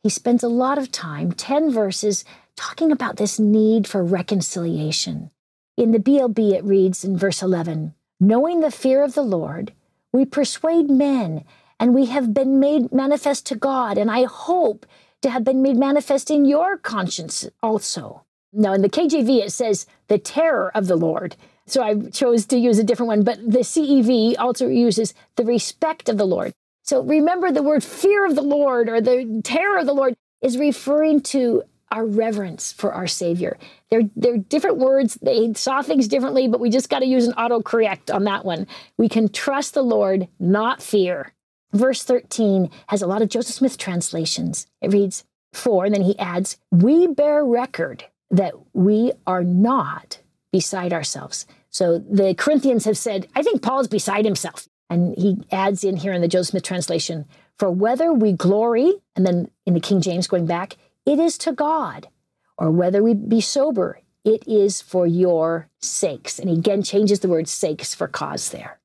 he 0.03 0.09
spends 0.09 0.43
a 0.43 0.49
lot 0.49 0.79
of 0.79 0.93
time, 0.93 1.33
10 1.33 1.71
verses 1.71 2.25
talking 2.57 2.91
about 2.91 3.17
this 3.17 3.39
need 3.39 3.87
for 3.87 4.03
reconciliation. 4.03 5.31
In 5.77 5.91
the 5.91 5.99
BLB, 5.99 6.53
it 6.53 6.65
reads 6.65 7.05
in 7.05 7.19
verse 7.19 7.43
11 7.43 7.95
Knowing 8.19 8.61
the 8.61 8.71
fear 8.71 9.05
of 9.05 9.15
the 9.15 9.23
Lord, 9.23 9.73
we 10.13 10.25
persuade 10.25 10.89
men, 10.89 11.45
and 11.79 11.95
we 11.95 12.07
have 12.07 12.33
been 12.33 12.59
made 12.59 12.93
manifest 12.93 13.45
to 13.47 13.55
God, 13.55 13.99
and 13.99 14.11
I 14.11 14.25
hope 14.25 14.87
to 15.23 15.31
have 15.31 15.45
been 15.45 15.63
made 15.63 15.77
manifest 15.77 16.31
in 16.31 16.45
your 16.45 16.77
conscience 16.77 17.49
also. 17.63 18.25
Now, 18.53 18.73
in 18.73 18.83
the 18.83 18.89
KJV, 18.89 19.45
it 19.45 19.53
says 19.53 19.87
the 20.09 20.19
terror 20.19 20.71
of 20.75 20.87
the 20.87 20.97
Lord. 20.97 21.37
So 21.67 21.83
I 21.83 21.97
chose 22.11 22.47
to 22.47 22.59
use 22.59 22.79
a 22.79 22.85
different 22.85 23.09
one, 23.09 23.23
but 23.23 23.39
the 23.39 23.61
CEV 23.61 24.37
also 24.39 24.69
uses 24.69 25.15
the 25.37 25.45
respect 25.45 26.09
of 26.09 26.17
the 26.17 26.27
Lord. 26.27 26.53
So 26.83 27.03
remember 27.03 27.51
the 27.51 27.63
word 27.63 27.83
fear 27.83 28.25
of 28.25 28.37
the 28.37 28.43
Lord 28.43 28.89
or 28.89 29.01
the 29.01 29.41
terror 29.43 29.79
of 29.79 29.87
the 29.87 29.93
Lord 29.93 30.15
is 30.41 30.57
referring 30.57 31.21
to 31.23 31.65
our 31.91 32.07
reverence 32.07 32.73
for 32.73 32.93
our 32.93 33.07
Savior. 33.07 33.59
They're, 33.91 34.09
they're 34.17 34.39
different 34.39 34.79
words. 34.79 35.19
They 35.23 35.53
saw 35.55 35.83
things 35.83 36.09
differently, 36.09 36.49
but 36.49 36.61
we 36.61 36.71
just 36.71 36.89
got 36.89 37.01
to 37.01 37.07
use 37.07 37.27
an 37.27 37.35
autocorrect 37.35 38.15
on 38.15 38.25
that 38.25 38.45
one. 38.45 38.67
We 38.97 39.09
can 39.09 39.29
trust 39.29 39.75
the 39.75 39.83
Lord, 39.83 40.29
not 40.39 40.83
fear. 40.83 41.33
Verse 41.77 42.03
13 42.03 42.71
has 42.89 43.03
a 43.03 43.07
lot 43.07 43.23
of 43.23 43.29
Joseph 43.29 43.57
Smith 43.57 43.77
translations. 43.77 44.67
It 44.81 44.93
reads, 44.93 45.25
For, 45.53 45.85
and 45.85 45.95
then 45.95 46.03
he 46.03 46.19
adds, 46.19 46.57
We 46.71 47.07
bear 47.07 47.45
record 47.45 48.05
that 48.31 48.55
we 48.73 49.13
are 49.27 49.45
not 49.45 50.21
beside 50.53 50.93
ourselves. 50.93 51.47
So 51.69 51.99
the 51.99 52.35
Corinthians 52.35 52.87
have 52.87 52.97
said, 52.97 53.29
I 53.37 53.43
think 53.43 53.61
Paul's 53.61 53.89
beside 53.89 54.25
himself. 54.25 54.69
And 54.89 55.15
he 55.19 55.39
adds 55.53 55.85
in 55.85 55.97
here 55.97 56.13
in 56.13 56.23
the 56.23 56.29
Joseph 56.29 56.53
Smith 56.53 56.63
translation, 56.63 57.27
For 57.59 57.71
whether 57.71 58.13
we 58.13 58.33
glory, 58.33 58.95
and 59.15 59.27
then 59.27 59.51
in 59.67 59.75
the 59.75 59.81
King 59.81 60.01
James 60.01 60.27
going 60.27 60.47
back, 60.47 60.77
it 61.05 61.19
is 61.19 61.37
to 61.39 61.53
God, 61.53 62.09
or 62.57 62.71
whether 62.71 63.03
we 63.03 63.13
be 63.13 63.41
sober, 63.41 64.01
it 64.25 64.47
is 64.49 64.81
for 64.81 65.07
your 65.07 65.69
sakes. 65.81 66.39
And 66.39 66.49
he 66.49 66.57
again 66.57 66.83
changes 66.83 67.21
the 67.21 67.29
word 67.29 67.49
sakes 67.49 67.95
for 67.95 68.09
cause 68.09 68.51
there. 68.51 68.79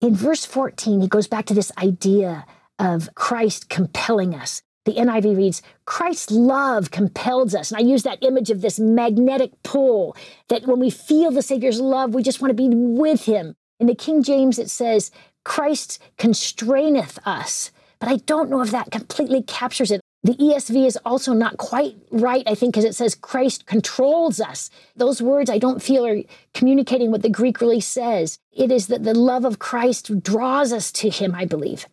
In 0.00 0.14
verse 0.14 0.46
14, 0.46 1.02
he 1.02 1.08
goes 1.08 1.26
back 1.26 1.44
to 1.46 1.54
this 1.54 1.70
idea 1.76 2.46
of 2.78 3.14
Christ 3.14 3.68
compelling 3.68 4.34
us. 4.34 4.62
The 4.86 4.94
NIV 4.94 5.36
reads, 5.36 5.62
Christ's 5.84 6.32
love 6.32 6.90
compels 6.90 7.54
us. 7.54 7.70
And 7.70 7.78
I 7.78 7.82
use 7.82 8.02
that 8.04 8.22
image 8.22 8.48
of 8.48 8.62
this 8.62 8.80
magnetic 8.80 9.62
pull 9.62 10.16
that 10.48 10.66
when 10.66 10.80
we 10.80 10.88
feel 10.88 11.30
the 11.30 11.42
Savior's 11.42 11.80
love, 11.80 12.14
we 12.14 12.22
just 12.22 12.40
want 12.40 12.50
to 12.50 12.54
be 12.54 12.74
with 12.74 13.26
him. 13.26 13.54
In 13.78 13.86
the 13.88 13.94
King 13.94 14.22
James, 14.22 14.58
it 14.58 14.70
says, 14.70 15.10
Christ 15.44 16.02
constraineth 16.16 17.18
us. 17.26 17.70
But 17.98 18.08
I 18.08 18.16
don't 18.16 18.48
know 18.48 18.62
if 18.62 18.70
that 18.70 18.90
completely 18.90 19.42
captures 19.42 19.90
it. 19.90 20.00
The 20.22 20.34
ESV 20.34 20.86
is 20.86 20.98
also 21.04 21.32
not 21.32 21.56
quite 21.56 21.96
right, 22.10 22.42
I 22.46 22.54
think, 22.54 22.74
because 22.74 22.84
it 22.84 22.94
says 22.94 23.14
Christ 23.14 23.64
controls 23.64 24.38
us. 24.38 24.68
Those 24.94 25.22
words 25.22 25.48
I 25.48 25.56
don't 25.58 25.82
feel 25.82 26.06
are 26.06 26.22
communicating 26.52 27.10
what 27.10 27.22
the 27.22 27.30
Greek 27.30 27.60
really 27.60 27.80
says. 27.80 28.38
It 28.52 28.70
is 28.70 28.88
that 28.88 29.02
the 29.02 29.14
love 29.14 29.46
of 29.46 29.58
Christ 29.58 30.22
draws 30.22 30.74
us 30.74 30.92
to 30.92 31.08
him, 31.08 31.34
I 31.34 31.46
believe. 31.46 31.86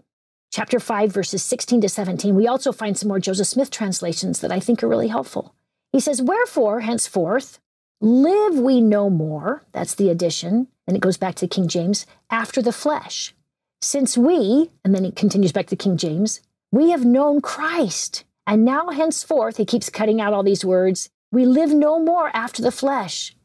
Chapter 0.52 0.80
5, 0.80 1.12
verses 1.12 1.42
16 1.44 1.82
to 1.82 1.90
17, 1.90 2.36
we 2.36 2.48
also 2.48 2.74
find 2.74 2.98
some 2.98 3.08
more 3.08 3.20
Joseph 3.20 3.48
Smith 3.48 3.72
translations 3.72 4.42
that 4.42 4.52
I 4.52 4.60
think 4.60 4.84
are 4.84 4.90
really 4.90 5.08
helpful. 5.08 5.56
He 5.94 6.00
says, 6.02 6.22
Wherefore, 6.22 6.82
henceforth, 6.82 7.60
live 8.02 8.56
we 8.56 8.82
no 8.82 9.10
more, 9.10 9.64
that's 9.72 9.96
the 9.96 10.10
addition, 10.10 10.68
and 10.86 10.98
it 10.98 11.02
goes 11.02 11.18
back 11.18 11.36
to 11.36 11.48
King 11.48 11.68
James, 11.68 12.06
after 12.30 12.62
the 12.62 12.74
flesh. 12.74 13.34
Since 13.82 14.18
we, 14.18 14.72
and 14.84 14.94
then 14.94 15.04
he 15.04 15.12
continues 15.12 15.52
back 15.52 15.68
to 15.68 15.76
King 15.76 15.98
James, 15.98 16.42
we 16.72 16.92
have 16.92 17.06
known 17.06 17.42
Christ. 17.42 18.24
And 18.46 18.64
now, 18.64 18.90
henceforth, 18.90 19.58
he 19.58 19.66
keeps 19.66 19.90
cutting 19.90 20.22
out 20.22 20.34
all 20.34 20.44
these 20.44 20.66
words, 20.66 21.10
we 21.32 21.46
live 21.46 21.74
no 21.74 22.00
more 22.00 22.32
after 22.34 22.62
the 22.62 22.72
flesh. 22.72 23.36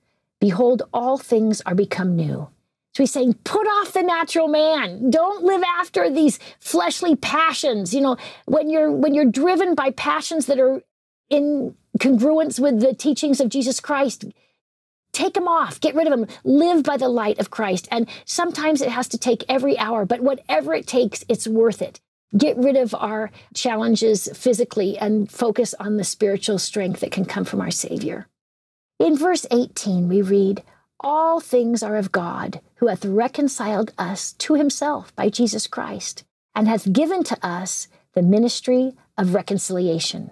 Behold, 0.41 0.83
all 0.93 1.19
things 1.19 1.61
are 1.63 1.75
become 1.75 2.15
new. 2.15 2.49
So 2.95 3.03
he's 3.03 3.13
saying, 3.13 3.35
put 3.45 3.67
off 3.67 3.93
the 3.93 4.03
natural 4.03 4.49
man. 4.49 5.11
Don't 5.11 5.43
live 5.43 5.63
after 5.79 6.11
these 6.11 6.39
fleshly 6.61 7.17
passions. 7.17 7.95
You 7.95 8.03
know, 8.03 8.17
when 8.45 8.69
you're 8.69 8.91
when 8.91 9.15
you're 9.15 9.25
driven 9.25 9.75
by 9.75 9.91
passions 9.93 10.47
that 10.47 10.61
are 10.61 10.83
in 11.31 11.75
congruence 11.99 12.61
with 12.61 12.81
the 12.81 12.95
teachings 12.95 13.41
of 13.41 13.49
Jesus 13.49 13.81
Christ, 13.81 14.27
take 15.13 15.35
them 15.35 15.49
off, 15.49 15.81
get 15.81 15.95
rid 15.95 16.07
of 16.07 16.11
them, 16.11 16.29
live 16.45 16.83
by 16.83 16.99
the 16.99 17.09
light 17.09 17.39
of 17.39 17.51
Christ. 17.51 17.89
And 17.91 18.09
sometimes 18.27 18.83
it 18.83 18.91
has 18.91 19.09
to 19.09 19.19
take 19.19 19.45
every 19.49 19.79
hour, 19.79 20.05
but 20.05 20.21
whatever 20.21 20.75
it 20.75 20.87
takes, 20.87 21.25
it's 21.29 21.49
worth 21.49 21.81
it 21.81 22.01
get 22.37 22.57
rid 22.57 22.77
of 22.77 22.95
our 22.95 23.31
challenges 23.55 24.29
physically 24.35 24.99
and 24.99 25.31
focus 25.31 25.75
on 25.79 25.97
the 25.97 26.05
spiritual 26.05 26.59
strength 26.59 27.01
that 27.01 27.13
can 27.13 27.25
come 27.25 27.45
from 27.45 27.61
our 27.61 27.71
Savior. 27.71 28.27
In 28.99 29.17
verse 29.17 29.47
18, 29.51 30.09
we 30.09 30.23
read, 30.23 30.63
All 31.01 31.41
things 31.41 31.83
are 31.83 31.97
of 31.97 32.13
God, 32.13 32.61
who 32.77 32.87
hath 32.87 33.05
reconciled 33.05 33.93
us 33.99 34.33
to 34.35 34.55
himself 34.55 35.15
by 35.17 35.29
Jesus 35.29 35.67
Christ, 35.67 36.25
and 36.55 36.69
hath 36.69 36.93
given 36.93 37.23
to 37.25 37.47
us 37.47 37.89
the 38.15 38.23
ministry 38.23 38.93
of 39.19 39.35
reconciliation. 39.35 40.31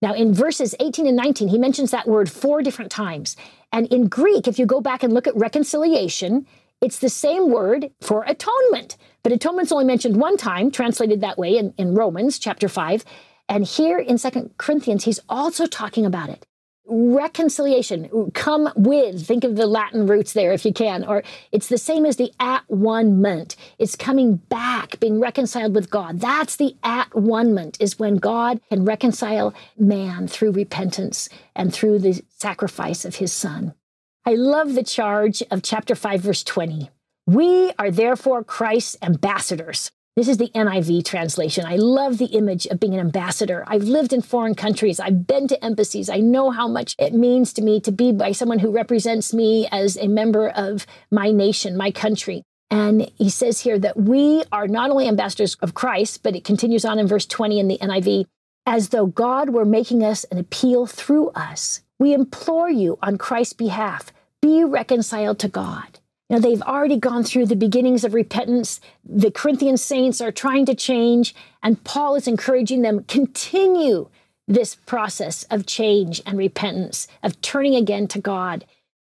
Now, 0.00 0.14
in 0.14 0.34
verses 0.34 0.74
18 0.80 1.06
and 1.06 1.16
19, 1.16 1.48
he 1.48 1.58
mentions 1.58 1.92
that 1.92 2.08
word 2.08 2.30
four 2.30 2.60
different 2.62 2.90
times. 2.90 3.36
And 3.70 3.86
in 3.86 4.08
Greek, 4.08 4.48
if 4.48 4.58
you 4.58 4.66
go 4.66 4.80
back 4.80 5.02
and 5.02 5.12
look 5.12 5.28
at 5.28 5.36
reconciliation, 5.36 6.46
it's 6.80 6.98
the 6.98 7.08
same 7.08 7.50
word 7.50 7.90
for 8.00 8.24
atonement. 8.24 8.96
But 9.22 9.32
atonement's 9.32 9.72
only 9.72 9.84
mentioned 9.84 10.16
one 10.16 10.36
time, 10.36 10.70
translated 10.70 11.20
that 11.20 11.38
way 11.38 11.56
in, 11.56 11.74
in 11.78 11.94
Romans 11.94 12.38
chapter 12.38 12.68
5. 12.68 13.04
And 13.48 13.64
here 13.64 13.98
in 13.98 14.18
Second 14.18 14.56
Corinthians, 14.56 15.04
he's 15.04 15.20
also 15.28 15.66
talking 15.66 16.06
about 16.06 16.28
it. 16.28 16.46
Reconciliation, 16.84 18.32
come 18.34 18.70
with, 18.74 19.24
think 19.24 19.44
of 19.44 19.54
the 19.54 19.68
Latin 19.68 20.06
roots 20.06 20.32
there 20.32 20.52
if 20.52 20.64
you 20.64 20.72
can, 20.72 21.04
or 21.04 21.22
it's 21.52 21.68
the 21.68 21.78
same 21.78 22.04
as 22.04 22.16
the 22.16 22.32
at 22.40 22.64
one 22.66 23.20
ment. 23.20 23.54
It's 23.78 23.94
coming 23.94 24.36
back, 24.36 24.98
being 24.98 25.20
reconciled 25.20 25.76
with 25.76 25.90
God. 25.90 26.20
That's 26.20 26.56
the 26.56 26.76
at 26.82 27.14
one 27.14 27.54
ment, 27.54 27.80
is 27.80 28.00
when 28.00 28.16
God 28.16 28.60
can 28.68 28.84
reconcile 28.84 29.54
man 29.78 30.26
through 30.26 30.52
repentance 30.52 31.28
and 31.54 31.72
through 31.72 32.00
the 32.00 32.20
sacrifice 32.28 33.04
of 33.04 33.16
his 33.16 33.32
son. 33.32 33.74
I 34.26 34.34
love 34.34 34.74
the 34.74 34.82
charge 34.82 35.42
of 35.50 35.62
chapter 35.62 35.94
5, 35.94 36.20
verse 36.20 36.42
20. 36.42 36.90
We 37.26 37.72
are 37.78 37.92
therefore 37.92 38.42
Christ's 38.42 38.96
ambassadors. 39.00 39.92
This 40.16 40.26
is 40.26 40.38
the 40.38 40.50
NIV 40.56 41.04
translation. 41.04 41.64
I 41.64 41.76
love 41.76 42.18
the 42.18 42.26
image 42.26 42.66
of 42.66 42.80
being 42.80 42.94
an 42.94 43.00
ambassador. 43.00 43.62
I've 43.68 43.84
lived 43.84 44.12
in 44.12 44.22
foreign 44.22 44.56
countries. 44.56 44.98
I've 44.98 45.24
been 45.24 45.46
to 45.46 45.64
embassies. 45.64 46.10
I 46.10 46.18
know 46.18 46.50
how 46.50 46.66
much 46.66 46.96
it 46.98 47.14
means 47.14 47.52
to 47.52 47.62
me 47.62 47.80
to 47.82 47.92
be 47.92 48.10
by 48.10 48.32
someone 48.32 48.58
who 48.58 48.72
represents 48.72 49.32
me 49.32 49.68
as 49.70 49.96
a 49.96 50.08
member 50.08 50.48
of 50.48 50.84
my 51.12 51.30
nation, 51.30 51.76
my 51.76 51.92
country. 51.92 52.42
And 52.72 53.08
he 53.16 53.30
says 53.30 53.60
here 53.60 53.78
that 53.78 53.96
we 53.96 54.42
are 54.50 54.66
not 54.66 54.90
only 54.90 55.06
ambassadors 55.06 55.54
of 55.62 55.74
Christ, 55.74 56.24
but 56.24 56.34
it 56.34 56.44
continues 56.44 56.84
on 56.84 56.98
in 56.98 57.06
verse 57.06 57.26
20 57.26 57.60
in 57.60 57.68
the 57.68 57.78
NIV, 57.78 58.26
as 58.66 58.88
though 58.88 59.06
God 59.06 59.50
were 59.50 59.64
making 59.64 60.02
us 60.02 60.24
an 60.24 60.38
appeal 60.38 60.86
through 60.86 61.28
us. 61.30 61.82
We 62.00 62.14
implore 62.14 62.68
you 62.68 62.98
on 63.00 63.16
Christ's 63.16 63.54
behalf, 63.54 64.12
be 64.40 64.64
reconciled 64.64 65.38
to 65.38 65.48
God. 65.48 66.00
Now, 66.32 66.38
they've 66.38 66.62
already 66.62 66.96
gone 66.96 67.24
through 67.24 67.44
the 67.44 67.56
beginnings 67.56 68.04
of 68.04 68.14
repentance. 68.14 68.80
The 69.04 69.30
Corinthian 69.30 69.76
saints 69.76 70.18
are 70.22 70.32
trying 70.32 70.64
to 70.64 70.74
change, 70.74 71.34
and 71.62 71.84
Paul 71.84 72.14
is 72.14 72.26
encouraging 72.26 72.80
them 72.80 73.04
continue 73.04 74.08
this 74.48 74.74
process 74.74 75.42
of 75.50 75.66
change 75.66 76.22
and 76.24 76.38
repentance, 76.38 77.06
of 77.22 77.38
turning 77.42 77.74
again 77.74 78.08
to 78.08 78.18
God. 78.18 78.64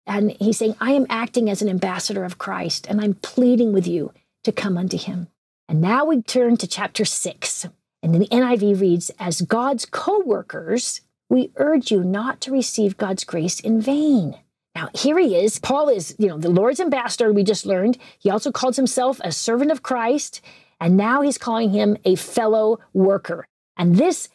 And 0.06 0.32
he's 0.32 0.58
saying, 0.58 0.76
I 0.82 0.92
am 0.92 1.06
acting 1.08 1.48
as 1.48 1.62
an 1.62 1.70
ambassador 1.70 2.24
of 2.24 2.36
Christ, 2.36 2.86
and 2.90 3.00
I'm 3.00 3.14
pleading 3.14 3.72
with 3.72 3.86
you 3.86 4.12
to 4.42 4.52
come 4.52 4.76
unto 4.76 4.98
him. 4.98 5.28
And 5.66 5.80
now 5.80 6.04
we 6.04 6.20
turn 6.20 6.58
to 6.58 6.66
chapter 6.66 7.06
six. 7.06 7.66
And 8.02 8.14
the 8.14 8.28
NIV 8.28 8.82
reads, 8.82 9.10
As 9.18 9.40
God's 9.40 9.86
co 9.86 10.20
workers, 10.26 11.00
we 11.30 11.52
urge 11.56 11.90
you 11.90 12.04
not 12.04 12.42
to 12.42 12.52
receive 12.52 12.98
God's 12.98 13.24
grace 13.24 13.60
in 13.60 13.80
vain. 13.80 14.36
Now, 14.74 14.88
here 14.94 15.18
he 15.18 15.36
is. 15.36 15.58
Paul 15.58 15.88
is, 15.88 16.16
you 16.18 16.28
know, 16.28 16.38
the 16.38 16.48
Lord's 16.48 16.80
ambassador, 16.80 17.32
we 17.32 17.44
just 17.44 17.64
learned. 17.64 17.96
He 18.18 18.30
also 18.30 18.50
calls 18.50 18.76
himself 18.76 19.20
a 19.22 19.30
servant 19.30 19.70
of 19.70 19.82
Christ. 19.82 20.40
And 20.80 20.96
now 20.96 21.22
he's 21.22 21.38
calling 21.38 21.70
him 21.70 21.96
a 22.04 22.16
fellow 22.16 22.80
worker. 22.92 23.46
And 23.76 23.96
this 23.96 24.28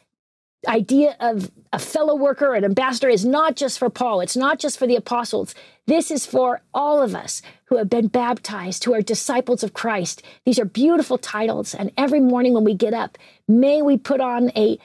idea 0.68 1.16
of 1.20 1.52
a 1.72 1.80
fellow 1.80 2.16
worker, 2.16 2.54
an 2.54 2.66
ambassador, 2.66 3.10
is 3.10 3.26
not 3.26 3.56
just 3.56 3.80
for 3.80 3.90
Paul. 3.90 4.22
It's 4.22 4.36
not 4.36 4.60
just 4.60 4.78
for 4.78 4.88
the 4.88 4.96
apostles. 4.96 5.56
This 5.88 6.12
is 6.12 6.26
for 6.26 6.62
all 6.74 7.02
of 7.02 7.16
us 7.16 7.42
who 7.66 7.78
have 7.78 7.90
been 7.90 8.08
baptized, 8.08 8.84
who 8.84 8.94
are 8.94 9.02
disciples 9.02 9.64
of 9.64 9.74
Christ. 9.74 10.22
These 10.46 10.60
are 10.60 10.66
beautiful 10.66 11.18
titles. 11.18 11.74
And 11.74 11.92
every 11.98 12.20
morning 12.20 12.54
when 12.54 12.64
we 12.64 12.74
get 12.74 12.94
up, 12.94 13.18
may 13.48 13.82
we 13.82 13.98
put 13.98 14.22
on 14.22 14.52
a 14.56 14.78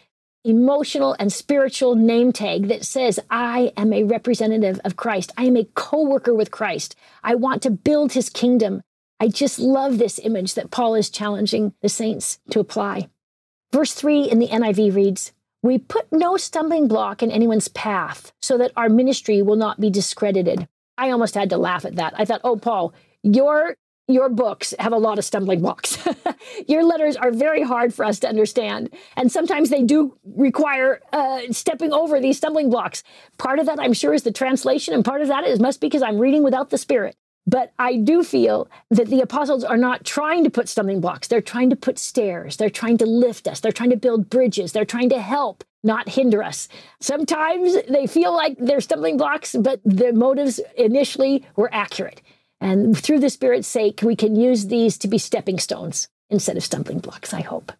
emotional 0.45 1.16
and 1.18 1.32
spiritual 1.32 1.95
name 1.95 2.32
tag 2.32 2.68
that 2.68 2.84
says, 2.84 3.18
I 3.30 3.72
am 3.76 3.92
a 3.92 4.05
representative 4.05 4.80
of 4.84 4.97
Christ. 4.97 5.32
I 5.36 5.45
am 5.45 5.57
a 5.57 5.68
co 5.74 6.03
worker 6.03 6.34
with 6.34 6.51
Christ. 6.51 6.95
I 7.22 7.34
want 7.34 7.62
to 7.62 7.70
build 7.70 8.12
his 8.12 8.28
kingdom. 8.28 8.82
I 9.18 9.28
just 9.28 9.59
love 9.59 9.99
this 9.99 10.20
image 10.22 10.55
that 10.55 10.70
Paul 10.70 10.95
is 10.95 11.09
challenging 11.09 11.72
the 11.80 11.88
saints 11.88 12.38
to 12.51 12.61
apply. 12.61 13.09
Verse 13.72 13.95
3 13.95 14.24
in 14.24 14.38
the 14.38 14.49
NIV 14.49 14.95
reads, 14.95 15.32
We 15.62 15.78
put 15.78 16.07
no 16.12 16.36
stumbling 16.36 16.88
block 16.88 17.22
in 17.22 17.30
anyone's 17.30 17.68
path 17.68 18.32
so 18.42 18.59
that 18.59 18.72
our 18.76 18.88
ministry 18.88 19.40
will 19.40 19.57
not 19.57 19.80
be 19.80 19.90
discredited. 19.90 20.68
I 20.99 21.11
almost 21.11 21.34
had 21.34 21.51
to 21.51 21.57
laugh 21.57 21.84
at 21.84 21.97
that. 21.97 22.14
I 22.16 22.24
thought, 22.24 22.42
oh, 22.45 22.57
Paul, 22.57 22.92
your 23.22 23.76
your 24.07 24.28
books 24.28 24.74
have 24.78 24.92
a 24.92 24.98
lot 24.98 25.18
of 25.18 25.24
stumbling 25.24 25.61
blocks. 25.61 25.98
your 26.68 26.84
letters 26.84 27.16
are 27.16 27.30
very 27.30 27.62
hard 27.62 27.94
for 27.94 28.05
us 28.05 28.18
to 28.20 28.28
understand. 28.28 28.92
And 29.16 29.32
sometimes 29.32 29.70
they 29.70 29.82
do 29.82 30.16
require 30.24 31.00
uh, 31.12 31.40
stepping 31.50 31.92
over 31.92 32.20
these 32.20 32.36
stumbling 32.36 32.70
blocks. 32.70 33.02
Part 33.38 33.59
of 33.59 33.66
that, 33.66 33.80
I'm 33.80 33.94
sure, 33.94 34.12
is 34.12 34.22
the 34.22 34.32
translation, 34.32 34.94
and 34.94 35.05
part 35.05 35.22
of 35.22 35.28
that 35.28 35.44
is 35.44 35.59
must 35.59 35.80
be 35.80 35.86
because 35.86 36.02
I'm 36.02 36.18
reading 36.18 36.42
without 36.42 36.70
the 36.70 36.78
Spirit. 36.78 37.16
But 37.46 37.72
I 37.78 37.96
do 37.96 38.22
feel 38.22 38.68
that 38.90 39.09
the 39.09 39.20
apostles 39.20 39.64
are 39.64 39.76
not 39.76 40.05
trying 40.05 40.44
to 40.44 40.50
put 40.50 40.68
stumbling 40.68 41.00
blocks. 41.00 41.28
They're 41.28 41.42
trying 41.42 41.70
to 41.70 41.76
put 41.76 41.98
stairs. 41.98 42.57
They're 42.57 42.70
trying 42.70 42.98
to 42.98 43.07
lift 43.07 43.46
us. 43.46 43.61
They're 43.61 43.72
trying 43.72 43.90
to 43.90 43.96
build 43.96 44.30
bridges. 44.30 44.72
They're 44.72 44.86
trying 44.86 45.11
to 45.11 45.20
help, 45.20 45.62
not 45.82 46.09
hinder 46.09 46.42
us. 46.42 46.68
Sometimes 47.00 47.76
they 47.88 48.07
feel 48.07 48.32
like 48.32 48.57
they're 48.59 48.80
stumbling 48.80 49.18
blocks, 49.18 49.55
but 49.55 49.80
the 49.84 50.12
motives 50.12 50.59
initially 50.76 51.44
were 51.57 51.68
accurate. 51.72 52.22
And 52.61 52.96
through 52.96 53.20
the 53.20 53.30
Spirit's 53.30 53.68
sake, 53.68 54.00
we 54.02 54.16
can 54.16 54.36
use 54.36 54.66
these 54.66 54.96
to 54.98 55.09
be 55.09 55.18
stepping 55.18 55.59
stones 55.59 56.09
instead 56.30 56.57
of 56.57 56.64
stumbling 56.64 56.98
blocks, 56.98 57.34
I 57.34 57.40
hope. 57.40 57.72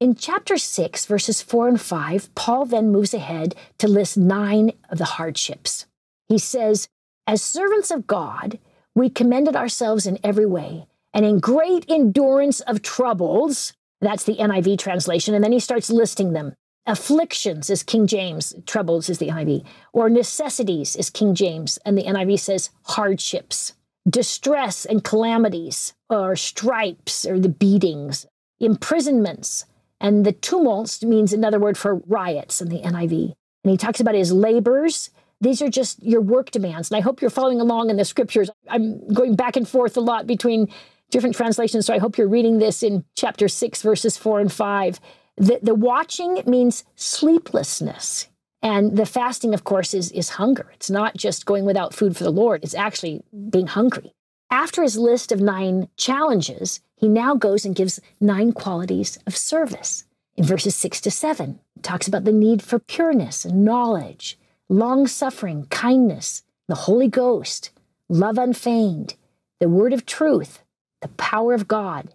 In 0.00 0.16
chapter 0.16 0.58
6, 0.58 1.06
verses 1.06 1.40
4 1.40 1.68
and 1.68 1.80
5, 1.80 2.34
Paul 2.34 2.66
then 2.66 2.90
moves 2.90 3.14
ahead 3.14 3.54
to 3.78 3.88
list 3.88 4.16
nine 4.16 4.72
of 4.90 4.98
the 4.98 5.04
hardships. 5.04 5.86
He 6.28 6.38
says, 6.38 6.88
As 7.26 7.42
servants 7.42 7.90
of 7.90 8.06
God, 8.06 8.58
we 8.94 9.08
commended 9.08 9.56
ourselves 9.56 10.06
in 10.06 10.18
every 10.24 10.46
way, 10.46 10.86
and 11.12 11.24
in 11.24 11.38
great 11.38 11.84
endurance 11.88 12.60
of 12.60 12.82
troubles, 12.82 13.72
that's 14.00 14.24
the 14.24 14.36
NIV 14.36 14.78
translation, 14.78 15.34
and 15.34 15.44
then 15.44 15.52
he 15.52 15.60
starts 15.60 15.90
listing 15.90 16.32
them. 16.32 16.54
Afflictions 16.86 17.70
is 17.70 17.82
King 17.82 18.06
James, 18.06 18.54
troubles 18.66 19.08
is 19.08 19.18
the 19.18 19.28
NIV, 19.28 19.64
or 19.92 20.10
necessities 20.10 20.96
is 20.96 21.08
King 21.08 21.34
James, 21.34 21.78
and 21.86 21.96
the 21.96 22.02
NIV 22.02 22.40
says 22.40 22.70
hardships, 22.82 23.73
distress 24.08 24.84
and 24.84 25.02
calamities, 25.02 25.94
or 26.10 26.36
stripes, 26.36 27.24
or 27.24 27.38
the 27.38 27.48
beatings, 27.48 28.26
imprisonments, 28.60 29.64
and 30.00 30.26
the 30.26 30.32
tumults 30.32 31.02
means 31.02 31.32
another 31.32 31.58
word 31.58 31.78
for 31.78 31.96
riots 32.06 32.60
in 32.60 32.68
the 32.68 32.80
NIV. 32.80 33.32
And 33.64 33.70
he 33.70 33.76
talks 33.76 34.00
about 34.00 34.14
his 34.14 34.32
labors 34.32 35.10
these 35.44 35.60
are 35.60 35.68
just 35.68 36.02
your 36.02 36.20
work 36.20 36.50
demands. 36.50 36.90
And 36.90 36.96
I 36.96 37.00
hope 37.00 37.20
you're 37.20 37.30
following 37.30 37.60
along 37.60 37.90
in 37.90 37.96
the 37.96 38.04
scriptures. 38.04 38.50
I'm 38.68 39.06
going 39.12 39.36
back 39.36 39.56
and 39.56 39.68
forth 39.68 39.96
a 39.96 40.00
lot 40.00 40.26
between 40.26 40.68
different 41.10 41.36
translations. 41.36 41.86
So 41.86 41.94
I 41.94 41.98
hope 41.98 42.16
you're 42.16 42.28
reading 42.28 42.58
this 42.58 42.82
in 42.82 43.04
chapter 43.14 43.46
6, 43.46 43.82
verses 43.82 44.16
4 44.16 44.40
and 44.40 44.52
5. 44.52 45.00
The, 45.36 45.58
the 45.62 45.74
watching 45.74 46.42
means 46.46 46.84
sleeplessness. 46.96 48.28
And 48.64 48.96
the 48.96 49.04
fasting, 49.04 49.52
of 49.52 49.62
course, 49.62 49.92
is, 49.92 50.10
is 50.12 50.30
hunger. 50.30 50.70
It's 50.72 50.88
not 50.88 51.18
just 51.18 51.44
going 51.44 51.66
without 51.66 51.92
food 51.92 52.16
for 52.16 52.24
the 52.24 52.30
Lord, 52.30 52.64
it's 52.64 52.74
actually 52.74 53.22
being 53.50 53.66
hungry. 53.66 54.14
After 54.50 54.82
his 54.82 54.96
list 54.96 55.30
of 55.32 55.40
nine 55.40 55.88
challenges, 55.98 56.80
he 56.96 57.06
now 57.06 57.34
goes 57.34 57.66
and 57.66 57.76
gives 57.76 58.00
nine 58.20 58.52
qualities 58.52 59.18
of 59.26 59.36
service. 59.36 60.04
In 60.36 60.44
verses 60.44 60.74
six 60.74 61.00
to 61.02 61.10
seven, 61.10 61.60
talks 61.82 62.08
about 62.08 62.24
the 62.24 62.32
need 62.32 62.62
for 62.62 62.78
pureness 62.78 63.44
and 63.44 63.66
knowledge, 63.66 64.38
long 64.70 65.06
suffering, 65.06 65.66
kindness, 65.66 66.42
the 66.66 66.74
Holy 66.74 67.08
Ghost, 67.08 67.70
love 68.08 68.38
unfeigned, 68.38 69.14
the 69.60 69.68
word 69.68 69.92
of 69.92 70.06
truth, 70.06 70.62
the 71.02 71.08
power 71.08 71.52
of 71.52 71.68
God, 71.68 72.08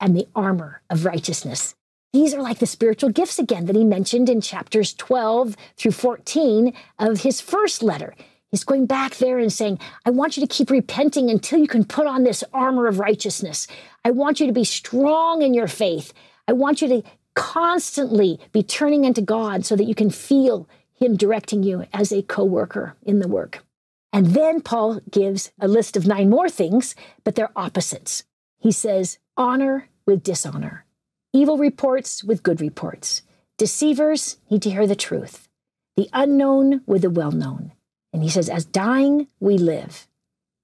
and 0.00 0.16
the 0.16 0.28
armor 0.36 0.82
of 0.88 1.04
righteousness. 1.04 1.74
These 2.16 2.32
are 2.32 2.40
like 2.40 2.60
the 2.60 2.66
spiritual 2.66 3.10
gifts 3.10 3.38
again 3.38 3.66
that 3.66 3.76
he 3.76 3.84
mentioned 3.84 4.30
in 4.30 4.40
chapters 4.40 4.94
12 4.94 5.54
through 5.76 5.92
14 5.92 6.72
of 6.98 7.20
his 7.20 7.42
first 7.42 7.82
letter. 7.82 8.14
He's 8.50 8.64
going 8.64 8.86
back 8.86 9.16
there 9.16 9.38
and 9.38 9.52
saying, 9.52 9.80
I 10.06 10.12
want 10.12 10.34
you 10.34 10.40
to 10.40 10.46
keep 10.46 10.70
repenting 10.70 11.28
until 11.28 11.58
you 11.58 11.68
can 11.68 11.84
put 11.84 12.06
on 12.06 12.24
this 12.24 12.42
armor 12.54 12.86
of 12.86 13.00
righteousness. 13.00 13.66
I 14.02 14.12
want 14.12 14.40
you 14.40 14.46
to 14.46 14.54
be 14.54 14.64
strong 14.64 15.42
in 15.42 15.52
your 15.52 15.68
faith. 15.68 16.14
I 16.48 16.54
want 16.54 16.80
you 16.80 16.88
to 16.88 17.02
constantly 17.34 18.40
be 18.50 18.62
turning 18.62 19.04
into 19.04 19.20
God 19.20 19.66
so 19.66 19.76
that 19.76 19.84
you 19.84 19.94
can 19.94 20.08
feel 20.08 20.66
him 20.94 21.18
directing 21.18 21.64
you 21.64 21.84
as 21.92 22.12
a 22.12 22.22
co 22.22 22.44
worker 22.44 22.96
in 23.02 23.18
the 23.18 23.28
work. 23.28 23.62
And 24.10 24.28
then 24.28 24.62
Paul 24.62 25.02
gives 25.10 25.52
a 25.60 25.68
list 25.68 25.98
of 25.98 26.06
nine 26.06 26.30
more 26.30 26.48
things, 26.48 26.94
but 27.24 27.34
they're 27.34 27.52
opposites. 27.54 28.24
He 28.56 28.72
says, 28.72 29.18
honor 29.36 29.90
with 30.06 30.22
dishonor, 30.22 30.85
evil 31.32 31.58
reports 31.58 32.24
with 32.24 32.42
good 32.42 32.60
reports, 32.60 33.22
deceivers 33.58 34.38
need 34.50 34.62
to 34.62 34.70
hear 34.70 34.86
the 34.86 34.96
truth, 34.96 35.48
the 35.96 36.08
unknown 36.12 36.82
with 36.86 37.02
the 37.02 37.10
well 37.10 37.32
known. 37.32 37.72
And 38.12 38.22
he 38.22 38.28
says, 38.30 38.48
as 38.48 38.64
dying, 38.64 39.28
we 39.40 39.58
live, 39.58 40.06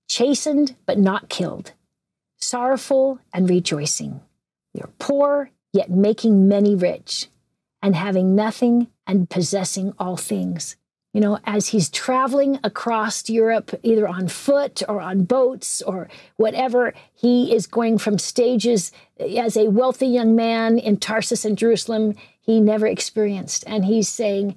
chastened 0.09 0.77
but 0.87 0.99
not 0.99 1.29
killed, 1.29 1.73
sorrowful 2.39 3.21
and 3.33 3.49
rejoicing. 3.49 4.21
We 4.75 4.81
are 4.81 4.91
poor, 4.99 5.51
yet 5.73 5.91
making 5.91 6.49
many 6.49 6.75
rich, 6.75 7.29
and 7.83 7.95
having 7.95 8.35
nothing 8.35 8.89
and 9.07 9.29
possessing 9.29 9.93
all 9.99 10.17
things. 10.17 10.77
You 11.13 11.21
know, 11.21 11.39
as 11.45 11.69
he's 11.69 11.91
traveling 11.91 12.59
across 12.65 13.29
Europe, 13.29 13.73
either 13.83 14.09
on 14.09 14.29
foot 14.29 14.83
or 14.89 15.01
on 15.01 15.25
boats 15.25 15.83
or 15.83 16.09
whatever, 16.37 16.95
he 17.13 17.55
is 17.55 17.67
going 17.67 17.99
from 17.99 18.19
stages 18.19 18.93
as 19.21 19.57
a 19.57 19.69
wealthy 19.69 20.07
young 20.07 20.35
man 20.35 20.79
in 20.79 20.97
Tarsus 20.97 21.45
and 21.45 21.59
Jerusalem 21.59 22.15
he 22.43 22.61
never 22.61 22.87
experienced. 22.87 23.65
And 23.67 23.85
he's 23.85 24.09
saying, 24.09 24.57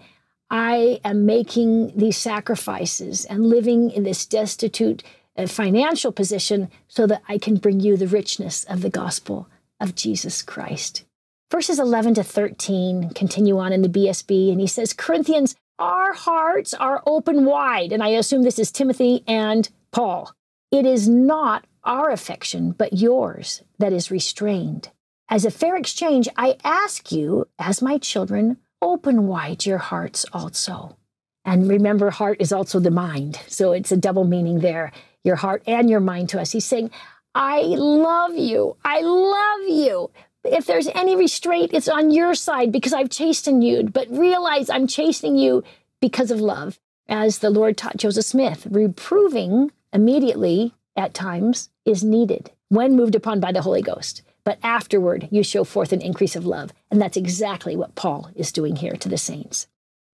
I 0.49 0.99
am 1.03 1.25
making 1.25 1.95
these 1.95 2.17
sacrifices 2.17 3.25
and 3.25 3.45
living 3.45 3.91
in 3.91 4.03
this 4.03 4.25
destitute 4.25 5.03
uh, 5.37 5.47
financial 5.47 6.11
position 6.11 6.69
so 6.87 7.07
that 7.07 7.21
I 7.27 7.37
can 7.37 7.57
bring 7.57 7.79
you 7.79 7.95
the 7.95 8.07
richness 8.07 8.63
of 8.65 8.81
the 8.81 8.89
gospel 8.89 9.47
of 9.79 9.95
Jesus 9.95 10.41
Christ. 10.41 11.03
Verses 11.51 11.79
11 11.79 12.15
to 12.15 12.23
13 12.23 13.11
continue 13.11 13.59
on 13.59 13.71
in 13.71 13.81
the 13.81 13.89
BSB, 13.89 14.51
and 14.51 14.59
he 14.59 14.67
says, 14.67 14.93
Corinthians, 14.93 15.55
our 15.79 16.13
hearts 16.13 16.73
are 16.73 17.03
open 17.05 17.45
wide. 17.45 17.91
And 17.91 18.03
I 18.03 18.09
assume 18.09 18.43
this 18.43 18.59
is 18.59 18.71
Timothy 18.71 19.23
and 19.27 19.69
Paul. 19.91 20.31
It 20.71 20.85
is 20.85 21.07
not 21.07 21.65
our 21.83 22.09
affection, 22.09 22.71
but 22.71 22.93
yours 22.93 23.61
that 23.79 23.93
is 23.93 24.11
restrained. 24.11 24.89
As 25.29 25.45
a 25.45 25.51
fair 25.51 25.75
exchange, 25.75 26.27
I 26.37 26.57
ask 26.63 27.11
you, 27.11 27.47
as 27.59 27.81
my 27.81 27.97
children, 27.97 28.57
open 28.81 29.27
wide 29.27 29.65
your 29.65 29.77
hearts 29.77 30.25
also. 30.33 30.97
And 31.43 31.69
remember, 31.69 32.09
heart 32.09 32.37
is 32.39 32.51
also 32.51 32.79
the 32.79 32.91
mind. 32.91 33.39
So 33.47 33.71
it's 33.71 33.91
a 33.91 33.97
double 33.97 34.25
meaning 34.25 34.59
there 34.59 34.91
your 35.23 35.35
heart 35.35 35.63
and 35.65 35.89
your 35.89 35.99
mind 35.99 36.29
to 36.29 36.39
us. 36.39 36.51
He's 36.51 36.65
saying, 36.65 36.91
I 37.33 37.61
love 37.61 38.35
you. 38.35 38.77
I 38.85 39.01
love 39.01 39.67
you 39.67 40.11
if 40.45 40.65
there's 40.65 40.87
any 40.89 41.15
restraint, 41.15 41.71
it's 41.73 41.87
on 41.87 42.11
your 42.11 42.35
side 42.35 42.71
because 42.71 42.93
I've 42.93 43.09
chastened 43.09 43.63
you. 43.63 43.83
But 43.83 44.09
realize 44.09 44.69
I'm 44.69 44.87
chastening 44.87 45.35
you 45.37 45.63
because 46.01 46.31
of 46.31 46.41
love, 46.41 46.79
as 47.07 47.39
the 47.39 47.49
Lord 47.49 47.77
taught 47.77 47.97
Joseph 47.97 48.25
Smith. 48.25 48.67
Reproving 48.69 49.71
immediately 49.93 50.73
at 50.95 51.13
times 51.13 51.69
is 51.85 52.03
needed 52.03 52.51
when 52.69 52.95
moved 52.95 53.15
upon 53.15 53.39
by 53.39 53.51
the 53.51 53.61
Holy 53.61 53.81
Ghost. 53.81 54.21
But 54.43 54.59
afterward, 54.61 55.27
you 55.31 55.43
show 55.43 55.63
forth 55.63 55.91
an 55.91 56.01
increase 56.01 56.35
of 56.35 56.45
love. 56.45 56.71
And 56.91 57.01
that's 57.01 57.17
exactly 57.17 57.75
what 57.75 57.95
Paul 57.95 58.29
is 58.35 58.51
doing 58.51 58.75
here 58.75 58.95
to 58.95 59.09
the 59.09 59.17
saints. 59.17 59.67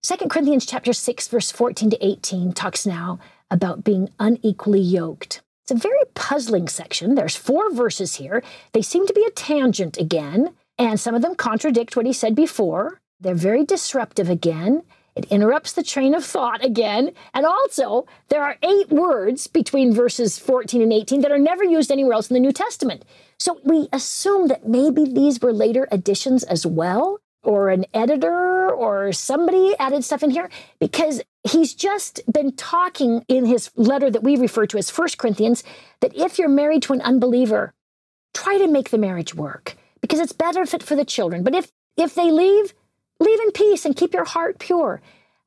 2 0.04 0.30
Corinthians 0.30 0.66
chapter 0.66 0.94
6, 0.94 1.28
verse 1.28 1.52
14 1.52 1.92
to 1.92 2.06
18 2.06 2.54
talks 2.54 2.86
now 2.86 3.20
about 3.52 3.84
being 3.84 4.10
unequally 4.20 4.80
yoked. 4.80 5.42
It's 5.72 5.86
a 5.86 5.88
very 5.88 6.04
puzzling 6.16 6.68
section. 6.68 7.16
There's 7.16 7.38
four 7.38 7.74
verses 7.74 8.16
here. 8.16 8.44
They 8.74 8.82
seem 8.82 9.08
to 9.08 9.14
be 9.14 9.24
a 9.24 9.32
tangent 9.32 9.98
again, 9.98 10.54
and 10.78 11.00
some 11.00 11.16
of 11.16 11.22
them 11.22 11.34
contradict 11.34 11.96
what 11.96 12.06
he 12.06 12.12
said 12.12 12.36
before. 12.36 13.00
They're 13.22 13.34
very 13.34 13.64
disruptive 13.64 14.30
again. 14.30 14.84
It 15.16 15.32
interrupts 15.32 15.72
the 15.72 15.82
train 15.82 16.14
of 16.14 16.26
thought 16.26 16.62
again. 16.62 17.14
And 17.34 17.46
also, 17.46 18.06
there 18.28 18.44
are 18.44 18.58
eight 18.62 18.90
words 18.90 19.48
between 19.48 19.94
verses 19.94 20.38
14 20.38 20.82
and 20.82 20.92
18 20.92 21.22
that 21.22 21.32
are 21.32 21.40
never 21.40 21.64
used 21.64 21.90
anywhere 21.90 22.16
else 22.16 22.30
in 22.30 22.34
the 22.34 22.42
New 22.42 22.52
Testament. 22.52 23.06
So 23.40 23.62
we 23.64 23.88
assume 23.94 24.48
that 24.50 24.68
maybe 24.68 25.06
these 25.06 25.40
were 25.40 25.54
later 25.54 25.88
additions 25.90 26.44
as 26.44 26.66
well 26.66 27.22
or 27.44 27.70
an 27.70 27.86
editor 27.94 28.70
or 28.70 29.14
somebody 29.14 29.74
added 29.80 30.04
stuff 30.04 30.22
in 30.22 30.32
here 30.32 30.50
because 30.80 31.22
he's 31.44 31.74
just 31.74 32.22
been 32.32 32.56
talking 32.56 33.26
in 33.28 33.46
his 33.46 33.72
letter 33.76 34.10
that 34.10 34.24
we 34.24 34.38
refer 34.38 34.66
to 34.68 34.78
as 34.78 34.90
First 34.90 35.18
Corinthians 35.18 35.64
that 36.00 36.16
if 36.16 36.38
you're 36.38 36.50
married 36.50 36.84
to 36.84 36.94
an 36.94 37.02
unbeliever, 37.02 37.74
try 38.34 38.58
to 38.58 38.68
make 38.68 38.90
the 38.90 38.98
marriage 38.98 39.34
work 39.34 39.76
because 40.02 40.20
it's 40.20 40.34
better 40.34 40.66
fit 40.66 40.84
for 40.84 40.96
the 40.96 41.06
children. 41.06 41.44
But 41.44 41.56
if 41.56 41.72
if 41.98 42.16
they 42.16 42.32
leave, 42.32 42.74
leave 43.20 43.40
in 43.40 43.52
peace 43.52 43.86
and 43.86 43.96
keep 43.96 44.14
your 44.14 44.24
heart 44.26 44.60
pure. 44.60 45.02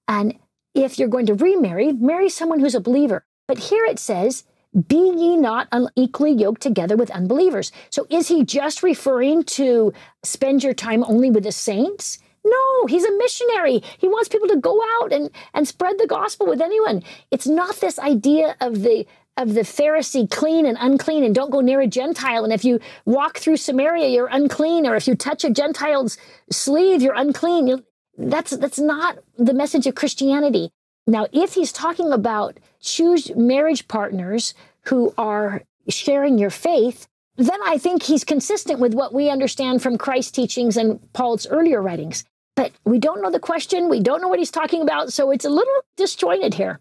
And 0.06 0.38
if 0.74 0.98
you're 0.98 1.08
going 1.08 1.26
to 1.26 1.34
remarry, 1.34 1.92
marry 1.92 2.28
someone 2.28 2.60
who's 2.60 2.74
a 2.74 2.80
believer. 2.80 3.24
But 3.46 3.58
here 3.58 3.84
it 3.84 3.98
says 3.98 4.44
be 4.88 4.96
ye 4.96 5.36
not 5.36 5.68
unequally 5.70 6.32
yoked 6.32 6.60
together 6.60 6.96
with 6.96 7.10
unbelievers. 7.12 7.70
So 7.90 8.06
is 8.10 8.26
he 8.28 8.44
just 8.44 8.82
referring 8.82 9.44
to 9.44 9.92
spend 10.24 10.64
your 10.64 10.74
time 10.74 11.04
only 11.04 11.30
with 11.30 11.44
the 11.44 11.52
saints? 11.52 12.18
No, 12.44 12.86
he's 12.86 13.04
a 13.04 13.16
missionary. 13.16 13.82
He 13.98 14.08
wants 14.08 14.28
people 14.28 14.48
to 14.48 14.56
go 14.56 14.80
out 15.00 15.12
and, 15.12 15.30
and 15.54 15.66
spread 15.66 15.98
the 15.98 16.06
gospel 16.06 16.46
with 16.46 16.60
anyone. 16.60 17.02
It's 17.30 17.46
not 17.46 17.76
this 17.76 17.98
idea 17.98 18.56
of 18.60 18.82
the 18.82 19.06
of 19.36 19.54
the 19.54 19.62
Pharisee 19.62 20.30
clean 20.30 20.64
and 20.64 20.78
unclean 20.80 21.24
and 21.24 21.34
don't 21.34 21.50
go 21.50 21.60
near 21.60 21.80
a 21.80 21.88
Gentile. 21.88 22.44
And 22.44 22.52
if 22.52 22.64
you 22.64 22.78
walk 23.04 23.38
through 23.38 23.56
Samaria, 23.56 24.08
you're 24.08 24.28
unclean. 24.28 24.86
Or 24.86 24.94
if 24.94 25.08
you 25.08 25.16
touch 25.16 25.44
a 25.44 25.50
Gentile's 25.50 26.16
sleeve, 26.52 27.02
you're 27.02 27.14
unclean. 27.14 27.82
That's 28.16 28.56
that's 28.56 28.78
not 28.78 29.18
the 29.36 29.54
message 29.54 29.88
of 29.88 29.96
Christianity. 29.96 30.70
Now, 31.06 31.26
if 31.32 31.54
he's 31.54 31.72
talking 31.72 32.12
about 32.12 32.58
choose 32.80 33.34
marriage 33.34 33.88
partners 33.88 34.54
who 34.82 35.12
are 35.18 35.62
sharing 35.88 36.38
your 36.38 36.50
faith, 36.50 37.08
then 37.36 37.58
I 37.64 37.78
think 37.78 38.04
he's 38.04 38.24
consistent 38.24 38.78
with 38.78 38.94
what 38.94 39.12
we 39.12 39.28
understand 39.28 39.82
from 39.82 39.98
Christ's 39.98 40.30
teachings 40.30 40.76
and 40.76 41.00
Paul's 41.12 41.46
earlier 41.46 41.82
writings. 41.82 42.24
But 42.56 42.72
we 42.84 42.98
don't 42.98 43.22
know 43.22 43.30
the 43.30 43.40
question. 43.40 43.88
We 43.88 44.00
don't 44.00 44.20
know 44.20 44.28
what 44.28 44.38
he's 44.38 44.50
talking 44.50 44.82
about. 44.82 45.12
So 45.12 45.30
it's 45.30 45.44
a 45.44 45.50
little 45.50 45.74
disjointed 45.96 46.54
here. 46.54 46.80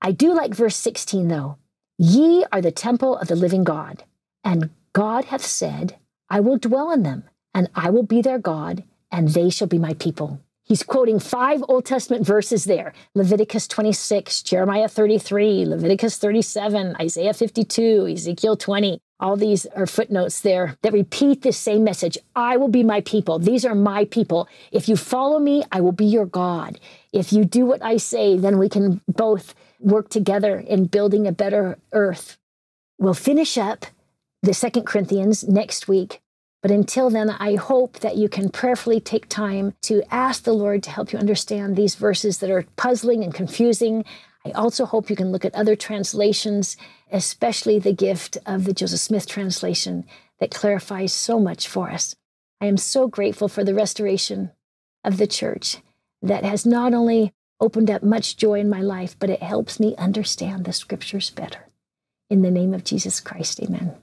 I 0.00 0.12
do 0.12 0.32
like 0.32 0.54
verse 0.54 0.76
16, 0.76 1.28
though. 1.28 1.58
Ye 1.98 2.44
are 2.50 2.62
the 2.62 2.70
temple 2.70 3.18
of 3.18 3.28
the 3.28 3.36
living 3.36 3.62
God, 3.62 4.04
and 4.42 4.70
God 4.94 5.26
hath 5.26 5.44
said, 5.44 5.98
I 6.30 6.40
will 6.40 6.56
dwell 6.56 6.90
in 6.90 7.02
them, 7.02 7.24
and 7.52 7.68
I 7.74 7.90
will 7.90 8.04
be 8.04 8.22
their 8.22 8.38
God, 8.38 8.84
and 9.10 9.28
they 9.28 9.50
shall 9.50 9.66
be 9.66 9.78
my 9.78 9.92
people. 9.94 10.40
He's 10.64 10.82
quoting 10.82 11.18
five 11.18 11.62
Old 11.68 11.84
Testament 11.84 12.24
verses 12.24 12.64
there 12.64 12.94
Leviticus 13.14 13.68
26, 13.68 14.42
Jeremiah 14.42 14.88
33, 14.88 15.66
Leviticus 15.66 16.16
37, 16.16 16.96
Isaiah 16.98 17.34
52, 17.34 18.06
Ezekiel 18.12 18.56
20. 18.56 19.00
All 19.20 19.36
these 19.36 19.66
are 19.66 19.86
footnotes 19.86 20.40
there 20.40 20.78
that 20.80 20.94
repeat 20.94 21.42
the 21.42 21.52
same 21.52 21.84
message 21.84 22.16
I 22.34 22.56
will 22.56 22.68
be 22.68 22.82
my 22.82 23.02
people. 23.02 23.38
These 23.38 23.66
are 23.66 23.74
my 23.74 24.06
people. 24.06 24.48
If 24.72 24.88
you 24.88 24.96
follow 24.96 25.38
me, 25.38 25.62
I 25.70 25.82
will 25.82 25.92
be 25.92 26.06
your 26.06 26.24
God. 26.24 26.80
If 27.12 27.30
you 27.32 27.44
do 27.44 27.66
what 27.66 27.82
I 27.82 27.98
say, 27.98 28.38
then 28.38 28.58
we 28.58 28.70
can 28.70 29.02
both 29.06 29.54
work 29.78 30.08
together 30.08 30.58
in 30.58 30.86
building 30.86 31.26
a 31.26 31.32
better 31.32 31.78
earth. 31.92 32.38
We'll 32.98 33.14
finish 33.14 33.58
up 33.58 33.86
the 34.42 34.54
Second 34.54 34.86
Corinthians 34.86 35.46
next 35.46 35.86
week. 35.86 36.22
But 36.62 36.70
until 36.70 37.10
then, 37.10 37.30
I 37.30 37.56
hope 37.56 38.00
that 38.00 38.16
you 38.16 38.28
can 38.28 38.50
prayerfully 38.50 39.00
take 39.00 39.28
time 39.28 39.74
to 39.82 40.02
ask 40.10 40.44
the 40.44 40.52
Lord 40.52 40.82
to 40.82 40.90
help 40.90 41.12
you 41.12 41.18
understand 41.18 41.76
these 41.76 41.94
verses 41.94 42.38
that 42.38 42.50
are 42.50 42.66
puzzling 42.76 43.22
and 43.22 43.34
confusing. 43.34 44.04
I 44.44 44.50
also 44.52 44.86
hope 44.86 45.10
you 45.10 45.16
can 45.16 45.32
look 45.32 45.44
at 45.44 45.54
other 45.54 45.76
translations, 45.76 46.76
especially 47.12 47.78
the 47.78 47.92
gift 47.92 48.38
of 48.46 48.64
the 48.64 48.72
Joseph 48.72 49.00
Smith 49.00 49.26
translation 49.26 50.04
that 50.38 50.50
clarifies 50.50 51.12
so 51.12 51.38
much 51.38 51.68
for 51.68 51.90
us. 51.90 52.14
I 52.60 52.66
am 52.66 52.76
so 52.76 53.08
grateful 53.08 53.48
for 53.48 53.64
the 53.64 53.74
restoration 53.74 54.50
of 55.04 55.16
the 55.16 55.26
church 55.26 55.78
that 56.22 56.44
has 56.44 56.66
not 56.66 56.92
only 56.94 57.32
opened 57.60 57.90
up 57.90 58.02
much 58.02 58.36
joy 58.36 58.60
in 58.60 58.68
my 58.68 58.80
life, 58.80 59.16
but 59.18 59.30
it 59.30 59.42
helps 59.42 59.78
me 59.78 59.94
understand 59.96 60.64
the 60.64 60.72
scriptures 60.72 61.30
better. 61.30 61.68
In 62.28 62.42
the 62.42 62.50
name 62.50 62.74
of 62.74 62.84
Jesus 62.84 63.20
Christ, 63.20 63.60
amen. 63.60 63.96